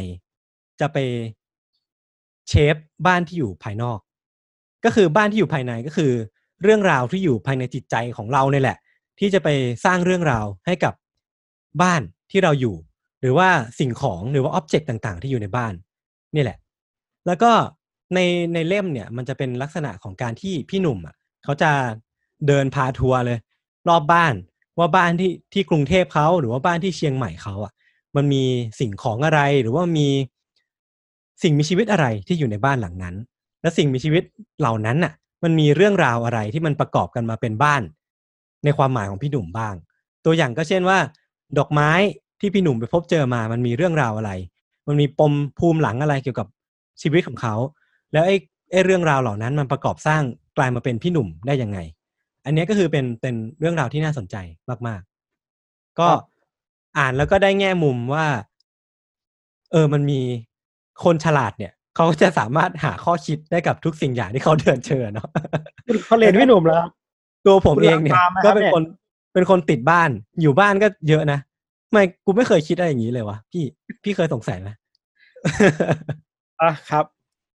[0.79, 0.97] จะไป
[2.49, 2.75] เชฟ
[3.07, 3.99] บ้านที่อยู่ภายนอก
[4.85, 6.11] ก็คือบ้านที่อยู่ภายในก็คือ
[6.63, 8.77] เรื่องราวที่อยู่ภายในจิตใจของเราเนี่ยแหละ
[9.19, 9.49] ที่จะไป
[9.85, 10.93] สร้างเรื่องราวให้กับ
[11.81, 12.75] บ้านที่เราอยู่
[13.21, 13.49] หรือว่า
[13.79, 15.73] สิ่งของหรือว่าอ็อบเจกต์ต่าง ๆ ที่อยู่ในบ้าน
[16.35, 16.57] นี่แหละ
[17.27, 17.51] แล้วก็
[18.13, 18.19] ใน
[18.53, 21.71] ในเล่มเนี่ยมันจะเป็นลักษณะของการที่พี่หนุ่มอะ เขาจะ
[22.47, 23.37] เดินพาทัวร์เลย
[23.89, 24.33] รอบบ้าน
[24.77, 27.73] ว่าบ้านที่ที่กรุงเทพเขาหรือว่าบ้านที่เชียงใหม่เขาอะ
[28.15, 28.43] มันมี
[28.79, 30.07] สิ่งของอะไรหรือว่ามี
[31.43, 33.15] สิ่งมีชีวิตอะไรที่อยู่ในบ้านหลังนั้น
[33.61, 34.23] และสิ่งมีชีวิต
[34.59, 35.13] เหล่านั้นน่ะ
[35.43, 37.81] มันมีเรื่องราวอะไรที่มันประกอบกันมาเป็นบ้าน
[38.63, 39.75] ในความหมายของพี่หนุ่มบ้าง
[40.25, 40.97] ตัวอย่างก็เช่นว่า
[41.57, 41.91] ดอกไม้
[42.39, 44.31] ที่พี่หนุ่มไปพบเจอมา มันมีเรื่องราวอะไร
[44.87, 46.47] มันมีปมภูมิหลังอะไรเกี่ยวกับ
[47.01, 47.55] ชีวิตของเขา
[48.11, 48.35] แล้วไอ้
[48.71, 50.23] ไอ้เรื่องราวเหล่านั้นมันประกอบสร้าง
[50.57, 51.79] กลายมาเป็นพี่หนุ่มได้ยังไง
[52.45, 54.35] อันเนี้ยก็คือเป็นเป็นเรื่องราวที่น่าสนใจ
[54.87, 55.01] มาก
[55.49, 56.21] ๆ ก็ครับ
[56.97, 58.25] อ่านแล้วก็ได้แง่มุมว่า
[59.71, 60.19] เออมันมี
[61.03, 65.27] คนฉลาดเนี่ยเขาจะสามารถหาข้อคิดได้กับทุกสิ่งอย่างที่เขาเดินเจอเนาะ
[66.05, 66.89] เขาเรียนพี่หนุ่มแล้วครับ
[67.45, 68.83] ตัวผมเองเนี่ยคุณรับตามไหมครับก็เป็นเนี่ยคน
[69.33, 70.09] เป็นคนติดบ้าน
[70.41, 71.39] อยู่บ้านก็เยอะนะ
[71.91, 73.63] ไม่กูไม่เคยคิดอะไรอย่างนี้เลยวะพี่
[74.03, 74.69] พี่เคยสงสัยไหม
[76.61, 77.05] อะครับ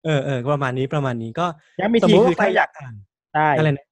[0.05, 1.45] เออเออประมาณนี้ประมาณนี้ก็
[1.79, 2.93] ย้ำอีกสมทีมติคืว่าอใครถ้าอยากอ่าน
[3.35, 3.85] ได้อะไรนะ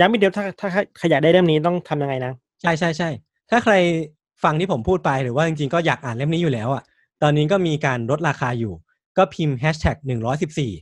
[0.00, 3.08] ย้ำอีกเดียวถ้าถ้าใครอยากได้เล่มนี้ต้องทำยังไงนะ ใช่ใช่ใช่
[3.50, 3.74] ถ้าใคร
[4.44, 6.82] ฟังที่ผมพูดไปหรือว่าจริงๆก็อยากอ่านเล่มนี้อยู่แล้วอะ
[7.22, 8.72] ตอนนี้ก็มีการลดราคาอยู่
[9.18, 10.72] ก็พิมพ์แฮชแท็กหนึ่งร้อยสิบสี่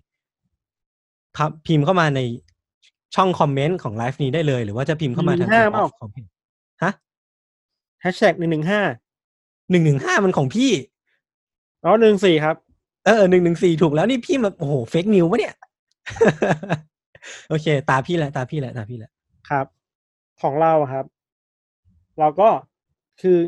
[1.66, 2.20] พิมพ์เข้ามาใน
[3.14, 6.26] ช่องคอมเมนต์ของไลฟ์นี้ได้เลย หรือว่าจะพิมพ์เข้ามาทาง115 inbox เปล่าของเพจ
[6.82, 6.92] ฮะ
[8.00, 8.82] แฮชแท็กหนึ่งหนึ่งห้า
[9.70, 10.70] หนึ่งหนึ่งห้ามันของพี่
[11.84, 12.56] อ๋อหนึ่งสี่ครับ
[13.04, 15.54] เออหนึ่งหนึ่งสี่ถูกแล้วนี่พี่มาโอ้โห fake news ปะเนี่ย
[17.48, 19.10] โอเค ตาพี่แหละ ตาพี่แหละ ตาพี่แหละ
[19.50, 19.66] ครับ
[20.42, 21.04] ของเราอะครับ
[22.18, 22.48] เราก็
[23.22, 23.38] คือ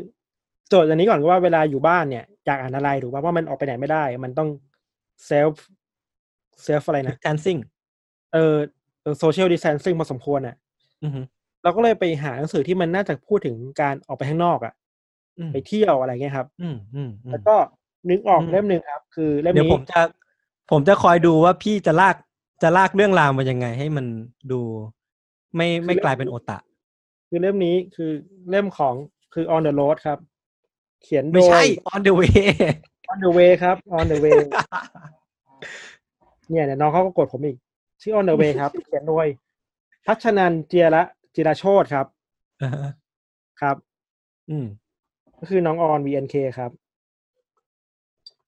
[0.67, 4.49] โจทย์อันนี้ก่อนว่าเวลาอยู่บ้านเนี่ยอยากอ่านอะไรถูกป่ะว่ามันออกไปไหนไม่ได้ มันต้อง
[5.25, 5.65] เซลฟ์
[6.63, 7.59] เซลฟ์อะไรนะ dancing
[8.33, 8.55] เออ
[9.19, 10.55] โซเชียลดิส a ทนซิ่งพอสมควรอะ
[11.03, 11.21] อือฮึ
[11.63, 14.73] เราก็เลยไปหาหนังสือที่มันน่าจะพูดถึงการออกไปข้างนอกอะ
[15.39, 17.55] อืมไปเที่ยวอะไรเงี้ยครับ อืมอืมอืมแล้วก็
[18.09, 20.01] นึกออกอืมเล่มหนึ่งครับ คือเล่มเดี๋ยวนี้ผมจะ
[20.71, 22.15] ผมจะคอยดูว่าพี่จะลาก
[22.61, 24.05] จะลากเรื่องราวมายังไง ให้มัน
[24.51, 24.61] ดู
[25.55, 26.57] ไม่ไม่กลายเป็นโอตะ
[27.29, 28.11] คือเล่มนี้คือ
[28.49, 28.95] เล่มของ
[29.33, 30.19] คือ on the road ครับ
[31.03, 32.41] เขียนโดไม่ใช่ย on the way
[33.11, 34.39] on the way ครับ on the way
[36.49, 37.57] เนี่ยเดี๋ยวน้องเขาก็กดผมอีก
[38.01, 39.27] ชื่อ on the way ครับ เขียนโดย
[40.05, 41.03] พัชนันเจียระ
[41.35, 42.05] จิราโชตครับ
[42.61, 42.91] อ่าฮะ
[43.61, 43.75] ครับ
[44.49, 44.65] อืม
[45.39, 46.71] ก็คือน้องออน VNK ครับ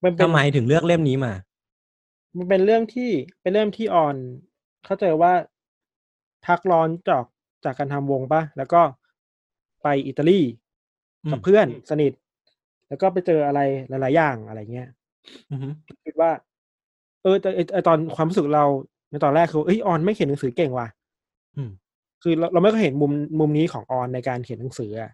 [0.04, 1.34] มันเป็นทำไมถึงเลือกเล่มนี้มา
[2.38, 3.10] มันเป็นเรื่องที่
[3.42, 4.16] เป็นเรื่องที่ออน
[4.86, 5.34] เข้าใจว่า
[6.46, 7.24] พักร้อนจาก
[7.66, 8.82] จากการทำวงปะแล้วก็
[9.84, 10.40] ไปอิตาลี
[11.24, 12.12] อืมกับเพื่อนสนิท
[12.88, 14.90] แล้วก็ไปเจออะไรหลาย ๆ อย่างอะไรเงี้ย
[15.52, 15.68] อือฮึ
[16.06, 16.32] คิดว่า
[17.24, 18.66] เออแต่ไอ้ไอตอนความรู้สึกเรา
[19.12, 20.88] ในตอนแรกคือเอ้ยออนไม่เขียนหนังสือเก่งว่ะ
[21.58, 21.72] อืม
[22.24, 25.12] คือเราเราไม่เคยเห็นมุมมุมนี้ของออนในการเขียนหนังสืออะ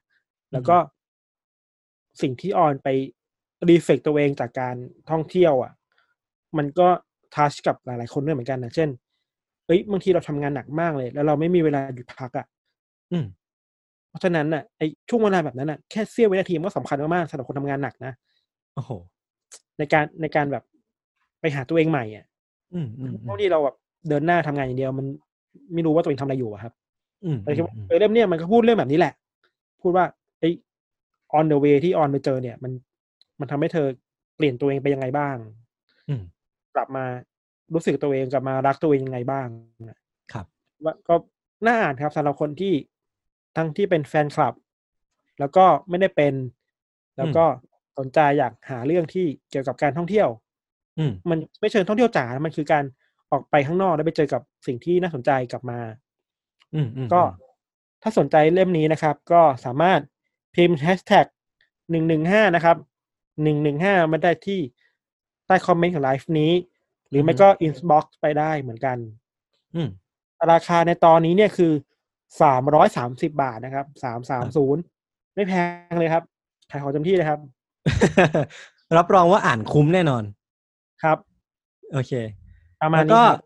[0.53, 0.77] แล้วก็
[2.21, 2.87] สิ่งที่ออนไป
[3.69, 4.75] รีเฟกตัวเองจากการ
[5.09, 5.73] ท่องเที่ยวอะ
[6.57, 6.87] มันก็
[7.35, 8.89] ทัชกับหลาย ๆ คนด้วยเหมือนกันนะเช่น
[9.65, 12.45] เอ้ยบางทีเราทำงานหนักมากเลย แล้วเราไม่มีเวลาหยุดพักอะ
[13.11, 13.25] อืม
[14.09, 18.13] เพราะฉะนั้นน่ะไอช่วงเวลาแบบนั้นน่ะแค่เสี้ยววินาทีมันก็สำคัญมากๆสำหรับคนทำงานหนักนะ
[18.75, 18.91] โอ้โห
[19.77, 20.63] ในการในการแบบ
[21.41, 22.25] ไปหาตัวเองใหม่อะ
[22.73, 23.75] อืมอืมอืบามงทีเราแบบ
[24.09, 25.05] เดินหน้าทำงานอย่างเดียว มัน
[25.73, 26.73] ไม่รู้ว่าตัวเองทำอะไรอยู่อะครับ
[27.25, 29.13] อืมแต่คิดว่าอืมเออเล่มเนี้ยมันก็พูดเรื่องแบบนี้แหละ
[29.81, 30.05] พูดว่า
[30.39, 30.49] ไอ้
[31.37, 32.71] on the way ที่ออนไปเจอเนี่ย มัน
[33.39, 33.87] มันทำให้เธอ
[34.35, 35.37] เปลี่ยนตัวเองไปยังไงบ้าง
[36.09, 36.21] อืม
[36.75, 37.05] กลับมา
[37.73, 39.47] รู้สึกตัวเองกลับมารักตัวเองยังไงบ้าง
[40.33, 40.45] ครับ
[40.83, 41.15] ว่าก็
[41.67, 42.73] น่าอ่านครับสำหรับคนที่
[43.57, 44.53] ทั้งที่เป็นแฟนคลับ
[45.39, 46.33] แล้วก็ไม่ได้เป็น
[47.17, 47.45] แล้วก็
[47.97, 50.29] สนใจอยากหาเรื่องที่เกี่ยวกับการท่องเที่ยว
[50.99, 52.83] อืมมันไม่เชิงท่องเที่ยวจ๋ามันคือการ
[53.31, 55.79] ออกไปข้างนอกแล้วไปเจอกับสิ่งที่น่าสนใจกลับมา
[56.73, 57.21] อืมอืมก็
[58.03, 59.99] ถ้าสนใจเล่มนี้นะครับ ก็สามารถ
[60.55, 61.25] พิมพ์แฮชแท็ก
[61.91, 62.77] หนึ่งหนึ่งห้านะครับ
[63.43, 64.59] หนึ่งหนึ่งห้ามาได้ที่
[65.45, 66.51] ใต้คอมเมนต์ของไลฟ์นี้
[67.09, 68.97] หรือไม่ก็ inbox ไปได้เหมือนกัน
[69.75, 69.89] อืม
[70.51, 71.71] ราคาในตอนนี้เนี่ยคือ
[72.41, 74.81] สามร้อยสามสิบบาทนะครับสามสามศูนย์
[75.35, 75.53] ไม่แพ
[75.91, 76.23] งเลยครับ
[76.71, 77.39] ขายของเต็มที่เลยครับ
[78.97, 80.23] รับรองว่าอ่านคุ้มแน่นอน
[81.03, 81.17] ครับ
[81.93, 82.11] โอเค
[82.81, 83.43] ประมาณแล้วนี้ก็ครับ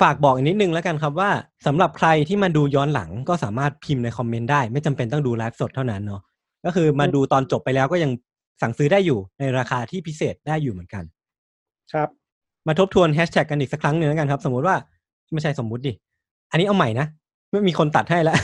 [0.00, 1.30] ฝากบอกอีกนิดนึงแล้วกันครับว่า
[1.66, 6.22] สำหรับใครที่มาดูย้อนหลังก็สามารถพิมพ์ในคอมเมนต์ได้ ไม่จำเป็นต้องดูไลฟ์สดเท่านั้นเนาะ
[6.64, 8.10] ก็คือมาดูตอนจบไปแล้วก็ยัง
[8.62, 11.04] สั่งซื้อได้อยู่ในราคาที่พิเศษได้อยู่เหมือนกัน
[11.92, 12.08] ครับ
[12.66, 14.76] มาทบทวนแฮชแท็กกันอีกสักครั้งหนึ่งแล้วกันครับ สมมุติว่า
[15.32, 15.92] ไม่ใช่สมมุติดิ
[16.50, 17.06] อันนี้เอาใหม่นะ
[17.50, 18.36] ไม่มีคนตัดให้แล้ว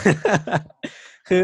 [1.28, 1.42] คือ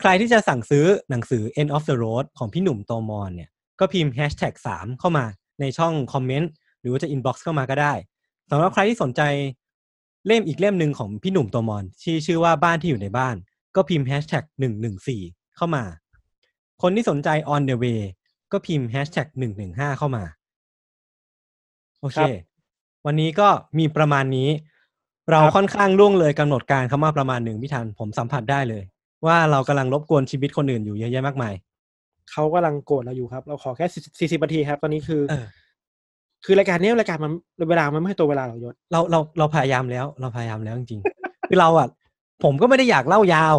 [0.00, 3.50] ใครที่จะสั่งซื้อหนังสือ End of the Road ของพี่หนุ่มโตมรเนี่ย
[3.80, 5.24] ก็พิมพ์แฮชแท็กสามเข้ามา
[5.60, 6.50] ในช่องคอมเมนต์
[6.80, 7.92] หรือว่าจะ inbox เข้ามาก็ได้
[8.50, 9.22] สำหรับใครที่สนใจ
[10.26, 13.36] เล่มอีกเล่มหนึ่งของพี่หนุ่มโตมรที่ชื่อว่าบ้านที่อยู่ในบ้าน
[13.76, 15.22] ก็พิมพ์แฮชแท็กหนึ่งหนึ่งสี่
[15.56, 15.84] เข้ามา
[16.82, 18.00] คนที่สนใจ on the way
[18.52, 20.24] ก็พิมพ์แฮชแท็กหนึ่งหนึ่งห้าเข้ามา
[22.00, 22.28] โอเคครับ
[23.06, 24.48] วันนี้ก็มีประมาณนี้
[25.30, 28.82] เราค่อนข้างล่วงเลยกำหนดการเข้ามาประมาณหนึ่งพี่ทันผมสัมผัสได้เลย
[29.26, 31.54] ว่าเรากำลังรบกวนชีวิตคนอื่นอยู่เยอะแยะมากมาย
[32.30, 33.86] เขากำลังโกรธเราอยู่ครับ เราขอแค่
[34.18, 35.46] สี่สิบนาทีครับ ตอนนี้คือเออ
[36.44, 37.32] คือรายการนี้รายการมัน
[37.70, 41.88] เวลามันไม่ให้ตัวเวลาเรายศเราเราเราพยายามแล้ว เราพยายามแล้วจริงๆคือเราอะ
[42.42, 43.56] ผมก็ไม่ได้อยากเล่ายาว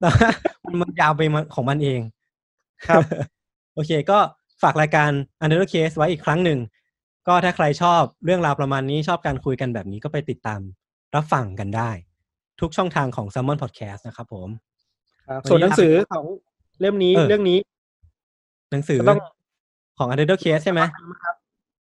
[0.00, 0.28] แต่ว่า
[0.64, 2.00] มันมันยาวไปมันของมันเอง
[2.86, 3.02] ครับ
[3.74, 4.18] โอเค ก็
[4.62, 5.10] ฝากรายการ
[5.44, 6.58] Under Case ไว้อีกครั้งหนึ่ง
[7.28, 10.60] ก็ถ้าใครชอบเรื่องราวประมาณนี้ชอบการคุยกันแบบนี้ก็ไปติดตาม
[11.14, 11.90] รับฟังกันได้
[12.60, 14.48] ทุกช่องทางของ s ซ m m o n Podcast นะครับผม
[15.26, 16.24] ครับวันนี้ส่วนหนังสือของ
[16.80, 17.58] เล่มนี้เออเรื่องนี้
[18.72, 19.18] หนังสือก็ต้อง
[19.98, 20.80] ของ Under Case ใช่ไหม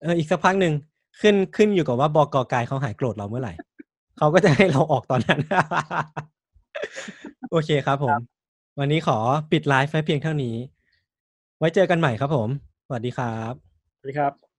[0.02, 0.74] เอออีกสักพักหนึ่ง
[1.20, 3.52] ขึ้นขึ้นอยู่กับว่าบอกกายเขาหายโกรธเราเมื่อไหร่
[4.18, 5.40] เขาก็จะให้เราออกตอนนั้น
[7.50, 8.16] โอเคครับผม
[8.78, 9.18] วันนี้ขอ
[9.52, 10.54] ปิดไลฟ์ไว้เพียงเท่านี้
[11.62, 12.50] ไว้เจอกันใหม่ครับผม
[12.86, 14.51] สวัสดีครับ สวัสดีครับ